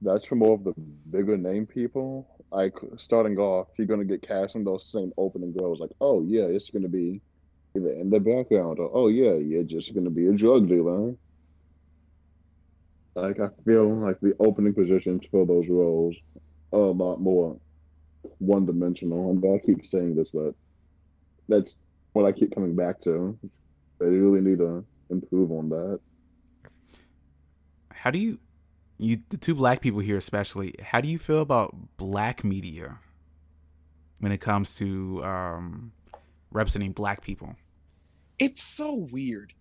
that's 0.02 0.26
for 0.26 0.36
more 0.36 0.54
of 0.54 0.64
the 0.64 0.74
bigger 1.12 1.38
name 1.38 1.66
people. 1.66 2.28
Like 2.52 2.74
starting 2.95 3.38
off, 3.38 3.68
you're 3.78 3.88
gonna 3.88 4.06
get 4.06 4.22
cast 4.22 4.56
in 4.56 4.64
those 4.64 4.86
same 4.86 5.12
opening 5.18 5.54
roles. 5.58 5.80
Like, 5.82 5.91
oh 6.00 6.22
yeah, 6.24 6.43
it's 6.43 6.70
gonna 6.70 6.88
be 6.88 7.20
either 7.76 7.89
in 7.89 8.10
the 8.10 8.20
background, 8.22 8.80
or 8.80 8.89
oh 8.93 9.10
yeah, 9.10 9.34
you're 9.34 9.64
just 9.64 9.93
gonna 9.93 10.10
be 10.10 10.28
a 10.28 10.32
drug 10.34 10.70
dealer. 10.70 11.14
Like 13.16 13.39
I 13.41 13.50
feel 13.66 13.93
like 13.95 14.20
the 14.22 14.34
opening 14.39 14.74
positions 14.74 15.26
for 15.30 15.45
those 15.45 15.68
roles 15.68 16.16
a 16.72 16.78
lot 16.78 17.20
more 17.22 17.59
one 18.39 18.65
dimensional. 18.65 19.32
And 19.32 19.43
I 19.55 19.59
keep 19.65 19.86
saying 19.86 20.15
this, 20.15 20.32
but 20.32 20.55
that's 21.47 21.80
what 22.13 22.26
I 22.26 22.32
keep 22.32 22.53
coming 22.53 22.76
back 22.76 22.99
to. 23.01 23.38
They 23.99 24.07
really 24.07 24.41
need 24.41 24.59
to 24.59 24.86
improve 25.09 25.51
on 25.51 25.70
that. 25.70 25.99
how 27.91 28.11
do 28.11 28.18
you 28.18 28.39
you 28.97 29.18
the 29.30 29.38
two 29.38 29.55
black 29.55 29.82
people 29.82 29.99
here 29.99 30.18
especially 30.18 30.74
how 30.82 31.01
do 31.01 31.07
you 31.07 31.18
feel 31.20 31.41
about 31.41 31.76
black 31.97 32.43
media 32.43 32.99
when 34.20 34.32
it 34.32 34.39
comes 34.39 34.76
to 34.78 35.24
um 35.24 35.91
representing 36.51 36.91
black 36.91 37.22
people 37.22 37.55
It's 38.39 38.61
so 38.61 38.93
weird. 38.95 39.53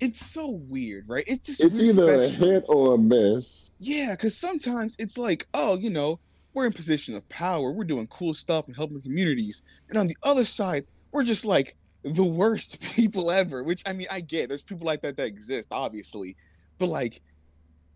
It's 0.00 0.20
so 0.24 0.50
weird, 0.68 1.08
right? 1.08 1.24
It's 1.26 1.46
just 1.46 1.62
It's 1.62 1.76
weird 1.76 1.88
either 1.90 2.20
a 2.22 2.28
hit 2.28 2.64
or 2.68 2.94
a 2.94 2.98
miss. 2.98 3.70
Yeah, 3.78 4.12
because 4.12 4.36
sometimes 4.36 4.96
it's 4.98 5.16
like, 5.16 5.46
oh, 5.54 5.76
you 5.76 5.90
know, 5.90 6.18
we're 6.52 6.66
in 6.66 6.72
position 6.72 7.14
of 7.14 7.28
power, 7.28 7.72
we're 7.72 7.84
doing 7.84 8.06
cool 8.08 8.34
stuff 8.34 8.66
and 8.66 8.76
helping 8.76 9.00
communities, 9.00 9.62
and 9.88 9.98
on 9.98 10.06
the 10.06 10.16
other 10.22 10.44
side, 10.44 10.84
we're 11.12 11.24
just 11.24 11.44
like 11.44 11.76
the 12.02 12.24
worst 12.24 12.82
people 12.96 13.30
ever. 13.30 13.64
Which 13.64 13.82
I 13.86 13.92
mean, 13.92 14.06
I 14.10 14.20
get 14.20 14.48
there's 14.48 14.62
people 14.62 14.86
like 14.86 15.02
that 15.02 15.16
that 15.16 15.26
exist, 15.26 15.68
obviously, 15.70 16.36
but 16.78 16.88
like, 16.88 17.22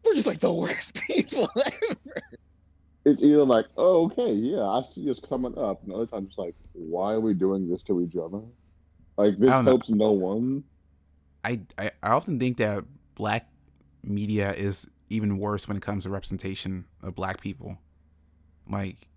we're 0.04 0.14
just 0.14 0.26
like 0.26 0.40
the 0.40 0.52
worst 0.52 1.00
people 1.06 1.48
ever. 1.56 1.96
It's 3.04 3.22
either 3.22 3.44
like, 3.44 3.66
oh, 3.76 4.04
okay, 4.06 4.32
yeah, 4.32 4.66
I 4.66 4.82
see 4.82 5.08
us 5.08 5.18
coming 5.20 5.56
up, 5.56 5.82
and 5.82 5.92
other 5.92 6.06
times 6.06 6.28
it's 6.28 6.38
like, 6.38 6.54
why 6.72 7.12
are 7.12 7.20
we 7.20 7.32
doing 7.34 7.68
this 7.68 7.82
to 7.84 8.02
each 8.02 8.16
other? 8.16 8.40
Like 9.16 9.38
this 9.38 9.50
I 9.50 9.56
don't 9.56 9.64
know. 9.64 9.70
helps 9.72 9.90
no 9.90 10.12
one. 10.12 10.62
I, 11.44 11.60
I 11.78 11.90
I 12.02 12.10
often 12.10 12.38
think 12.38 12.56
that 12.58 12.84
black 13.14 13.48
media 14.02 14.52
is 14.54 14.86
even 15.08 15.38
worse 15.38 15.66
when 15.68 15.76
it 15.76 15.82
comes 15.82 16.04
to 16.04 16.10
representation 16.10 16.84
of 17.02 17.14
black 17.14 17.40
people. 17.40 17.78
Like, 18.70 19.08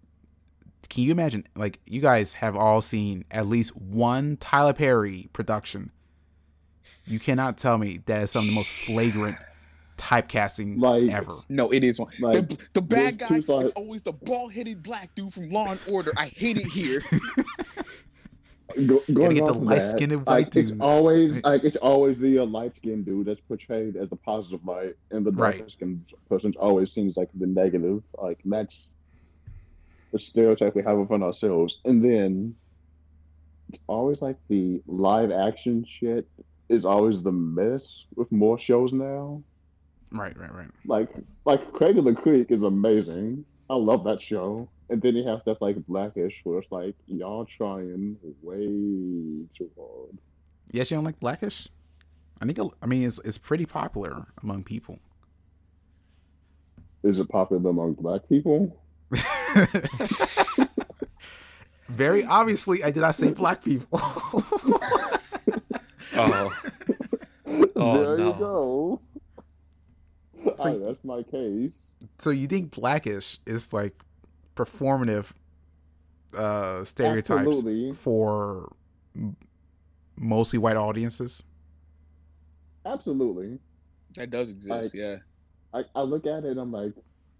can 0.89 1.03
you 1.03 1.11
imagine? 1.11 1.45
Like, 1.55 1.80
you 1.86 2.01
guys 2.01 2.34
have 2.36 2.55
all 2.55 2.82
seen 2.82 3.26
at 3.32 3.47
least 3.47 3.76
one 3.76 4.38
Tyler 4.38 4.74
Perry 4.74 5.30
production. 5.34 5.91
You 7.05 7.19
cannot 7.19 7.57
tell 7.57 7.78
me 7.78 7.99
that 8.05 8.24
is 8.24 8.32
some 8.32 8.43
of 8.45 8.47
the 8.49 8.55
most 8.55 8.72
flagrant 8.72 9.36
typecasting 9.97 10.80
Like- 10.80 11.11
ever. 11.11 11.36
No, 11.49 11.72
it 11.72 11.84
is 11.84 11.99
one. 11.99 12.11
Like 12.19 12.34
the, 12.49 12.57
the 12.74 12.82
bad 12.82 13.19
guy 13.19 13.36
is 13.36 13.49
is 13.49 13.72
always 13.74 14.01
the 14.01 14.13
bald-headed 14.13 14.82
black 14.82 15.13
dude 15.15 15.34
from 15.34 15.49
Law 15.49 15.72
and 15.72 15.80
Order. 15.91 16.11
I 16.17 16.28
hate 16.28 16.57
it 16.57 16.65
here. 16.67 17.01
Go, 18.76 19.01
going 19.13 19.36
get 19.36 19.45
the 19.45 19.53
light-skinned 19.53 20.11
that, 20.11 20.19
white 20.19 20.55
like, 20.55 20.55
It's 20.55 20.74
always 20.80 21.43
like 21.43 21.63
it's 21.63 21.78
always 21.78 22.19
the 22.19 22.39
uh, 22.39 22.45
light 22.45 22.76
skinned 22.76 23.05
dude 23.05 23.28
that's 23.28 23.41
portrayed 23.41 23.95
as 23.95 24.09
the 24.09 24.15
positive 24.15 24.65
light, 24.65 24.95
and 25.11 25.26
the 25.26 25.32
dark 25.32 25.69
skinned 25.69 26.05
person 26.30 26.53
always 26.59 26.91
seems 26.91 27.17
like 27.17 27.30
the 27.34 27.47
negative. 27.47 28.03
Like 28.17 28.39
that's 28.45 28.95
the 30.11 30.19
stereotype 30.19 30.76
we 30.76 30.84
have 30.84 30.97
within 30.97 31.24
ourselves. 31.24 31.80
And 31.86 32.03
then 32.03 32.55
it's 33.69 33.84
always 33.88 34.22
like 34.22 34.38
the 34.49 34.82
live 34.86 35.32
action 35.32 35.86
shit 35.99 36.28
is 36.69 36.86
always 36.86 37.24
the 37.24 37.32
mess 37.32 38.05
with 38.15 38.32
more 38.32 38.59
shows 38.59 38.93
now. 38.93 39.41
Right, 40.11 40.38
right, 40.38 40.53
right. 40.53 40.67
Like 40.86 41.09
like 41.45 41.72
Craig 41.74 41.97
of 41.97 42.05
the 42.05 42.13
Creek 42.13 42.47
is 42.51 42.63
amazing. 42.63 43.45
I 43.72 43.76
love 43.76 44.03
that 44.03 44.22
show. 44.22 44.67
And 44.89 45.01
then 45.01 45.15
you 45.15 45.26
have 45.26 45.41
stuff 45.41 45.59
like 45.61 45.78
Blackish, 45.88 46.41
where 46.43 46.59
it's 46.59 46.69
like 46.74 46.95
y'all 47.07 47.45
trying 47.45 48.17
way 48.41 48.65
too 49.57 49.69
hard. 49.80 50.17
Yes, 50.72 50.91
you 50.91 50.97
don't 50.97 51.05
like 51.05 51.22
Blackish? 51.22 51.69
I 52.41 52.45
think 52.45 52.59
I 52.82 52.86
mean 52.86 53.03
it's 53.03 53.19
it's 53.19 53.38
pretty 53.38 53.65
popular 53.65 54.26
among 54.43 54.63
people. 54.65 54.99
Is 57.03 57.19
it 57.19 57.30
popular 57.30 57.69
among 57.69 57.93
black 57.93 58.28
people? 58.28 58.76
Very 61.88 62.26
obviously, 62.26 62.84
I 62.84 62.91
did 62.91 62.99
not 63.01 63.15
say 63.15 63.32
black 63.32 63.63
people. 63.63 64.01
Oh, 66.13 66.53
Oh, 67.78 68.03
there 68.03 68.17
no. 68.17 68.28
you 68.28 68.34
go. 68.38 69.01
So 70.43 70.55
Aye, 70.59 70.77
that's 70.77 71.03
my 71.03 71.23
case. 71.23 71.95
so 72.19 72.29
you 72.31 72.47
think 72.47 72.71
Blackish 72.71 73.37
is 73.45 73.73
like 73.73 73.93
performative 74.55 75.31
uh 76.35 76.83
stereotypes 76.85 77.47
Absolutely. 77.47 77.93
for 77.93 78.71
mostly 80.17 80.59
white 80.59 80.77
audiences? 80.77 81.43
Absolutely. 82.85 83.59
That 84.15 84.29
does 84.29 84.49
exist, 84.49 84.93
yeah. 84.95 85.17
I, 85.73 85.83
I 85.95 86.01
look 86.01 86.25
at 86.25 86.43
it 86.43 86.51
and 86.51 86.59
I'm 86.59 86.71
like, 86.71 86.93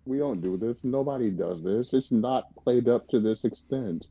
we 0.06 0.18
don't 0.18 0.42
do 0.42 0.58
this. 0.58 0.84
Nobody 0.84 1.30
does 1.30 1.64
this. 1.64 1.94
It's 1.94 2.12
not 2.12 2.46
played 2.56 2.88
up 2.88 3.08
to 3.10 3.20
this 3.20 3.44
extent. 3.44 4.08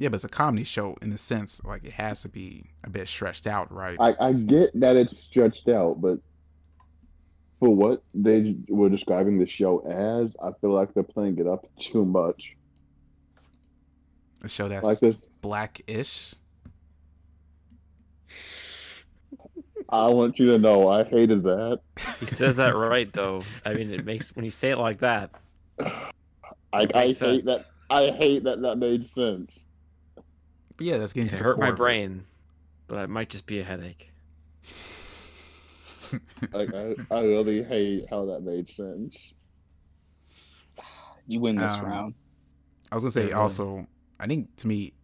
Yeah, 0.00 0.10
but 0.10 0.14
it's 0.14 0.24
a 0.24 0.28
comedy 0.28 0.62
show 0.62 0.96
in 1.02 1.12
a 1.12 1.18
sense 1.18 1.60
like 1.64 1.84
it 1.84 1.94
has 1.94 2.22
to 2.22 2.28
be 2.28 2.66
a 2.84 2.90
bit 2.90 3.08
stretched 3.08 3.48
out, 3.48 3.72
right? 3.72 3.96
I, 4.00 4.14
I 4.20 4.32
get 4.32 4.70
that 4.78 4.96
it's 4.96 5.18
stretched 5.18 5.68
out, 5.68 6.00
but 6.00 6.20
for 7.58 7.74
what 7.74 8.04
they 8.14 8.54
were 8.68 8.88
describing 8.88 9.38
the 9.38 9.46
show 9.48 9.80
as, 9.80 10.36
I 10.40 10.52
feel 10.60 10.70
like 10.70 10.94
they're 10.94 11.02
playing 11.02 11.38
it 11.38 11.48
up 11.48 11.66
too 11.80 12.04
much. 12.04 12.56
a 14.42 14.48
show 14.48 14.68
that's 14.68 14.84
Like 14.84 15.00
this, 15.00 15.20
black-ish. 15.40 16.34
I 19.90 20.06
want 20.08 20.38
you 20.38 20.46
to 20.48 20.58
know 20.58 20.88
I 20.88 21.02
hated 21.02 21.42
that. 21.42 21.80
he 22.20 22.26
says 22.26 22.56
that 22.56 22.76
right 22.76 23.12
though. 23.12 23.42
I 23.64 23.74
mean, 23.74 23.90
it 23.90 24.04
makes 24.04 24.36
when 24.36 24.44
you 24.44 24.50
say 24.52 24.70
it 24.70 24.78
like 24.78 25.00
that. 25.00 25.30
I, 25.80 26.06
I 26.72 26.86
hate 26.94 27.16
sense. 27.16 27.42
that. 27.44 27.64
I 27.90 28.10
hate 28.10 28.44
that 28.44 28.60
that 28.62 28.76
made 28.76 29.04
sense. 29.04 29.64
But 30.78 30.86
yeah, 30.86 30.96
that's 30.96 31.12
getting 31.12 31.28
It 31.28 31.32
to 31.32 31.36
the 31.38 31.44
hurt 31.44 31.56
core 31.56 31.66
my 31.66 31.72
brain, 31.72 32.26
but 32.88 33.04
it 33.04 33.10
might 33.10 33.28
just 33.28 33.46
be 33.46 33.60
a 33.60 33.64
headache. 33.64 34.12
Like 36.52 36.72
I, 36.74 36.96
I 37.10 37.20
really 37.20 37.62
hate 37.62 38.06
how 38.10 38.26
that 38.26 38.40
made 38.42 38.68
sense. 38.70 39.34
You 41.26 41.40
win 41.40 41.58
this 41.58 41.82
Um, 41.82 41.86
round. 41.86 42.14
I 42.90 42.94
was 42.96 43.04
gonna 43.04 43.10
say 43.12 43.30
Yeah, 43.30 43.34
really. 43.34 43.42
also, 43.42 43.86
I 44.18 44.26
think 44.26 44.56
to 44.58 44.68
me, 44.68 44.94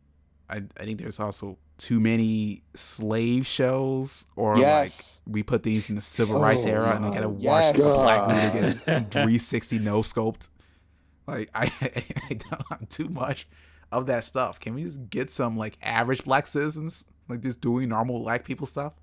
I 0.49 0.63
I 0.79 0.85
think 0.85 0.99
there's 1.01 1.21
also 1.21 1.59
too 1.79 2.01
many 2.01 2.63
slave 2.75 3.47
shows, 3.47 4.27
or 4.37 4.57
Yes. 4.61 5.21
like 5.27 5.35
we 5.35 5.43
put 5.43 5.65
these 5.65 5.91
in 5.91 5.97
the 5.97 6.03
civil 6.03 6.37
rights 6.39 6.65
Oh 6.65 6.69
era, 6.69 6.95
and 6.97 7.05
they 7.05 7.11
gotta 7.11 7.29
watch 7.29 7.75
Yes. 7.75 7.77
a 7.77 7.81
black 7.91 8.27
God. 8.27 8.31
dude 8.31 8.53
get 8.53 8.79
360 9.11 9.79
no 9.81 10.01
scoped. 10.01 10.49
Like 11.27 11.51
I, 11.55 11.71
I 12.31 12.35
don't 12.35 12.71
want 12.71 12.91
too 12.91 13.09
much 13.09 13.49
of 13.93 14.07
that 14.07 14.25
stuff. 14.25 14.61
Can 14.61 14.75
we 14.75 14.85
just 14.85 15.11
get 15.11 15.31
some 15.31 15.57
like 15.57 15.77
average 15.83 16.25
black 16.25 16.47
citizens 16.47 17.05
like 17.29 17.41
just 17.41 17.61
doing 17.61 17.89
normal 17.89 18.21
black 18.21 18.45
people 18.45 18.67
stuff? 18.67 18.95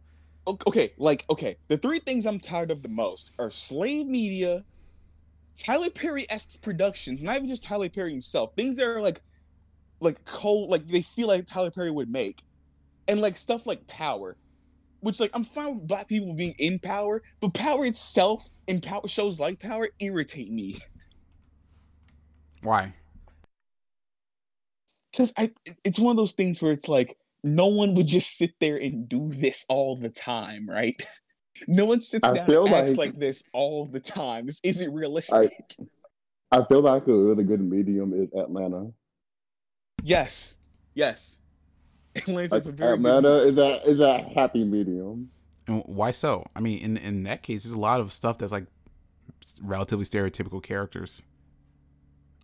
Okay, 0.48 0.94
like 0.98 1.26
okay, 1.30 1.58
the 1.68 1.78
three 1.78 2.00
things 2.00 2.26
I'm 2.26 2.40
tired 2.40 2.72
of 2.72 2.82
the 2.82 2.90
most 2.90 3.32
are 3.38 3.52
slave 3.52 4.08
media, 4.08 4.66
Tyler 5.56 5.90
Perry 5.90 6.26
esque 6.30 6.62
productions, 6.62 7.22
not 7.22 7.36
even 7.36 7.48
just 7.48 7.64
Tyler 7.64 7.90
Perry 7.90 8.12
himself. 8.12 8.54
Things 8.56 8.78
that 8.78 8.88
are 8.88 9.02
like, 9.02 9.22
like 10.00 10.24
cold, 10.26 10.70
like 10.72 10.88
they 10.88 11.04
feel 11.04 11.28
like 11.28 11.46
Tyler 11.46 11.72
Perry 11.72 11.92
would 11.92 12.10
make, 12.10 12.42
and 13.08 13.22
like 13.22 13.38
stuff 13.38 13.68
like 13.68 13.86
Power, 13.86 14.36
which 15.02 15.20
like 15.20 15.32
I'm 15.36 15.44
fine 15.44 15.76
with 15.76 15.88
black 15.88 16.08
people 16.08 16.34
being 16.34 16.56
in 16.58 16.80
Power, 16.80 17.22
but 17.40 17.54
Power 17.54 17.86
itself 17.86 18.50
and 18.68 18.82
Power 18.82 19.08
shows 19.08 19.40
like 19.40 19.60
Power 19.60 19.90
irritate 20.00 20.52
me 20.52 20.80
Why? 22.64 22.94
Because 25.12 25.34
I 25.38 25.52
it's 25.84 26.00
one 26.00 26.12
of 26.12 26.18
those 26.18 26.34
things 26.34 26.62
where 26.62 26.72
it's 26.72 26.88
like 26.88 27.18
no 27.44 27.68
one 27.68 27.94
would 27.96 28.08
just 28.08 28.38
sit 28.38 28.54
there 28.60 28.78
and 28.78 29.10
do 29.10 29.30
this 29.30 29.66
all 29.70 29.96
the 29.96 30.10
time, 30.10 30.70
right? 30.70 30.96
No 31.68 31.86
one 31.86 32.00
sits 32.00 32.26
I 32.26 32.34
down 32.34 32.48
feel 32.48 32.66
and 32.66 32.74
acts 32.74 32.92
like- 32.92 33.12
like 33.12 33.20
this 33.20 33.44
all 33.54 33.86
the 33.86 34.00
time. 34.00 34.46
This 34.46 34.60
isn't 34.64 34.92
realistic. 34.94 35.52
I 36.50 36.64
feel 36.66 36.80
like 36.82 37.06
a 37.08 37.14
really 37.14 37.44
good 37.44 37.60
medium 37.62 38.14
is 38.14 38.30
Atlanta. 38.40 38.92
Yes, 40.02 40.58
yes. 40.96 41.42
Atlanta's 42.16 42.66
Like, 42.66 42.74
a 42.74 42.76
very 42.76 42.94
Atlanta 42.96 43.30
movie. 43.30 43.50
is 43.50 43.56
that 43.56 43.86
is 43.86 44.00
a 44.00 44.20
happy 44.34 44.64
medium. 44.64 45.30
And 45.68 45.84
why 45.86 46.12
so? 46.12 46.46
I 46.56 46.62
mean, 46.62 46.80
in 46.80 46.98
in 46.98 47.24
that 47.24 47.44
case, 47.44 47.64
there's 47.64 47.76
a 47.76 47.80
lot 47.80 48.00
of 48.00 48.12
stuff 48.12 48.38
that's 48.38 48.52
like 48.52 48.66
relatively 49.62 50.06
stereotypical 50.06 50.64
characters, 50.64 51.22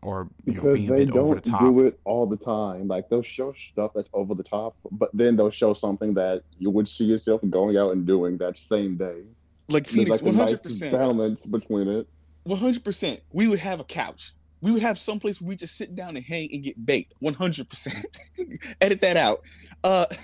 or 0.02 0.30
you 0.46 0.54
know, 0.54 0.62
Because 0.62 0.78
being 0.78 0.90
a 0.92 0.96
they 0.96 1.06
bit 1.06 1.16
over 1.16 1.36
the 1.36 1.42
don't 1.42 1.52
top. 1.52 1.62
do 1.62 1.86
it 1.86 2.00
all 2.06 2.26
the 2.26 2.38
time. 2.38 2.88
Like 2.88 3.10
they'll 3.10 3.22
show 3.24 3.54
stuff 3.54 3.92
that's 3.96 4.10
over 4.14 4.36
the 4.36 4.44
top, 4.44 4.76
but 4.92 5.10
then 5.14 5.36
they'll 5.36 5.50
show 5.52 5.74
something 5.74 6.14
that 6.16 6.44
you 6.60 6.70
would 6.70 6.88
see 6.88 7.06
yourself 7.06 7.42
going 7.50 7.78
out 7.78 7.92
and 7.92 8.06
doing 8.06 8.38
that 8.38 8.58
same 8.58 8.96
day. 8.98 9.24
like 9.70 9.86
There's 9.86 9.96
Phoenix, 9.96 10.22
like 10.22 10.34
a 10.34 10.38
hundred 10.38 10.64
percent, 10.64 10.92
balance 10.94 11.42
between 11.46 11.88
it. 11.88 12.08
one 12.44 12.60
hundred 12.60 12.84
percent. 12.84 13.22
We 13.34 13.48
would 13.48 13.60
have 13.60 13.80
a 13.80 13.84
couch. 13.84 14.34
We 14.62 14.72
would 14.72 14.82
have 14.82 14.98
someplace 14.98 15.40
where 15.42 15.50
we 15.50 15.56
just 15.56 15.76
sit 15.78 15.96
down 15.96 16.16
and 16.16 16.26
hang 16.26 16.50
and 16.54 16.64
get 16.64 16.84
baked. 16.86 17.14
One 17.20 17.34
hundred 17.34 17.70
percent. 17.70 18.06
Edit 18.82 19.02
that 19.02 19.18
out. 19.18 19.42
Uh, 19.84 20.06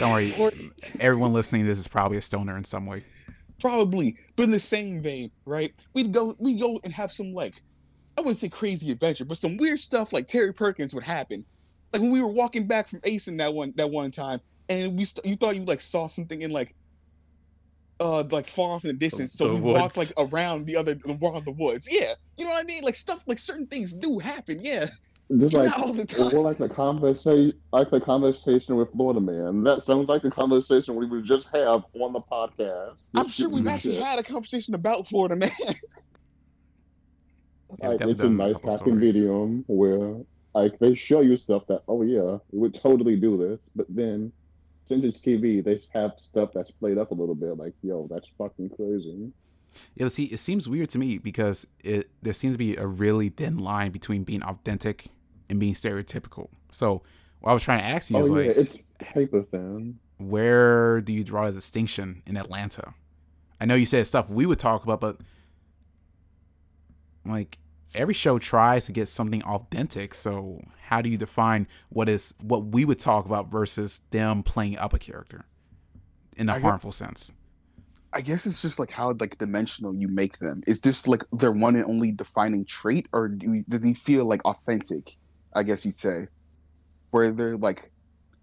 Don't 0.00 0.10
worry, 0.12 0.34
or 0.38 0.52
everyone 1.00 1.32
listening 1.34 1.62
to 1.62 1.68
this 1.68 1.78
is 1.78 1.86
probably 1.88 2.16
a 2.16 2.22
stoner 2.22 2.56
in 2.56 2.64
some 2.64 2.86
way. 2.86 3.02
probably, 3.60 4.16
but 4.36 4.44
in 4.44 4.50
the 4.50 4.58
same 4.58 5.02
vein, 5.02 5.30
right? 5.44 5.72
We'd 5.94 6.12
go, 6.12 6.34
we 6.38 6.58
go 6.58 6.80
and 6.82 6.92
have 6.94 7.12
some 7.12 7.34
like, 7.34 7.62
I 8.16 8.22
wouldn't 8.22 8.38
say 8.38 8.48
crazy 8.48 8.90
adventure, 8.90 9.24
but 9.24 9.36
some 9.38 9.56
weird 9.56 9.80
stuff 9.80 10.12
like 10.12 10.26
Teddy 10.26 10.52
Perkins 10.52 10.94
would 10.94 11.04
happen. 11.04 11.44
Like 11.92 12.02
when 12.02 12.10
we 12.10 12.20
were 12.22 12.28
walking 12.28 12.66
back 12.66 12.88
from 12.88 13.00
Asen 13.00 13.38
that 13.38 13.52
one 13.54 13.72
that 13.76 13.90
one 13.90 14.10
time, 14.10 14.40
and 14.68 14.96
we 14.98 15.04
st- 15.04 15.24
you 15.26 15.36
thought 15.36 15.56
you 15.56 15.64
like 15.64 15.80
saw 15.80 16.06
something 16.06 16.42
in 16.42 16.50
like, 16.50 16.74
uh, 18.00 18.24
like 18.30 18.48
far 18.48 18.70
off 18.74 18.84
in 18.84 18.88
the 18.88 18.94
distance. 18.94 19.32
so 19.32 19.54
the 19.54 19.60
we 19.62 19.72
walked 19.72 19.96
like 19.96 20.12
around 20.18 20.66
the 20.66 20.76
other 20.76 20.98
around 21.08 21.44
the 21.44 21.52
woods. 21.52 21.88
Yeah, 21.90 22.12
you 22.36 22.44
know 22.44 22.50
what 22.50 22.62
I 22.62 22.66
mean? 22.66 22.82
Like 22.82 22.94
stuff 22.94 23.22
like 23.26 23.38
certain 23.38 23.66
things 23.66 23.92
do 23.92 24.18
happen. 24.18 24.58
Yeah, 24.62 24.86
Just 25.38 25.54
like 25.54 25.68
Not 25.68 25.78
all 25.80 25.92
the 25.92 26.04
time. 26.04 26.26
or 26.34 26.40
like 26.42 26.56
the 26.58 26.68
conversation, 26.68 27.52
like 27.72 27.90
the 27.90 28.00
conversation 28.00 28.76
with 28.76 28.92
Florida 28.92 29.20
Man. 29.20 29.62
That 29.62 29.82
sounds 29.82 30.08
like 30.08 30.24
a 30.24 30.30
conversation 30.30 30.96
we 30.96 31.06
would 31.06 31.24
just 31.24 31.48
have 31.54 31.84
on 31.94 32.12
the 32.12 32.20
podcast. 32.20 33.10
I'm 33.14 33.28
sure 33.28 33.48
we've 33.48 33.66
actually 33.68 33.96
shit. 33.96 34.04
had 34.04 34.18
a 34.18 34.22
conversation 34.22 34.74
about 34.74 35.06
Florida 35.06 35.36
man. 35.36 35.50
Yeah, 37.80 37.88
like 37.88 38.00
it's 38.00 38.22
a 38.22 38.26
a 38.26 38.30
nice 38.30 38.60
happy 38.62 38.76
stories. 38.76 39.00
medium 39.14 39.64
where 39.66 40.16
like 40.54 40.78
they 40.78 40.94
show 40.94 41.20
you 41.20 41.36
stuff 41.36 41.66
that 41.68 41.82
oh 41.88 42.02
yeah 42.02 42.38
we 42.52 42.58
would 42.60 42.74
totally 42.74 43.16
do 43.16 43.36
this, 43.36 43.68
but 43.74 43.86
then 43.88 44.32
since 44.84 45.04
it's 45.04 45.20
TV 45.20 45.62
they 45.64 45.78
have 45.98 46.12
stuff 46.18 46.50
that's 46.54 46.70
played 46.70 46.98
up 46.98 47.10
a 47.10 47.14
little 47.14 47.34
bit 47.34 47.56
like 47.56 47.74
yo 47.82 48.06
that's 48.10 48.28
fucking 48.38 48.70
crazy. 48.70 49.32
Yeah, 49.94 50.08
see, 50.08 50.24
it 50.24 50.38
seems 50.38 50.68
weird 50.68 50.88
to 50.90 50.98
me 50.98 51.18
because 51.18 51.66
it 51.84 52.10
there 52.22 52.32
seems 52.32 52.54
to 52.54 52.58
be 52.58 52.76
a 52.76 52.86
really 52.86 53.28
thin 53.28 53.58
line 53.58 53.90
between 53.90 54.24
being 54.24 54.42
authentic 54.42 55.08
and 55.50 55.60
being 55.60 55.74
stereotypical. 55.74 56.48
So 56.70 57.02
what 57.40 57.50
I 57.50 57.54
was 57.54 57.62
trying 57.62 57.80
to 57.80 57.84
ask 57.84 58.10
you 58.10 58.18
Oh 58.18 58.20
is 58.20 58.30
yeah, 58.30 58.34
like, 58.36 58.46
it's 58.56 58.78
paper 58.98 59.42
thin. 59.42 59.98
where 60.18 61.00
do 61.00 61.12
you 61.12 61.24
draw 61.24 61.46
the 61.46 61.52
distinction 61.52 62.22
in 62.26 62.36
Atlanta? 62.36 62.94
I 63.60 63.64
know 63.66 63.74
you 63.74 63.86
said 63.86 64.06
stuff 64.06 64.30
we 64.30 64.46
would 64.46 64.58
talk 64.58 64.84
about, 64.84 65.00
but 65.00 65.18
like 67.30 67.58
every 67.94 68.14
show 68.14 68.38
tries 68.38 68.86
to 68.86 68.92
get 68.92 69.08
something 69.08 69.42
authentic. 69.44 70.14
So 70.14 70.62
how 70.82 71.00
do 71.00 71.08
you 71.08 71.16
define 71.16 71.66
what 71.88 72.08
is 72.08 72.34
what 72.42 72.66
we 72.66 72.84
would 72.84 72.98
talk 72.98 73.26
about 73.26 73.50
versus 73.50 74.00
them 74.10 74.42
playing 74.42 74.78
up 74.78 74.92
a 74.92 74.98
character 74.98 75.46
in 76.36 76.48
a 76.48 76.54
I 76.54 76.60
harmful 76.60 76.92
sense? 76.92 77.32
I 78.12 78.20
guess 78.20 78.46
it's 78.46 78.62
just 78.62 78.78
like 78.78 78.90
how 78.90 79.12
like 79.20 79.36
dimensional 79.38 79.94
you 79.94 80.08
make 80.08 80.38
them. 80.38 80.62
Is 80.66 80.80
this 80.80 81.06
like 81.06 81.22
their 81.32 81.52
one 81.52 81.76
and 81.76 81.84
only 81.84 82.12
defining 82.12 82.64
trait, 82.64 83.06
or 83.12 83.28
do 83.28 83.62
does 83.68 83.84
he 83.84 83.92
feel 83.94 84.26
like 84.26 84.44
authentic? 84.44 85.16
I 85.54 85.62
guess 85.62 85.84
you'd 85.84 85.94
say, 85.94 86.28
where 87.10 87.30
they're 87.30 87.56
like, 87.56 87.90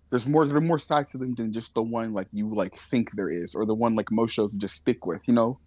there's 0.10 0.28
more 0.28 0.46
there 0.46 0.58
are 0.58 0.62
more 0.62 0.80
sides 0.80 1.12
to 1.12 1.18
them 1.18 1.34
than 1.34 1.54
just 1.54 1.74
the 1.74 1.82
one 1.82 2.14
like 2.14 2.28
you 2.32 2.54
like 2.54 2.76
think 2.76 3.12
there 3.14 3.30
is, 3.30 3.56
or 3.56 3.66
the 3.66 3.74
one 3.74 3.96
like 3.96 4.12
most 4.12 4.34
shows 4.34 4.54
just 4.54 4.76
stick 4.76 5.06
with. 5.06 5.28
You 5.28 5.34
know, 5.34 5.60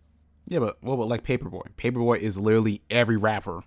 Yeah, 0.47 0.61
but 0.61 0.77
what 0.81 0.95
about 0.95 1.09
like 1.09 1.25
Paper 1.25 1.49
Boi? 1.49 1.63
Paperboy 1.77 2.19
is 2.19 2.39
literally 2.39 2.83
every 2.89 3.17
rapper. 3.17 3.63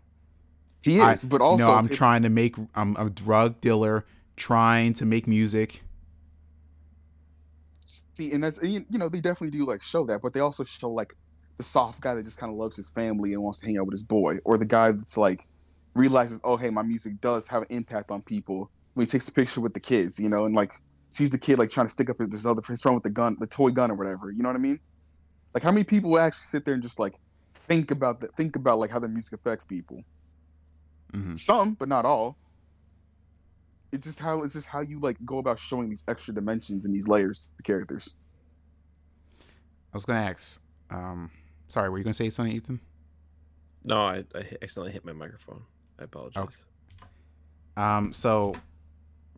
he 0.81 1.01
I- 1.01 1.13
is, 1.13 1.23
but 1.23 1.41
also 1.41 1.65
know, 1.65 1.73
I'm 1.73 1.89
trying 1.89 2.23
to 2.23 2.29
make. 2.29 2.55
I'm 2.75 2.95
a 2.95 3.09
drug 3.09 3.61
dealer 3.61 4.05
trying 4.37 4.93
to 4.95 5.05
make 5.05 5.27
music. 5.27 5.83
See, 8.13 8.31
and 8.31 8.43
that's 8.43 8.61
you 8.63 8.85
you 8.89 8.97
know 8.97 9.09
they 9.09 9.19
definitely 9.19 9.57
do 9.57 9.65
like 9.65 9.83
show 9.83 10.05
that, 10.05 10.21
but 10.21 10.33
they 10.33 10.39
also 10.39 10.63
show 10.63 10.89
like 10.89 11.15
the 11.57 11.63
soft 11.63 12.01
guy 12.01 12.13
that 12.15 12.23
just 12.23 12.37
kind 12.37 12.51
of 12.51 12.57
loves 12.57 12.75
his 12.75 12.89
family 12.89 13.33
and 13.33 13.43
wants 13.43 13.59
to 13.59 13.65
hang 13.65 13.77
out 13.77 13.85
with 13.85 13.93
his 13.93 14.03
boy, 14.03 14.37
or 14.45 14.57
the 14.57 14.65
guy 14.65 14.91
that's 14.91 15.17
like 15.17 15.45
realizes, 15.95 16.39
oh 16.43 16.55
hey, 16.55 16.69
my 16.69 16.83
music 16.83 17.19
does 17.19 17.47
have 17.47 17.63
an 17.63 17.67
impact 17.71 18.11
on 18.11 18.21
people 18.21 18.71
when 18.93 19.05
he 19.05 19.09
takes 19.09 19.27
a 19.27 19.31
picture 19.31 19.59
with 19.59 19.73
the 19.73 19.79
kids, 19.79 20.19
you 20.19 20.29
know, 20.29 20.45
and 20.45 20.55
like 20.55 20.73
sees 21.09 21.31
the 21.31 21.37
kid 21.37 21.59
like 21.59 21.69
trying 21.69 21.87
to 21.87 21.91
stick 21.91 22.09
up 22.09 22.17
his, 22.19 22.31
his 22.31 22.45
other 22.45 22.61
his 22.65 22.81
friend 22.81 22.95
with 22.95 23.03
the 23.03 23.09
gun, 23.09 23.35
the 23.39 23.47
toy 23.47 23.71
gun 23.71 23.91
or 23.91 23.95
whatever. 23.95 24.31
You 24.31 24.43
know 24.43 24.49
what 24.49 24.55
I 24.55 24.59
mean? 24.59 24.79
Like 25.53 25.63
how 25.63 25.71
many 25.71 25.83
people 25.83 26.17
actually 26.19 26.43
sit 26.43 26.65
there 26.65 26.73
and 26.73 26.83
just 26.83 26.99
like 26.99 27.15
think 27.53 27.91
about 27.91 28.21
that, 28.21 28.35
think 28.35 28.55
about 28.55 28.79
like 28.79 28.91
how 28.91 28.99
their 28.99 29.09
music 29.09 29.33
affects 29.33 29.65
people? 29.65 30.03
hmm 31.11 31.35
Some, 31.35 31.73
but 31.73 31.89
not 31.89 32.05
all. 32.05 32.37
It's 33.91 34.05
just 34.05 34.19
how 34.19 34.43
it's 34.43 34.53
just 34.53 34.67
how 34.67 34.81
you 34.81 34.99
like 34.99 35.17
go 35.25 35.39
about 35.39 35.57
showing 35.57 35.89
these 35.89 36.03
extra 36.07 36.33
dimensions 36.33 36.85
and 36.85 36.93
these 36.93 37.07
layers 37.07 37.49
to 37.57 37.63
characters. 37.63 38.13
I 39.91 39.97
was 39.97 40.05
gonna 40.05 40.19
ask. 40.19 40.61
Um, 40.91 41.31
sorry, 41.67 41.89
were 41.89 41.97
you 41.97 42.03
gonna 42.03 42.13
say 42.13 42.29
something, 42.29 42.55
Ethan? 42.55 42.79
No, 43.83 43.97
I, 44.01 44.23
I 44.35 44.39
accidentally 44.61 44.91
hit 44.91 45.05
my 45.05 45.13
microphone. 45.13 45.63
I 45.99 46.03
apologize. 46.03 46.43
Okay. 46.43 46.55
Um, 47.77 48.13
so 48.13 48.53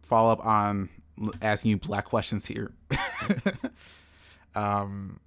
follow 0.04 0.32
up 0.34 0.46
on 0.46 0.90
asking 1.42 1.72
you 1.72 1.78
black 1.78 2.06
questions 2.14 2.46
here. 2.46 2.72
um, 4.56 5.20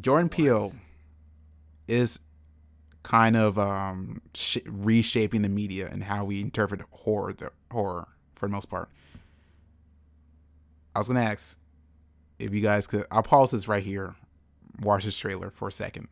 Jordan 0.00 0.28
Peele 0.28 0.72
is 1.88 2.18
kind 3.02 3.36
of 3.36 3.58
um 3.58 4.20
sh- 4.34 4.58
reshaping 4.66 5.42
the 5.42 5.48
media 5.48 5.88
and 5.90 6.02
how 6.04 6.24
we 6.24 6.40
interpret 6.40 6.80
horror, 6.90 7.32
the 7.32 7.50
horror 7.70 8.08
for 8.34 8.46
the 8.48 8.52
most 8.52 8.68
part. 8.68 8.88
I 10.94 10.98
was 10.98 11.06
gonna 11.08 11.20
ask 11.22 11.58
if 12.38 12.52
you 12.52 12.60
guys 12.60 12.86
could. 12.86 13.06
I'll 13.10 13.22
pause 13.22 13.50
this 13.52 13.68
right 13.68 13.82
here. 13.82 14.14
Watch 14.80 15.04
this 15.04 15.16
trailer 15.16 15.50
for 15.50 15.68
a 15.68 15.72
second. 15.72 16.08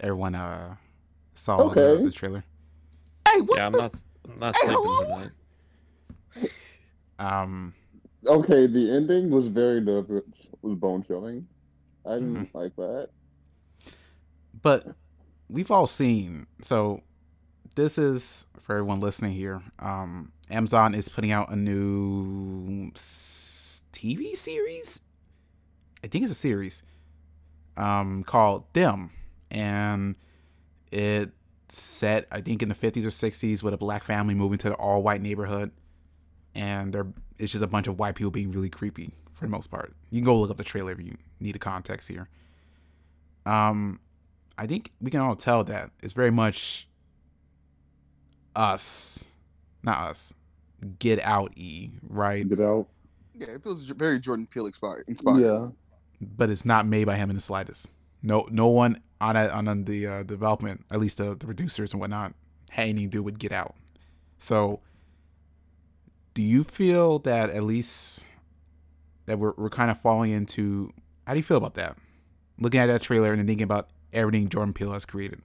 Everyone 0.00 0.34
uh 0.34 0.76
saw 1.34 1.56
the, 1.56 1.64
Okay. 1.64 2.04
the 2.04 2.10
trailer. 2.12 2.44
Hey, 3.28 3.40
what 3.40 3.58
yeah, 3.58 3.66
I'm 3.66 3.72
the- 3.72 3.78
not. 3.78 4.02
I'm 4.32 4.38
not 4.38 4.54
Hey, 4.56 4.66
sleeping 4.68 4.84
hello? 4.84 5.16
tonight. 5.16 5.30
Um, 7.18 7.74
Okay, 8.26 8.66
the 8.66 8.90
ending 8.90 9.30
was 9.30 9.48
very 9.48 9.80
nerve 9.80 10.08
was 10.62 10.74
bone 10.76 11.02
chilling. 11.02 11.46
I 12.06 12.14
didn't 12.14 12.54
like 12.54 12.76
that. 12.76 13.08
but 14.62 14.86
we've 15.48 15.70
all 15.70 15.86
seen. 15.86 16.46
So 16.62 17.02
this 17.76 17.98
is 17.98 18.46
for 18.60 18.74
everyone 18.76 19.00
listening 19.00 19.32
here. 19.32 19.62
Um, 19.78 20.32
Amazon 20.50 20.94
is 20.94 21.08
putting 21.08 21.30
out 21.30 21.50
a 21.50 21.56
new 21.56 22.90
TV 22.94 24.36
series. 24.36 25.00
I 26.04 26.06
think 26.08 26.22
it's 26.24 26.32
a 26.32 26.36
series. 26.36 26.82
Um, 27.76 28.24
called 28.24 28.64
Them, 28.74 29.12
and 29.50 30.16
it's 30.92 31.32
set 31.68 32.26
I 32.32 32.40
think 32.40 32.62
in 32.62 32.68
the 32.68 32.74
fifties 32.74 33.06
or 33.06 33.10
sixties 33.10 33.62
with 33.62 33.72
a 33.72 33.78
black 33.78 34.02
family 34.02 34.34
moving 34.34 34.58
to 34.58 34.68
the 34.70 34.74
all 34.74 35.02
white 35.02 35.22
neighborhood, 35.22 35.70
and 36.54 36.92
they're 36.92 37.06
it's 37.38 37.52
just 37.52 37.64
a 37.64 37.66
bunch 37.66 37.86
of 37.86 37.98
white 37.98 38.14
people 38.14 38.30
being 38.30 38.50
really 38.52 38.68
creepy 38.68 39.12
for 39.32 39.46
the 39.46 39.50
most 39.50 39.70
part. 39.70 39.94
You 40.10 40.20
can 40.20 40.26
go 40.26 40.38
look 40.38 40.50
up 40.50 40.56
the 40.58 40.64
trailer 40.64 40.92
if 40.92 41.00
you 41.00 41.16
need 41.40 41.56
a 41.56 41.58
context 41.58 42.08
here. 42.08 42.28
Um, 43.46 44.00
I 44.58 44.66
think 44.66 44.92
we 45.00 45.10
can 45.10 45.20
all 45.20 45.36
tell 45.36 45.64
that 45.64 45.90
it's 46.02 46.12
very 46.12 46.30
much 46.30 46.86
us, 48.54 49.30
not 49.82 49.98
us. 49.98 50.34
Get 50.98 51.20
out, 51.20 51.52
E, 51.56 51.90
right? 52.02 52.46
Get 52.46 52.60
out. 52.60 52.86
Yeah, 53.34 53.48
it 53.54 53.62
feels 53.62 53.86
very 53.86 54.20
Jordan 54.20 54.46
Peele 54.46 54.66
inspired. 54.66 55.04
inspired. 55.08 55.40
Yeah. 55.40 55.68
But 56.20 56.50
it's 56.50 56.66
not 56.66 56.86
made 56.86 57.04
by 57.04 57.16
him 57.16 57.30
in 57.30 57.36
the 57.36 57.40
slightest. 57.40 57.90
No, 58.22 58.46
no 58.50 58.66
one 58.68 59.00
on 59.20 59.36
a, 59.36 59.48
on 59.48 59.84
the 59.84 60.06
uh, 60.06 60.22
development, 60.22 60.84
at 60.90 61.00
least 61.00 61.18
the, 61.18 61.34
the 61.34 61.46
producers 61.46 61.92
and 61.92 62.00
whatnot, 62.00 62.34
had 62.70 62.82
anything 62.82 63.10
to 63.10 63.18
do 63.18 63.22
with 63.22 63.38
Get 63.38 63.52
Out. 63.52 63.74
So, 64.38 64.80
do 66.34 66.42
you 66.42 66.64
feel 66.64 67.18
that 67.20 67.50
at 67.50 67.64
least 67.64 68.26
that 69.26 69.38
we're 69.38 69.54
we're 69.56 69.70
kind 69.70 69.90
of 69.90 70.00
falling 70.00 70.30
into? 70.30 70.92
How 71.26 71.34
do 71.34 71.38
you 71.38 71.44
feel 71.44 71.56
about 71.56 71.74
that? 71.74 71.96
Looking 72.58 72.80
at 72.80 72.86
that 72.86 73.02
trailer 73.02 73.32
and 73.32 73.46
thinking 73.46 73.64
about 73.64 73.88
everything 74.12 74.48
Jordan 74.48 74.72
Peele 74.72 74.92
has 74.92 75.06
created. 75.06 75.40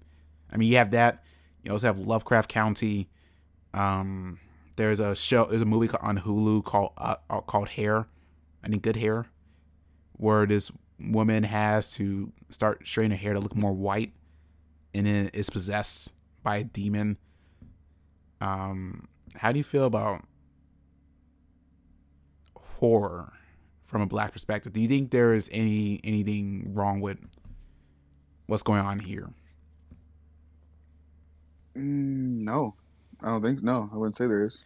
I 0.52 0.58
mean, 0.58 0.70
you 0.70 0.78
have 0.78 0.92
that. 0.92 1.24
You 1.64 1.72
also 1.72 1.88
have 1.88 2.00
Lovecraft 2.00 2.54
Country. 2.54 3.10
Um, 3.74 4.40
there's 4.76 5.00
a 5.00 5.16
show. 5.16 5.46
There's 5.46 5.62
a 5.62 5.66
movie 5.66 5.90
on 6.02 6.20
Hulu 6.20 6.64
called 6.64 6.92
uh, 6.98 7.16
called 7.42 7.70
Hair. 7.70 8.08
I 8.64 8.68
think 8.68 8.82
Good 8.82 8.96
Hair, 8.96 9.28
where 10.14 10.46
this 10.46 10.72
woman 11.00 11.44
has 11.44 11.94
to 11.96 12.32
start 12.50 12.88
straightening 12.88 13.18
her 13.18 13.22
hair 13.22 13.34
to 13.34 13.40
look 13.40 13.56
more 13.56 13.74
white, 13.74 14.14
and 14.94 15.06
then 15.06 15.30
is 15.34 15.50
possessed 15.50 16.14
by 16.44 16.58
a 16.58 16.64
demon. 16.64 17.18
Um, 18.42 19.08
how 19.36 19.52
do 19.52 19.58
you 19.58 19.64
feel 19.64 19.86
about 19.86 20.24
horror 22.86 23.34
from 23.88 24.02
a 24.02 24.06
black 24.06 24.32
perspective? 24.32 24.74
Do 24.74 24.82
you 24.82 24.88
think 24.88 25.10
there 25.10 25.34
is 25.34 25.50
any 25.52 26.00
anything 26.04 26.72
wrong 26.74 27.02
with 27.02 27.18
what's 28.46 28.62
going 28.62 28.82
on 28.82 29.00
here? 29.00 29.30
Mm, 31.76 32.46
no, 32.46 32.76
I 33.22 33.28
don't 33.28 33.42
think. 33.42 33.64
No, 33.64 33.90
I 33.92 33.98
wouldn't 33.98 34.16
say 34.16 34.28
there 34.28 34.46
is. 34.46 34.64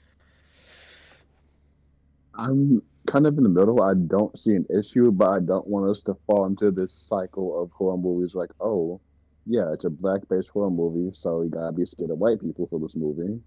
I'm 2.36 2.82
kind 3.08 3.26
of 3.26 3.38
in 3.38 3.44
the 3.44 3.50
middle. 3.50 3.82
I 3.82 3.94
don't 3.94 4.38
see 4.38 4.56
an 4.56 4.66
issue, 4.70 5.12
but 5.12 5.30
I 5.30 5.40
don't 5.40 5.68
want 5.68 5.90
us 5.90 6.02
to 6.04 6.18
fall 6.28 6.46
into 6.46 6.72
this 6.72 6.94
cycle 6.94 7.62
of 7.62 7.72
horror 7.72 7.98
movies 7.98 8.36
like, 8.36 8.52
oh, 8.60 9.00
yeah, 9.46 9.72
it's 9.74 9.86
a 9.86 9.90
black 9.90 10.22
based 10.30 10.50
horror 10.50 10.70
movie, 10.70 11.12
so 11.14 11.42
you 11.42 11.50
gotta 11.50 11.72
be 11.72 11.86
scared 11.86 12.12
of 12.12 12.20
white 12.20 12.42
people 12.42 12.68
for 12.68 12.80
this 12.80 12.96
movie. 12.96 13.40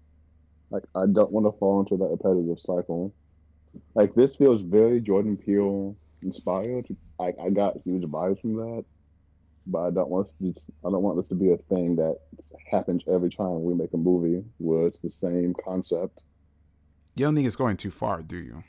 Like, 0.71 0.83
I 0.95 1.05
don't 1.11 1.31
want 1.31 1.45
to 1.45 1.57
fall 1.59 1.79
into 1.81 1.97
that 1.97 2.09
repetitive 2.09 2.59
cycle. 2.59 3.13
Like, 3.95 4.13
this 4.15 4.35
feels 4.35 4.61
very 4.61 5.01
Jordan 5.01 5.37
Peele 5.37 5.95
inspired. 6.21 6.87
Like, 7.19 7.35
I 7.43 7.49
got 7.49 7.77
huge 7.85 8.03
vibes 8.03 8.41
from 8.41 8.55
that, 8.55 8.85
but 9.67 9.79
I 9.79 9.91
don't 9.91 10.09
want 10.09 10.27
to. 10.27 10.51
Just, 10.51 10.69
I 10.85 10.89
don't 10.89 11.03
want 11.03 11.17
this 11.17 11.29
to 11.29 11.35
be 11.35 11.51
a 11.51 11.57
thing 11.57 11.95
that 11.97 12.17
happens 12.71 13.03
every 13.07 13.29
time 13.29 13.63
we 13.63 13.73
make 13.73 13.93
a 13.93 13.97
movie 13.97 14.43
where 14.57 14.87
it's 14.87 14.99
the 14.99 15.09
same 15.09 15.53
concept. 15.63 16.19
You 17.15 17.25
don't 17.25 17.35
think 17.35 17.45
it's 17.47 17.55
going 17.55 17.77
too 17.77 17.91
far, 17.91 18.23
do 18.23 18.37
you? 18.37 18.63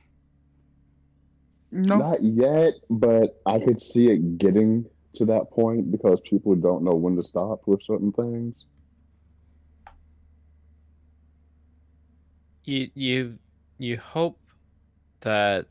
No, 1.73 1.99
Not 1.99 2.23
yet, 2.23 2.75
but 2.91 3.41
I 3.47 3.59
could 3.59 3.81
see 3.81 4.11
it 4.11 4.39
getting 4.39 4.85
to 5.17 5.25
that 5.27 5.51
point 5.51 5.91
because 5.91 6.21
people 6.21 6.55
don't 6.55 6.85
know 6.85 6.95
when 6.95 7.17
to 7.17 7.23
stop 7.23 7.63
with 7.67 7.83
certain 7.83 8.13
things. 8.13 8.55
you 12.65 12.91
you 12.95 13.39
you 13.79 13.97
hope 13.99 14.39
that 15.25 15.67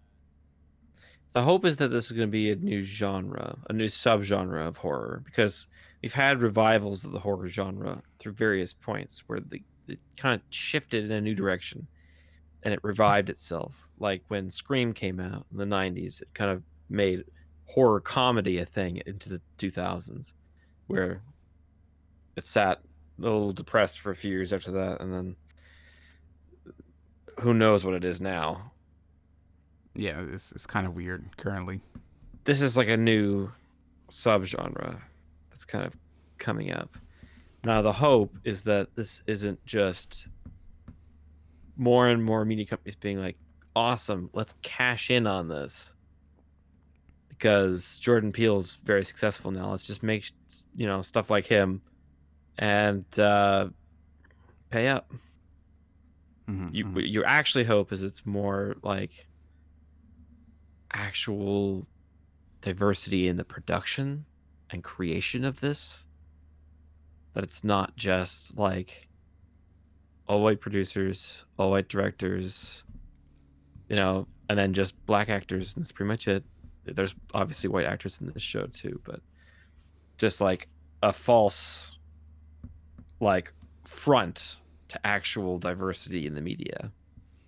the 1.32 1.42
hope 1.42 1.66
is 1.66 1.78
that 1.78 1.88
this 1.88 2.06
is 2.06 2.12
going 2.12 2.28
to 2.28 2.32
be 2.32 2.52
a 2.52 2.56
new 2.56 2.84
genre, 2.84 3.58
a 3.70 3.74
new 3.74 3.88
subgenre 3.88 4.68
of 4.68 4.78
horror, 4.78 5.24
because 5.26 5.66
we've 6.02 6.14
had 6.14 6.42
revivals 6.42 7.06
of 7.06 7.12
the 7.12 7.20
horror 7.20 7.48
genre 7.48 8.04
through 8.20 8.34
various 8.34 8.74
points 8.74 9.24
where 9.28 9.40
the 9.40 9.64
it 9.88 10.00
kind 10.18 10.36
of 10.36 10.42
shifted 10.50 11.06
in 11.06 11.12
a 11.12 11.22
new 11.22 11.36
direction 11.36 11.88
and 12.64 12.74
it 12.74 12.80
revived 12.84 13.30
itself. 13.30 13.88
Like 14.00 14.24
when 14.30 14.50
Scream 14.50 14.94
came 14.94 15.20
out 15.20 15.46
in 15.52 15.58
the 15.58 15.66
90s, 15.66 16.22
it 16.22 16.34
kind 16.34 16.52
of 16.52 16.64
made 16.90 17.26
horror 17.66 18.00
comedy 18.00 18.60
a 18.60 18.66
thing 18.66 19.02
into 19.06 19.30
the 19.30 19.42
2000s, 19.58 20.34
where 20.88 21.22
it 22.36 22.46
sat 22.46 22.80
a 23.20 23.22
little 23.22 23.52
depressed 23.52 24.00
for 24.00 24.12
a 24.12 24.16
few 24.16 24.32
years 24.32 24.54
after 24.54 24.72
that, 24.72 25.02
and 25.02 25.14
then 25.14 25.36
who 27.40 27.54
knows 27.54 27.84
what 27.84 27.96
it 27.96 28.04
is 28.04 28.22
now. 28.22 28.72
Yeah, 29.96 30.22
it's 30.32 30.52
it's 30.52 30.66
kind 30.66 30.88
of 30.88 30.96
weird 30.96 31.38
currently. 31.38 31.82
This 32.46 32.62
is 32.62 32.76
like 32.76 32.88
a 32.90 32.98
new 32.98 33.52
subgenre 34.10 35.02
that's 35.50 35.66
kind 35.66 35.86
of 35.86 35.96
coming 36.38 36.72
up. 36.72 36.98
Now 37.64 37.82
the 37.82 37.94
hope 37.94 38.36
is 38.44 38.64
that 38.64 38.96
this 38.96 39.22
isn't 39.28 39.64
just 39.66 40.28
more 41.78 42.08
and 42.08 42.24
more 42.24 42.44
media 42.46 42.66
companies 42.66 42.96
being 42.96 43.20
like, 43.20 43.38
"Awesome, 43.76 44.30
let's 44.34 44.56
cash 44.62 45.10
in 45.10 45.28
on 45.28 45.48
this." 45.48 45.94
Because 47.30 48.00
Jordan 48.00 48.32
Peele's 48.32 48.76
very 48.84 49.04
successful 49.06 49.52
now. 49.52 49.72
Let's 49.72 49.84
just 49.84 50.04
make 50.04 50.32
you 50.76 50.86
know 50.86 51.02
stuff 51.02 51.30
like 51.30 51.46
him, 51.46 51.82
and 52.58 53.06
uh, 53.20 53.70
pay 54.70 54.88
up. 54.88 55.12
Mhm, 56.48 56.74
You 56.74 56.86
mhm. 56.86 57.12
your 57.12 57.26
actually 57.26 57.64
hope 57.64 57.92
is 57.94 58.04
it's 58.04 58.26
more 58.26 58.76
like 58.84 59.28
actual 60.94 61.86
diversity 62.62 63.28
in 63.28 63.38
the 63.38 63.44
production 63.44 64.26
and 64.70 64.84
creation 64.84 65.46
of 65.46 65.60
this. 65.60 66.06
That 67.34 67.44
it's 67.44 67.64
not 67.64 67.96
just 67.96 68.58
like 68.58 69.08
all 70.28 70.42
white 70.42 70.62
producers, 70.62 71.46
all 71.58 71.72
white 71.72 71.90
directors, 71.90 72.84
you 73.90 73.96
know, 73.96 74.28
and 74.50 74.58
then 74.58 74.74
just 74.74 75.04
black 75.06 75.30
actors, 75.30 75.76
and 75.76 75.84
that's 75.84 75.92
pretty 75.92 76.10
much 76.10 76.28
it. 76.28 76.44
There's 76.86 77.16
obviously 77.34 77.70
white 77.70 77.86
actors 77.86 78.20
in 78.20 78.30
this 78.32 78.44
show 78.44 78.68
too, 78.68 79.02
but 79.04 79.22
just 80.18 80.42
like 80.42 80.68
a 81.02 81.14
false 81.14 81.98
like 83.20 83.54
front 83.86 84.58
to 84.90 85.08
actual 85.08 85.58
diversity 85.58 86.28
in 86.28 86.36
the 86.36 86.42
media. 86.42 86.92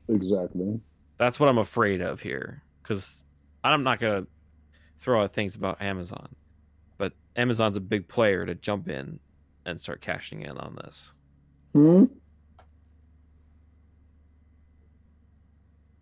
Exactly. 0.07 0.79
That's 1.17 1.39
what 1.39 1.49
I'm 1.49 1.57
afraid 1.57 2.01
of 2.01 2.21
here. 2.21 2.63
Because 2.81 3.24
I'm 3.73 3.83
not 3.83 3.99
going 3.99 4.23
to 4.23 4.27
throw 4.99 5.23
out 5.23 5.33
things 5.33 5.55
about 5.55 5.81
Amazon, 5.81 6.35
but 6.97 7.13
Amazon's 7.35 7.75
a 7.75 7.81
big 7.81 8.07
player 8.07 8.45
to 8.45 8.55
jump 8.55 8.89
in 8.89 9.19
and 9.65 9.79
start 9.79 10.01
cashing 10.01 10.41
in 10.43 10.57
on 10.57 10.75
this. 10.83 11.13
Hmm. 11.73 12.05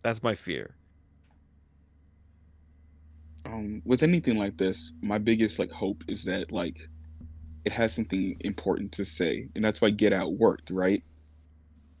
That's 0.02 0.22
my 0.22 0.34
fear. 0.34 0.74
um 3.46 3.82
with 3.84 4.02
anything 4.02 4.36
like 4.36 4.56
this 4.56 4.92
my 5.02 5.18
biggest 5.18 5.58
like 5.58 5.70
hope 5.70 6.02
is 6.08 6.24
that 6.24 6.50
like 6.52 6.88
it 7.64 7.72
has 7.72 7.94
something 7.94 8.36
important 8.40 8.92
to 8.92 9.04
say 9.04 9.48
and 9.54 9.64
that's 9.64 9.80
why 9.80 9.90
get 9.90 10.12
out 10.12 10.32
worked 10.34 10.70
right 10.70 11.02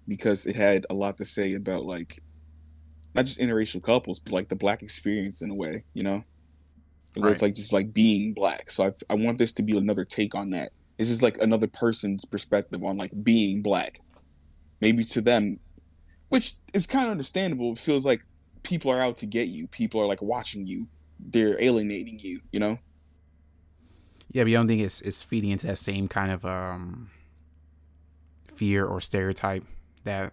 because 0.08 0.46
it 0.46 0.56
had 0.56 0.86
a 0.90 0.94
lot 0.94 1.16
to 1.16 1.24
say 1.24 1.54
about 1.54 1.84
like 1.84 2.22
not 3.14 3.24
just 3.24 3.40
interracial 3.40 3.82
couples 3.82 4.18
but 4.18 4.32
like 4.32 4.48
the 4.48 4.56
black 4.56 4.82
experience 4.82 5.42
in 5.42 5.50
a 5.50 5.54
way 5.54 5.84
you 5.94 6.02
know? 6.02 6.24
Where 7.16 7.30
it's 7.30 7.42
like 7.42 7.54
just 7.54 7.72
like 7.72 7.94
being 7.94 8.34
black. 8.34 8.70
So 8.70 8.86
I've, 8.86 9.00
i 9.08 9.14
want 9.14 9.38
this 9.38 9.52
to 9.54 9.62
be 9.62 9.78
another 9.78 10.04
take 10.04 10.34
on 10.34 10.50
that. 10.50 10.72
This 10.98 11.10
is 11.10 11.22
like 11.22 11.38
another 11.40 11.68
person's 11.68 12.24
perspective 12.24 12.82
on 12.82 12.96
like 12.96 13.12
being 13.22 13.62
black. 13.62 14.00
Maybe 14.80 15.04
to 15.04 15.20
them 15.20 15.58
which 16.30 16.54
is 16.72 16.86
kind 16.88 17.04
of 17.04 17.12
understandable. 17.12 17.70
It 17.72 17.78
feels 17.78 18.04
like 18.04 18.24
people 18.64 18.90
are 18.90 19.00
out 19.00 19.16
to 19.18 19.26
get 19.26 19.46
you. 19.46 19.68
People 19.68 20.00
are 20.00 20.06
like 20.06 20.20
watching 20.20 20.66
you. 20.66 20.88
They're 21.20 21.62
alienating 21.62 22.18
you 22.18 22.40
you 22.50 22.58
know? 22.58 22.78
Yeah, 24.30 24.42
but 24.42 24.50
you 24.50 24.56
don't 24.56 24.66
think 24.66 24.82
it's 24.82 25.00
it's 25.02 25.22
feeding 25.22 25.50
into 25.50 25.68
that 25.68 25.78
same 25.78 26.08
kind 26.08 26.32
of 26.32 26.44
um 26.44 27.10
fear 28.52 28.84
or 28.84 29.00
stereotype 29.00 29.64
that 30.02 30.32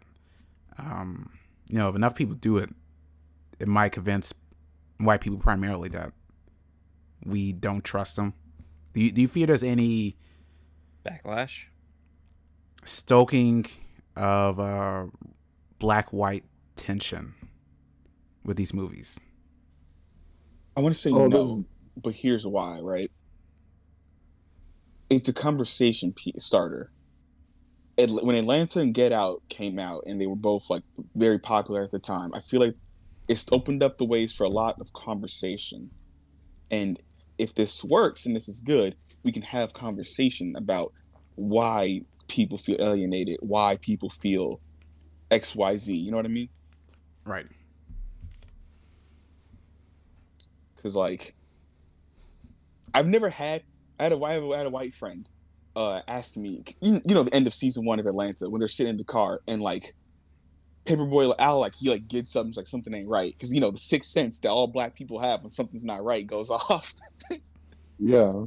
um 0.79 1.29
you 1.71 1.77
know 1.77 1.89
if 1.89 1.95
enough 1.95 2.15
people 2.15 2.35
do 2.35 2.57
it, 2.57 2.69
it 3.59 3.67
might 3.67 3.93
convince 3.93 4.33
white 4.99 5.21
people 5.21 5.39
primarily 5.39 5.89
that 5.89 6.11
we 7.25 7.53
don't 7.53 7.83
trust 7.83 8.15
them. 8.17 8.33
Do 8.93 9.01
you 9.01 9.11
do 9.11 9.21
you 9.21 9.27
feel 9.27 9.47
there's 9.47 9.63
any 9.63 10.17
Backlash? 11.05 11.65
stoking 12.83 13.65
of 14.15 14.59
uh 14.59 15.05
black 15.79 16.11
white 16.11 16.43
tension 16.75 17.33
with 18.43 18.57
these 18.57 18.73
movies? 18.73 19.19
i 20.75 20.81
want 20.81 20.93
to 20.95 20.99
say 20.99 21.11
Oh, 21.11 21.27
no 21.27 21.45
there's- 21.45 21.65
but 22.01 22.13
here's 22.13 22.47
why 22.47 22.79
right 22.79 23.11
it's 25.09 25.27
a 25.29 25.33
conversation 25.33 26.13
pe- 26.13 26.31
starter 26.37 26.89
Atl- 26.89 27.00
when 28.09 28.35
atlanta 28.35 28.79
and 28.79 28.93
get 28.93 29.11
out 29.11 29.41
came 29.49 29.77
out 29.77 30.03
and 30.07 30.19
they 30.19 30.25
were 30.25 30.35
both 30.35 30.69
like 30.69 30.83
very 31.15 31.37
popular 31.37 31.83
at 31.83 31.91
the 31.91 31.99
time 31.99 32.31
i 32.33 32.39
feel 32.39 32.59
like 32.59 32.75
it's 33.27 33.45
opened 33.51 33.83
up 33.83 33.97
the 33.97 34.05
ways 34.05 34.33
for 34.33 34.43
a 34.45 34.49
lot 34.49 34.79
of 34.79 34.91
conversation 34.93 35.89
and 36.71 36.99
if 37.37 37.53
this 37.53 37.83
works 37.83 38.25
and 38.25 38.35
this 38.35 38.47
is 38.47 38.61
good 38.61 38.95
we 39.23 39.31
can 39.31 39.43
have 39.43 39.73
conversation 39.73 40.55
about 40.55 40.93
why 41.35 42.01
people 42.27 42.57
feel 42.57 42.77
alienated 42.79 43.37
why 43.41 43.77
people 43.81 44.09
feel 44.09 44.59
xyz 45.29 45.87
you 45.87 46.09
know 46.11 46.17
what 46.17 46.25
i 46.25 46.29
mean 46.29 46.49
Right. 47.23 47.45
because 50.75 50.95
like 50.95 51.35
I've 52.93 53.07
never 53.07 53.29
had 53.29 53.63
I 53.99 54.03
had 54.03 54.11
a 54.11 54.17
I 54.23 54.33
had 54.33 54.65
a 54.65 54.69
white 54.69 54.93
friend 54.93 55.29
uh 55.75 56.01
ask 56.07 56.35
me 56.37 56.63
you, 56.81 57.01
you 57.05 57.15
know 57.15 57.23
the 57.23 57.33
end 57.33 57.47
of 57.47 57.53
season 57.53 57.85
one 57.85 57.99
of 57.99 58.05
Atlanta 58.05 58.49
when 58.49 58.59
they're 58.59 58.67
sitting 58.67 58.91
in 58.91 58.97
the 58.97 59.03
car 59.03 59.41
and 59.47 59.61
like 59.61 59.93
Paper 60.85 61.05
Boi 61.05 61.31
Al 61.37 61.59
like 61.59 61.75
he 61.75 61.89
like 61.89 62.07
gets 62.07 62.33
something 62.33 62.53
like 62.55 62.67
something 62.67 62.93
ain't 62.93 63.07
right 63.07 63.33
because 63.33 63.53
you 63.53 63.61
know 63.61 63.71
the 63.71 63.77
sixth 63.77 64.09
sense 64.09 64.39
that 64.39 64.49
all 64.49 64.67
black 64.67 64.95
people 64.95 65.19
have 65.19 65.43
when 65.43 65.49
something's 65.49 65.85
not 65.85 66.03
right 66.03 66.25
goes 66.25 66.49
off. 66.69 66.93
Yeah. 67.99 68.45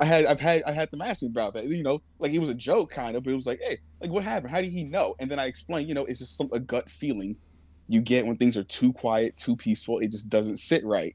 I 0.00 0.04
had 0.04 0.26
I've 0.26 0.40
had 0.40 0.62
I 0.64 0.72
had 0.72 0.90
them 0.90 1.02
ask 1.02 1.22
me 1.22 1.28
about 1.28 1.54
that 1.54 1.66
you 1.66 1.82
know 1.82 2.02
like 2.18 2.32
it 2.32 2.40
was 2.40 2.48
a 2.48 2.54
joke 2.54 2.90
kind 2.90 3.16
of 3.16 3.22
but 3.22 3.30
it 3.30 3.36
was 3.36 3.46
like 3.46 3.60
hey 3.62 3.78
like 4.00 4.10
what 4.10 4.24
happened 4.24 4.50
how 4.50 4.60
did 4.60 4.72
he 4.72 4.84
know 4.84 5.14
and 5.20 5.30
then 5.30 5.38
I 5.38 5.46
explained 5.46 5.88
you 5.88 5.94
know 5.94 6.04
it's 6.04 6.18
just 6.18 6.36
some 6.36 6.48
a 6.52 6.58
gut 6.58 6.88
feeling 6.88 7.36
you 7.88 8.00
get 8.00 8.26
when 8.26 8.36
things 8.36 8.56
are 8.56 8.64
too 8.64 8.92
quiet 8.92 9.36
too 9.36 9.54
peaceful 9.54 9.98
it 10.00 10.10
just 10.10 10.28
doesn't 10.28 10.56
sit 10.56 10.84
right 10.84 11.14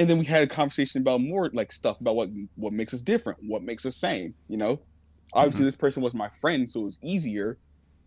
and 0.00 0.08
then 0.08 0.18
we 0.18 0.24
had 0.24 0.42
a 0.42 0.46
conversation 0.46 1.02
about 1.02 1.20
more 1.20 1.50
like 1.52 1.70
stuff 1.70 2.00
about 2.00 2.16
what 2.16 2.30
what 2.56 2.72
makes 2.72 2.94
us 2.94 3.02
different 3.02 3.38
what 3.46 3.62
makes 3.62 3.84
us 3.84 3.96
same 3.96 4.34
you 4.48 4.56
know 4.56 4.80
obviously 5.34 5.64
this 5.66 5.76
person 5.76 6.02
was 6.02 6.14
my 6.14 6.28
friend 6.40 6.68
so 6.68 6.80
it 6.80 6.84
was 6.84 6.98
easier 7.04 7.58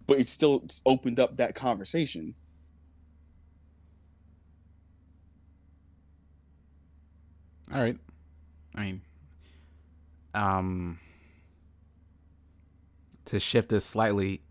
but 0.07 0.19
it 0.19 0.27
still 0.27 0.65
opened 0.85 1.19
up 1.19 1.37
that 1.37 1.55
conversation 1.55 2.35
All 7.73 7.81
right. 7.81 7.97
I 8.75 8.81
mean, 8.81 9.01
um, 10.35 10.99
to 13.25 13.39
shift 13.39 13.69
this 13.69 13.85
slightly, 13.85 14.41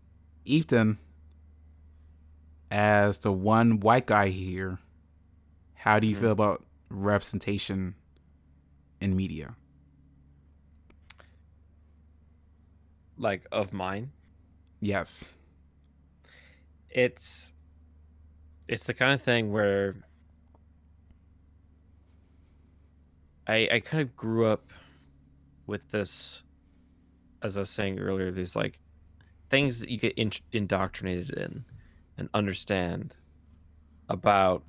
Ethan, 0.45 0.97
as 2.71 3.19
the 3.19 3.31
one 3.31 3.79
white 3.79 4.07
guy 4.07 4.29
here, 4.29 4.79
how 5.75 5.99
do 5.99 6.07
you 6.07 6.15
Mhm. 6.15 6.19
feel 6.21 6.31
about 6.31 6.65
representation 6.93 7.95
in 9.01 9.15
media? 9.15 9.55
Like 13.17 13.45
of 13.51 13.73
mine? 13.73 14.11
Yes. 14.79 15.33
It's 16.89 17.51
it's 18.67 18.83
the 18.85 18.93
kind 18.93 19.13
of 19.13 19.21
thing 19.21 19.51
where 19.51 19.95
I 23.47 23.67
I 23.73 23.79
kind 23.79 24.01
of 24.01 24.15
grew 24.15 24.45
up 24.45 24.71
with 25.67 25.91
this 25.91 26.43
as 27.43 27.57
I 27.57 27.61
was 27.61 27.69
saying 27.69 27.99
earlier, 27.99 28.31
there's 28.31 28.55
like 28.55 28.79
things 29.49 29.79
that 29.79 29.89
you 29.89 29.97
get 29.97 30.13
in, 30.13 30.31
indoctrinated 30.51 31.31
in 31.31 31.65
and 32.17 32.29
understand 32.33 33.15
about 34.09 34.63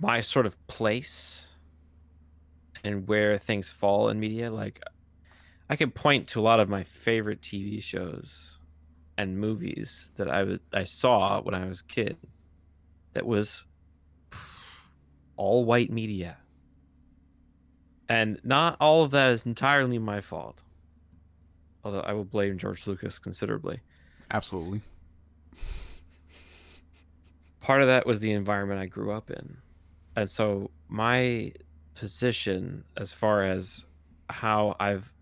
my 0.00 0.20
sort 0.20 0.46
of 0.46 0.66
place 0.66 1.48
and 2.84 3.08
where 3.08 3.38
things 3.38 3.72
fall 3.72 4.08
in 4.08 4.20
media. 4.20 4.50
Like, 4.50 4.80
I 5.68 5.76
can 5.76 5.90
point 5.90 6.28
to 6.28 6.40
a 6.40 6.42
lot 6.42 6.60
of 6.60 6.68
my 6.68 6.84
favorite 6.84 7.40
TV 7.40 7.82
shows 7.82 8.58
and 9.16 9.38
movies 9.38 10.10
that 10.16 10.30
I 10.30 10.58
I 10.72 10.84
saw 10.84 11.40
when 11.42 11.54
I 11.54 11.66
was 11.66 11.80
a 11.80 11.84
kid 11.84 12.16
that 13.14 13.26
was 13.26 13.64
all 15.36 15.64
white 15.64 15.90
media. 15.90 16.38
And 18.08 18.40
not 18.42 18.76
all 18.80 19.02
of 19.02 19.10
that 19.10 19.32
is 19.32 19.44
entirely 19.44 19.98
my 19.98 20.20
fault. 20.20 20.62
Although 21.84 22.00
I 22.00 22.12
will 22.12 22.24
blame 22.24 22.58
George 22.58 22.86
Lucas 22.86 23.18
considerably. 23.18 23.80
Absolutely. 24.30 24.80
Part 27.60 27.82
of 27.82 27.88
that 27.88 28.06
was 28.06 28.20
the 28.20 28.32
environment 28.32 28.80
I 28.80 28.86
grew 28.86 29.12
up 29.12 29.30
in. 29.30 29.58
And 30.18 30.28
so 30.28 30.70
my 30.88 31.52
position 31.94 32.84
as 32.96 33.12
far 33.12 33.44
as 33.44 33.86
how 34.28 34.74
I've 34.80 35.12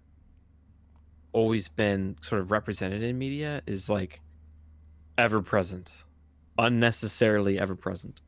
always 1.33 1.69
been 1.69 2.17
sort 2.23 2.41
of 2.41 2.51
represented 2.51 3.03
in 3.03 3.19
media 3.19 3.61
is 3.67 3.91
like 3.91 4.23
ever 5.19 5.43
present, 5.43 5.93
unnecessarily 6.59 7.59
ever 7.59 7.75
present. 7.75 8.23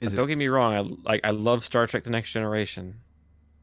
Don't 0.00 0.28
get 0.28 0.38
me 0.38 0.48
wrong, 0.48 0.74
I 0.74 1.10
like 1.10 1.20
I 1.24 1.30
love 1.30 1.64
Star 1.64 1.86
Trek: 1.86 2.04
The 2.04 2.10
Next 2.10 2.30
Generation, 2.30 3.00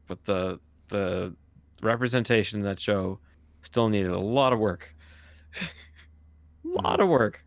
but 0.06 0.24
the 0.24 0.60
the 0.88 1.34
representation 1.82 2.60
in 2.60 2.64
that 2.66 2.78
show 2.80 3.18
still 3.62 3.88
needed 3.88 4.10
a 4.12 4.18
lot 4.18 4.52
of 4.52 4.58
work. 4.60 4.94
a 5.60 6.68
lot 6.82 7.00
of 7.00 7.08
work. 7.08 7.44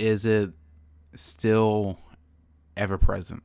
Is 0.00 0.24
it 0.24 0.52
still 1.12 1.98
ever 2.74 2.96
present? 2.96 3.42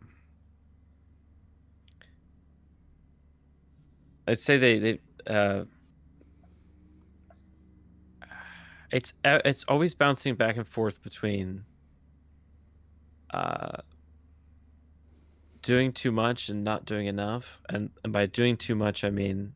I'd 4.26 4.40
say 4.40 4.58
they 4.58 4.80
they 4.80 5.00
uh, 5.28 5.66
it's 8.90 9.14
uh, 9.26 9.40
it's 9.44 9.66
always 9.66 9.94
bouncing 9.94 10.36
back 10.36 10.56
and 10.56 10.66
forth 10.66 11.04
between 11.04 11.66
uh, 13.32 13.82
doing 15.62 15.92
too 15.92 16.14
much 16.14 16.48
and 16.48 16.64
not 16.64 16.86
doing 16.86 17.08
enough, 17.08 17.62
and 17.68 17.90
and 18.06 18.14
by 18.14 18.28
doing 18.28 18.56
too 18.56 18.76
much, 18.76 19.04
I 19.04 19.10
mean 19.10 19.56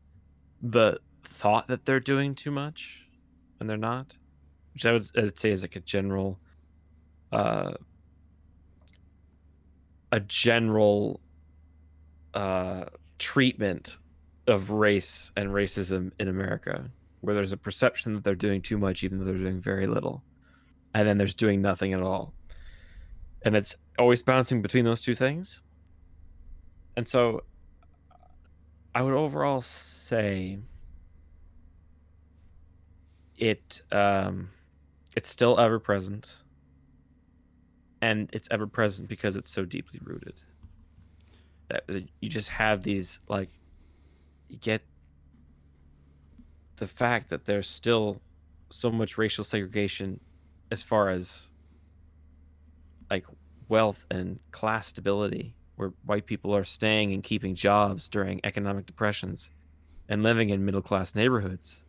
the 0.60 0.98
thought 1.24 1.66
that 1.68 1.86
they're 1.86 1.98
doing 1.98 2.34
too 2.34 2.50
much, 2.50 3.06
and 3.58 3.70
they're 3.70 3.78
not, 3.78 4.18
which 4.74 4.84
I 4.84 4.92
would, 4.92 5.04
I'd 5.16 5.38
say 5.38 5.50
is 5.50 5.62
like 5.62 5.76
a 5.76 5.80
general, 5.80 6.38
uh, 7.32 7.72
a 10.12 10.20
general 10.20 11.20
uh, 12.34 12.84
treatment 13.18 13.98
of 14.46 14.70
race 14.70 15.30
and 15.36 15.50
racism 15.50 16.10
in 16.18 16.28
America, 16.28 16.90
where 17.20 17.34
there's 17.34 17.52
a 17.52 17.56
perception 17.56 18.14
that 18.14 18.24
they're 18.24 18.34
doing 18.34 18.60
too 18.60 18.78
much, 18.78 19.04
even 19.04 19.18
though 19.18 19.24
they're 19.24 19.38
doing 19.38 19.60
very 19.60 19.86
little, 19.86 20.22
and 20.94 21.06
then 21.06 21.18
there's 21.18 21.34
doing 21.34 21.62
nothing 21.62 21.92
at 21.92 22.00
all, 22.00 22.34
and 23.42 23.54
it's 23.56 23.76
always 23.98 24.22
bouncing 24.22 24.62
between 24.62 24.84
those 24.84 25.00
two 25.00 25.14
things. 25.14 25.60
And 26.96 27.06
so, 27.06 27.44
I 28.94 29.02
would 29.02 29.14
overall 29.14 29.60
say 29.60 30.58
it 33.36 33.82
um, 33.90 34.50
it's 35.16 35.28
still 35.28 35.58
ever 35.58 35.78
present, 35.78 36.36
and 38.02 38.28
it's 38.32 38.48
ever 38.50 38.66
present 38.66 39.08
because 39.08 39.36
it's 39.36 39.50
so 39.50 39.64
deeply 39.64 40.00
rooted. 40.02 40.34
That 41.68 41.84
you 42.20 42.28
just 42.28 42.48
have 42.48 42.82
these 42.82 43.20
like 43.28 43.48
you 44.48 44.58
get 44.58 44.82
the 46.76 46.86
fact 46.88 47.30
that 47.30 47.44
there's 47.44 47.68
still 47.68 48.20
so 48.70 48.90
much 48.90 49.18
racial 49.18 49.44
segregation 49.44 50.18
as 50.70 50.82
far 50.82 51.10
as 51.10 51.50
like 53.10 53.26
wealth 53.68 54.06
and 54.10 54.40
class 54.50 54.88
stability 54.88 55.54
where 55.76 55.92
white 56.04 56.26
people 56.26 56.54
are 56.54 56.64
staying 56.64 57.12
and 57.12 57.22
keeping 57.22 57.54
jobs 57.54 58.08
during 58.08 58.40
economic 58.44 58.86
depressions 58.86 59.50
and 60.08 60.22
living 60.22 60.50
in 60.50 60.64
middle 60.64 60.82
class 60.82 61.14
neighborhoods. 61.14 61.84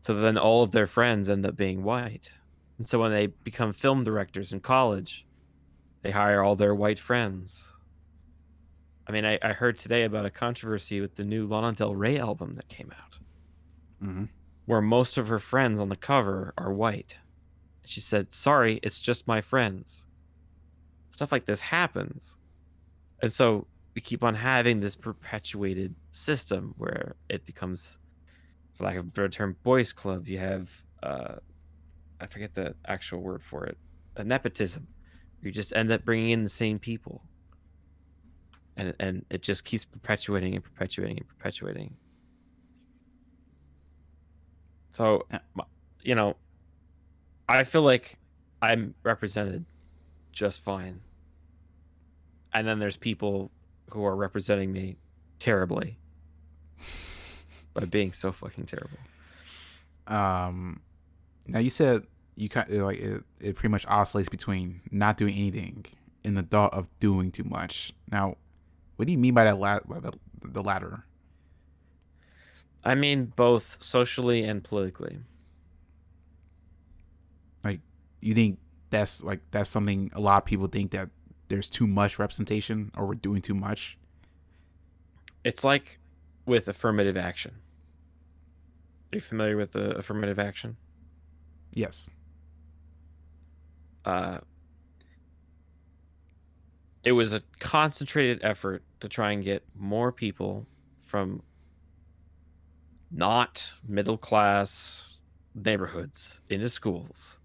So 0.00 0.14
then 0.14 0.38
all 0.38 0.62
of 0.62 0.72
their 0.72 0.86
friends 0.86 1.28
end 1.28 1.46
up 1.46 1.56
being 1.56 1.82
white 1.82 2.30
and 2.78 2.86
so 2.86 2.98
when 2.98 3.10
they 3.10 3.26
become 3.26 3.72
film 3.72 4.04
directors 4.04 4.52
in 4.52 4.60
college 4.60 5.26
they 6.02 6.10
hire 6.10 6.42
all 6.42 6.56
their 6.56 6.74
white 6.74 6.98
friends 6.98 7.74
I 9.08 9.12
mean, 9.12 9.24
I, 9.24 9.38
I 9.40 9.54
heard 9.54 9.78
today 9.78 10.04
about 10.04 10.26
a 10.26 10.30
controversy 10.30 11.00
with 11.00 11.14
the 11.14 11.24
new 11.24 11.46
Lana 11.46 11.72
Del 11.72 11.94
Rey 11.94 12.18
album 12.18 12.54
that 12.54 12.68
came 12.68 12.92
out, 12.96 13.18
hmm 14.00 14.24
where 14.66 14.82
most 14.82 15.16
of 15.16 15.28
her 15.28 15.38
friends 15.38 15.80
on 15.80 15.88
the 15.88 15.96
cover 15.96 16.52
are 16.58 16.70
white. 16.70 17.20
She 17.86 18.02
said, 18.02 18.34
Sorry, 18.34 18.80
it's 18.82 19.00
just 19.00 19.26
my 19.26 19.40
friends. 19.40 20.04
Stuff 21.08 21.32
like 21.32 21.46
this 21.46 21.62
happens. 21.62 22.36
And 23.22 23.32
so 23.32 23.66
we 23.94 24.02
keep 24.02 24.22
on 24.22 24.34
having 24.34 24.80
this 24.80 24.94
perpetuated 24.94 25.94
system 26.10 26.74
where 26.76 27.16
it 27.30 27.46
becomes, 27.46 27.98
for 28.74 28.84
lack 28.84 28.96
of 28.96 29.04
a 29.04 29.06
better 29.06 29.30
term, 29.30 29.56
boys' 29.62 29.94
club. 29.94 30.28
You 30.28 30.38
have, 30.38 30.70
uh, 31.02 31.36
I 32.20 32.26
forget 32.26 32.54
the 32.54 32.74
actual 32.86 33.20
word 33.20 33.42
for 33.42 33.64
it, 33.66 33.78
a 34.16 34.24
nepotism. 34.24 34.88
You 35.42 35.52
just 35.52 35.74
end 35.74 35.92
up 35.92 36.04
bringing 36.04 36.30
in 36.30 36.42
the 36.42 36.50
same 36.50 36.78
people 36.78 37.22
and 38.78 38.94
and 39.00 39.24
it 39.28 39.42
just 39.42 39.64
keeps 39.64 39.84
perpetuating 39.84 40.54
and 40.54 40.64
perpetuating 40.64 41.18
and 41.18 41.28
perpetuating. 41.28 41.96
So, 44.92 45.26
you 46.02 46.14
know, 46.14 46.36
I 47.48 47.64
feel 47.64 47.82
like 47.82 48.16
I'm 48.62 48.94
represented 49.02 49.64
just 50.32 50.62
fine. 50.62 51.00
And 52.52 52.66
then 52.66 52.78
there's 52.78 52.96
people 52.96 53.50
who 53.90 54.04
are 54.04 54.16
representing 54.16 54.72
me 54.72 54.96
terribly 55.38 55.98
by 57.74 57.84
being 57.84 58.12
so 58.12 58.32
fucking 58.32 58.66
terrible. 58.66 58.98
Um, 60.06 60.80
now 61.48 61.58
you 61.58 61.70
said 61.70 62.06
you 62.36 62.48
kind 62.48 62.70
of 62.70 62.82
like 62.82 62.98
it, 62.98 63.24
it 63.40 63.56
pretty 63.56 63.70
much 63.70 63.84
oscillates 63.86 64.28
between 64.28 64.80
not 64.90 65.16
doing 65.16 65.34
anything 65.34 65.84
and 66.24 66.36
the 66.36 66.42
thought 66.42 66.72
of 66.72 66.88
doing 67.00 67.32
too 67.32 67.44
much. 67.44 67.92
Now, 68.10 68.36
what 68.96 69.06
do 69.06 69.12
you 69.12 69.18
mean 69.18 69.34
by 69.34 69.44
that? 69.44 69.58
La- 69.58 69.80
by 69.80 69.98
the, 69.98 70.12
the 70.42 70.62
latter? 70.62 71.04
I 72.84 72.94
mean, 72.94 73.32
both 73.34 73.76
socially 73.80 74.44
and 74.44 74.62
politically. 74.62 75.18
Like 77.64 77.80
you 78.20 78.34
think 78.34 78.58
that's 78.90 79.22
like 79.22 79.40
that's 79.50 79.68
something 79.68 80.10
a 80.14 80.20
lot 80.20 80.38
of 80.38 80.44
people 80.44 80.68
think 80.68 80.92
that 80.92 81.10
there's 81.48 81.68
too 81.68 81.86
much 81.86 82.18
representation 82.18 82.92
or 82.96 83.06
we're 83.06 83.14
doing 83.14 83.42
too 83.42 83.54
much? 83.54 83.98
It's 85.44 85.64
like 85.64 85.98
with 86.46 86.68
affirmative 86.68 87.16
action. 87.16 87.56
Are 89.12 89.16
you 89.16 89.20
familiar 89.20 89.56
with 89.56 89.72
the 89.72 89.96
affirmative 89.96 90.38
action? 90.38 90.76
Yes. 91.72 92.10
uh, 94.04 94.38
it 97.04 97.12
was 97.12 97.32
a 97.32 97.42
concentrated 97.58 98.40
effort 98.42 98.82
to 99.00 99.08
try 99.08 99.32
and 99.32 99.44
get 99.44 99.62
more 99.74 100.10
people 100.12 100.66
from 101.04 101.42
not 103.10 103.72
middle 103.86 104.18
class 104.18 105.18
neighborhoods 105.54 106.40
into 106.48 106.68
schools 106.68 107.38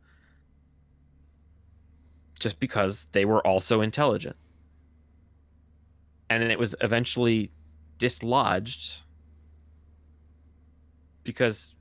just 2.40 2.60
because 2.60 3.06
they 3.12 3.24
were 3.26 3.46
also 3.48 3.82
intelligent. 3.82 4.36
And 6.30 6.42
then 6.44 6.52
it 6.52 6.60
was 6.60 6.76
eventually 6.82 7.52
dislodged 7.98 9.02
because 11.24 11.76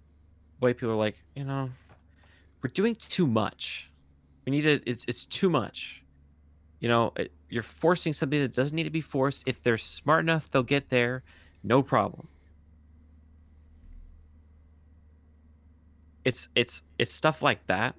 white 0.60 0.76
people 0.76 0.92
are 0.92 0.96
like, 0.96 1.22
you 1.34 1.44
know, 1.44 1.70
we're 2.62 2.70
doing 2.70 2.94
too 2.94 3.26
much. 3.26 3.90
We 4.46 4.52
need 4.52 4.62
to. 4.62 4.80
It's 4.86 5.04
it's 5.08 5.26
too 5.26 5.50
much. 5.50 6.02
You 6.80 6.88
know, 6.88 7.12
it, 7.16 7.32
you're 7.48 7.62
forcing 7.62 8.12
something 8.12 8.40
that 8.40 8.54
doesn't 8.54 8.74
need 8.74 8.84
to 8.84 8.90
be 8.90 9.00
forced. 9.00 9.44
If 9.46 9.62
they're 9.62 9.78
smart 9.78 10.20
enough, 10.20 10.50
they'll 10.50 10.62
get 10.62 10.88
there. 10.88 11.22
No 11.62 11.82
problem. 11.82 12.28
It's 16.24 16.48
it's 16.54 16.82
it's 16.98 17.12
stuff 17.12 17.42
like 17.42 17.66
that 17.66 17.96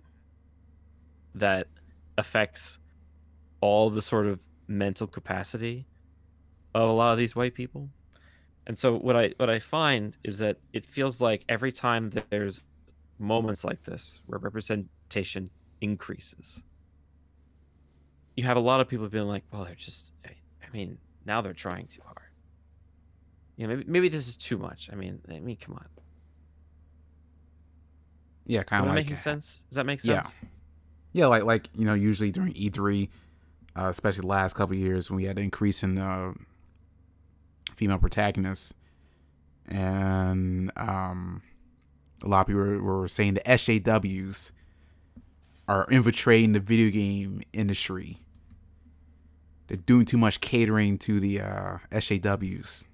that 1.36 1.68
affects 2.18 2.78
all 3.62 3.90
the 3.90 4.02
sort 4.02 4.28
of 4.28 4.40
mental 4.68 5.08
capacity 5.08 5.86
of 6.74 6.90
a 6.90 6.94
lot 6.94 7.12
of 7.12 7.18
these 7.18 7.36
white 7.36 7.54
people. 7.54 7.90
And 8.66 8.78
so 8.78 8.98
what 8.98 9.16
I 9.16 9.34
what 9.38 9.50
I 9.50 9.60
find 9.60 10.16
is 10.24 10.38
that 10.38 10.58
it 10.72 10.86
feels 10.86 11.22
like 11.22 11.44
every 11.50 11.72
time 11.72 12.12
that 12.12 12.30
there's 12.30 12.62
moments 13.20 13.64
like 13.64 13.84
this 13.84 14.22
where 14.26 14.40
representation 14.40 15.50
increases 15.82 16.64
you 18.36 18.44
have 18.46 18.58
a 18.58 18.62
lot 18.62 18.80
of 18.80 18.88
people 18.88 19.08
being 19.10 19.28
like, 19.28 19.44
well, 19.52 19.64
they're 19.64 19.76
just. 19.76 20.12
I 20.26 20.32
mean, 20.74 20.98
now 21.24 21.42
they're 21.42 21.54
trying 21.54 21.86
too 21.86 22.02
hard. 22.04 22.18
You 23.58 23.68
know, 23.68 23.76
maybe 23.76 23.84
maybe 23.88 24.10
this 24.10 24.28
is 24.28 24.36
too 24.38 24.58
much. 24.58 24.90
I 24.92 24.96
mean, 24.96 25.22
I 25.30 25.40
mean, 25.40 25.58
come 25.58 25.76
on. 25.76 25.86
Yeah, 28.46 28.64
kind 28.64 28.82
of 28.82 28.88
like 28.88 28.96
making 28.96 29.18
sense? 29.18 29.64
Does 29.70 29.76
that 29.76 29.86
make 29.86 30.04
Yeah. 30.04 30.24
sense? 30.24 30.36
Yeah, 31.12 31.28
like 31.28 31.44
like 31.44 31.70
you 31.76 31.86
know, 31.86 31.94
usually 31.94 32.32
during 32.32 32.54
E3, 32.54 33.08
uh, 33.76 33.86
especially 33.86 34.22
the 34.22 34.28
last 34.28 34.56
couple 34.56 34.74
of 34.74 34.80
years 34.80 35.12
when 35.12 35.18
we 35.18 35.26
had 35.26 35.38
an 35.38 35.44
increase 35.44 35.84
in 35.84 35.94
the 35.96 36.34
female 37.76 38.00
protagonists, 38.00 38.74
and 39.68 40.72
um, 40.76 41.44
a 42.24 42.28
lot 42.28 42.42
of 42.42 42.48
people 42.48 42.62
were, 42.62 42.82
were 42.82 43.08
saying 43.08 43.36
the 43.36 43.42
SJWs 43.42 44.52
are 45.68 45.88
infiltrating 45.90 46.54
the 46.54 46.60
video 46.60 46.90
game 46.92 47.42
industry. 47.54 48.20
They're 49.68 49.78
doing 49.78 50.06
too 50.06 50.18
much 50.18 50.42
catering 50.42 50.98
to 51.00 51.20
the 51.20 51.42
uh, 51.42 51.78
SJWs. 51.92 52.86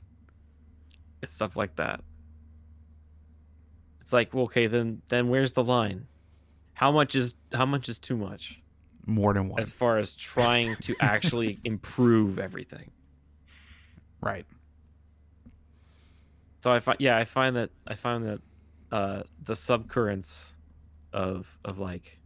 It's 1.22 1.34
stuff 1.34 1.56
like 1.56 1.76
that. 1.78 2.02
It's 4.02 4.14
like, 4.14 4.34
well, 4.34 4.46
okay, 4.46 4.68
then 4.68 5.02
then 5.10 5.30
where's 5.30 5.52
the 5.54 5.64
line? 5.64 6.08
How 6.74 6.92
much 6.92 7.16
is 7.16 7.36
how 7.54 7.66
much 7.66 7.90
is 7.90 8.00
too 8.00 8.16
much 8.16 8.62
More 9.06 9.34
than 9.34 9.50
one, 9.50 9.60
as 9.60 9.72
far 9.72 9.98
as 9.98 10.16
trying 10.16 10.76
to 10.78 10.96
actually 11.00 11.60
improve 11.66 12.40
everything? 12.40 12.92
right? 14.22 14.46
So 16.62 16.72
I 16.72 16.80
find 16.80 16.98
yeah, 17.00 17.18
I 17.18 17.26
find 17.26 17.56
that 17.56 17.70
I 17.88 17.96
find 17.96 18.26
that 18.26 18.42
uh 18.92 19.24
the 19.44 19.54
subcurrents 19.54 20.54
of 21.14 21.58
of 21.64 21.80
like 21.80 22.20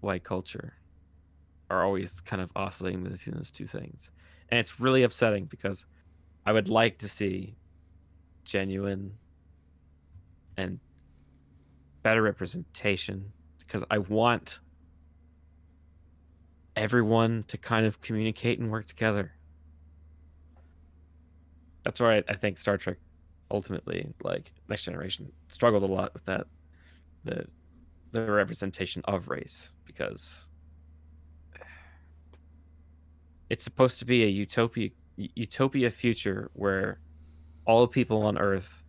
white 0.00 0.22
culture 0.22 0.74
are 1.70 1.82
always 1.82 2.20
kind 2.20 2.42
of 2.42 2.50
oscillating 2.54 3.02
between 3.02 3.34
those 3.34 3.50
two 3.50 3.66
things. 3.66 4.10
And 4.48 4.60
it's 4.60 4.78
really 4.78 5.02
upsetting 5.02 5.46
because 5.46 5.86
I 6.46 6.52
would 6.52 6.68
like 6.68 6.98
to 6.98 7.08
see 7.08 7.56
genuine 8.44 9.14
and 10.56 10.78
better 12.02 12.22
representation 12.22 13.32
because 13.58 13.82
I 13.90 13.98
want 13.98 14.60
everyone 16.76 17.44
to 17.48 17.56
kind 17.56 17.86
of 17.86 18.00
communicate 18.00 18.58
and 18.58 18.70
work 18.70 18.86
together. 18.86 19.32
That's 21.82 22.00
why 22.00 22.18
I, 22.18 22.24
I 22.28 22.34
think 22.34 22.58
Star 22.58 22.76
Trek 22.76 22.98
ultimately, 23.54 24.12
like 24.22 24.52
Next 24.68 24.84
Generation, 24.84 25.30
struggled 25.48 25.82
a 25.82 25.92
lot 25.92 26.12
with 26.14 26.24
that 26.26 26.46
the 27.24 27.46
the 28.12 28.20
representation 28.20 29.02
of 29.06 29.28
race 29.28 29.72
because 29.84 30.48
it's 33.50 33.64
supposed 33.64 33.98
to 33.98 34.04
be 34.04 34.24
a 34.24 34.26
utopia 34.26 34.90
utopia 35.16 35.90
future 35.90 36.50
where 36.54 36.98
all 37.66 37.86
people 37.86 38.22
on 38.22 38.38
Earth 38.38 38.82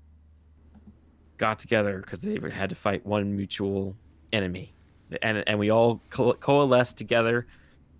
got 1.37 1.59
together 1.59 1.99
because 1.99 2.21
they 2.21 2.37
had 2.49 2.69
to 2.69 2.75
fight 2.75 3.05
one 3.05 3.35
mutual 3.35 3.95
enemy, 4.33 4.73
and 5.21 5.43
and 5.47 5.59
we 5.59 5.69
all 5.69 6.01
co- 6.09 6.33
coalesced 6.33 6.97
together 6.97 7.47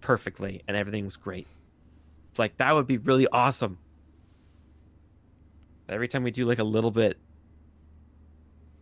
perfectly, 0.02 0.62
and 0.68 0.76
everything 0.76 1.06
was 1.06 1.18
great. 1.18 1.48
It's 2.30 2.40
like 2.40 2.58
that 2.58 2.74
would 2.76 2.88
be 2.88 2.98
really 2.98 3.28
awesome. 3.28 3.78
Every 5.88 6.08
time 6.08 6.24
we 6.24 6.32
do 6.32 6.46
like 6.46 6.60
a 6.60 6.64
little 6.64 6.92
bit, 6.92 7.18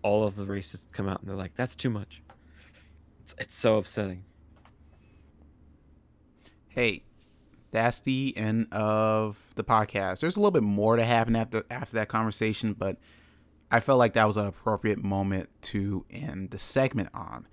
all 0.02 0.24
of 0.24 0.36
the 0.36 0.46
racists 0.46 0.92
come 0.92 1.08
out 1.08 1.22
and 1.22 1.30
they're 1.30 1.38
like, 1.38 1.56
"That's 1.56 1.76
too 1.76 1.90
much." 1.90 2.22
It's 3.22 3.36
it's 3.40 3.56
so 3.56 3.78
upsetting. 3.78 4.26
hey, 6.74 7.04
that's 7.72 8.02
the 8.02 8.34
end 8.36 8.68
of 8.72 9.54
the 9.56 9.64
podcast. 9.64 10.22
There's 10.22 10.38
a 10.38 10.40
little 10.40 10.52
bit 10.52 10.64
more 10.64 10.96
to 10.96 11.06
happen 11.06 11.36
after 11.36 11.64
after 11.70 11.96
that 11.96 12.08
conversation, 12.08 12.74
but 12.74 12.98
I 13.72 13.80
felt 13.80 14.00
like 14.00 14.14
that 14.14 14.26
was 14.26 14.38
an 14.38 14.46
appropriate 14.48 15.04
moment 15.04 15.50
to 15.64 16.06
end 16.10 16.52
the 16.52 16.60
segment 16.60 17.10
on. 17.14 17.48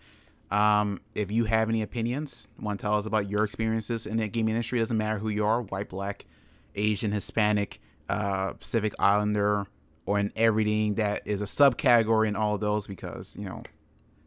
Um, 0.51 1.01
if 1.15 1.31
you 1.31 1.45
have 1.45 1.69
any 1.69 1.83
opinions, 1.83 2.49
want 2.59 2.81
to 2.81 2.85
tell 2.85 2.95
us 2.95 3.07
about 3.07 3.31
your 3.31 3.45
experiences 3.45 4.07
in 4.07 4.17
the 4.17 4.29
gaming 4.29 4.55
industry, 4.55 4.79
doesn't 4.81 4.97
matter 4.97 5.19
who 5.19 5.29
you 5.29 5.47
are, 5.47 5.63
white, 5.63 5.89
black, 5.89 6.27
Asian, 6.75 7.13
Hispanic, 7.13 7.81
uh, 8.11 8.55
Pacific 8.55 8.93
Islander, 8.99 9.67
or 10.05 10.19
in 10.19 10.33
everything 10.35 10.95
that 10.95 11.23
is 11.25 11.41
a 11.41 11.45
subcategory 11.45 12.27
in 12.27 12.35
all 12.35 12.57
of 12.57 12.61
those, 12.61 12.87
because 12.87 13.37
you 13.37 13.45
know 13.45 13.63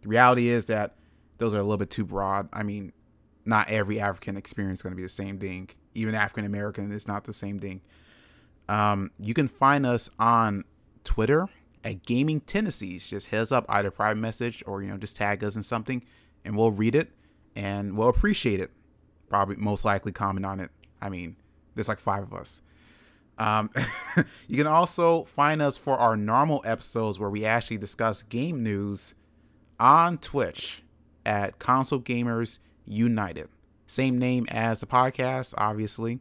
the 0.02 0.08
reality 0.08 0.48
is 0.48 0.66
that 0.68 0.96
those 1.38 1.54
are 1.54 1.60
a 1.60 1.64
little 1.64 1.78
bit 1.78 1.90
too 1.90 2.06
broad. 2.06 2.48
I 2.54 2.64
mean, 2.64 2.94
not 3.46 3.70
every 3.70 4.00
African 4.00 4.38
experience 4.38 4.80
is 4.80 4.84
going 4.84 4.94
to 4.94 4.98
be 4.98 5.04
the 5.04 5.10
same 5.10 5.38
thing. 5.38 5.70
Even 5.94 6.16
African 6.16 6.46
American 6.46 6.92
is 6.92 7.08
not 7.08 7.26
the 7.26 7.34
same 7.34 7.60
thing. 7.60 7.82
Um, 8.70 9.12
you 9.20 9.34
can 9.34 9.50
find 9.50 9.86
us 9.86 10.10
on 10.18 10.64
Twitter 11.04 11.50
at 11.84 12.06
Gaming 12.06 12.40
Tendencies. 12.40 13.10
Just 13.10 13.34
us 13.34 13.52
up, 13.52 13.66
either 13.68 13.92
private 13.92 14.22
message 14.22 14.64
or 14.66 14.82
you 14.82 14.90
know 14.90 14.98
just 14.98 15.18
tag 15.18 15.44
us 15.44 15.58
in 15.58 15.64
something, 15.64 16.04
and 16.46 16.56
we'll 16.56 16.72
read 16.72 16.96
it 16.96 17.10
and 17.54 17.98
we'll 17.98 18.08
appreciate 18.08 18.62
it. 18.62 18.72
Probably 19.30 19.58
most 19.58 19.84
likely 19.84 20.14
comment 20.14 20.46
on 20.46 20.62
it. 20.62 20.72
I 21.02 21.10
mean, 21.10 21.36
there's 21.76 21.90
like 21.90 22.00
five 22.00 22.24
of 22.24 22.34
us. 22.34 22.62
Um, 23.38 23.70
you 24.48 24.58
can 24.58 24.68
also 24.68 25.24
find 25.24 25.62
us 25.62 25.78
for 25.78 25.98
our 25.98 26.16
normal 26.16 26.62
episodes 26.66 27.20
where 27.20 27.30
we 27.30 27.46
actually 27.46 27.78
discuss 27.78 28.24
game 28.24 28.64
news 28.64 29.16
on 29.80 30.18
Twitch 30.18 30.84
at 31.26 31.60
Console 31.60 32.00
Gamers 32.00 32.60
United. 32.86 33.50
Same 33.88 34.18
name 34.18 34.46
as 34.50 34.80
the 34.80 34.86
podcast, 34.86 35.54
obviously. 35.58 36.20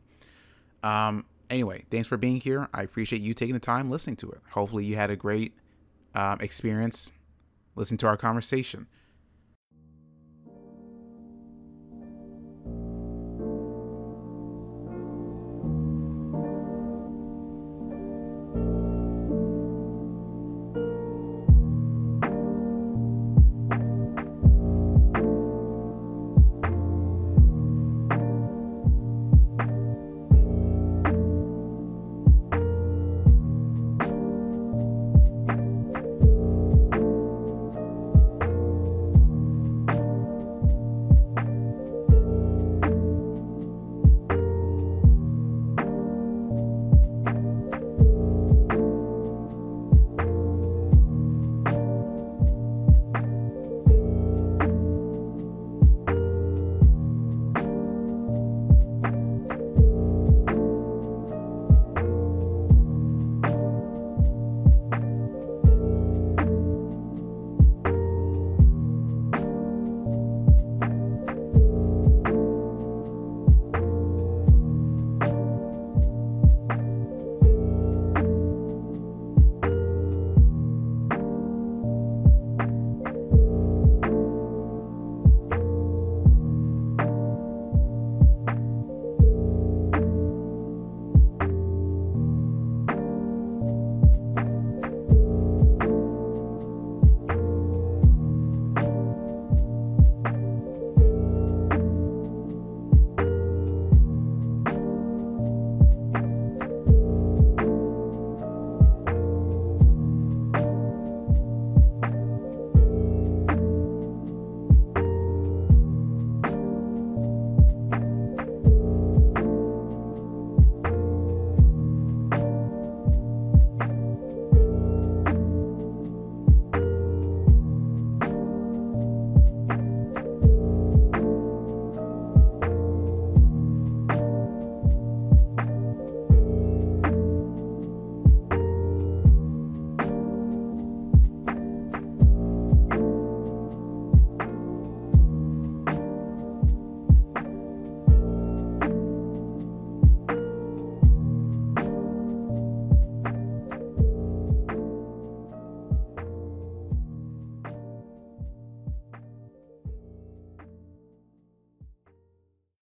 Um, 0.83 1.25
anyway, 1.49 1.85
thanks 1.91 2.09
for 2.09 2.17
being 2.17 2.41
here. 2.41 2.69
I 2.73 2.83
appreciate 2.83 3.23
you 3.23 3.35
taking 3.35 3.55
the 3.55 3.61
time 3.61 3.91
listening 3.91 4.17
to 4.17 4.31
it. 4.31 4.41
Hopefully, 4.51 4.85
you 4.85 4.97
had 4.97 5.11
a 5.11 5.17
great 5.17 5.53
um, 6.15 6.39
experience 6.41 7.13
listening 7.77 7.99
to 7.99 8.07
our 8.07 8.17
conversation. 8.17 8.87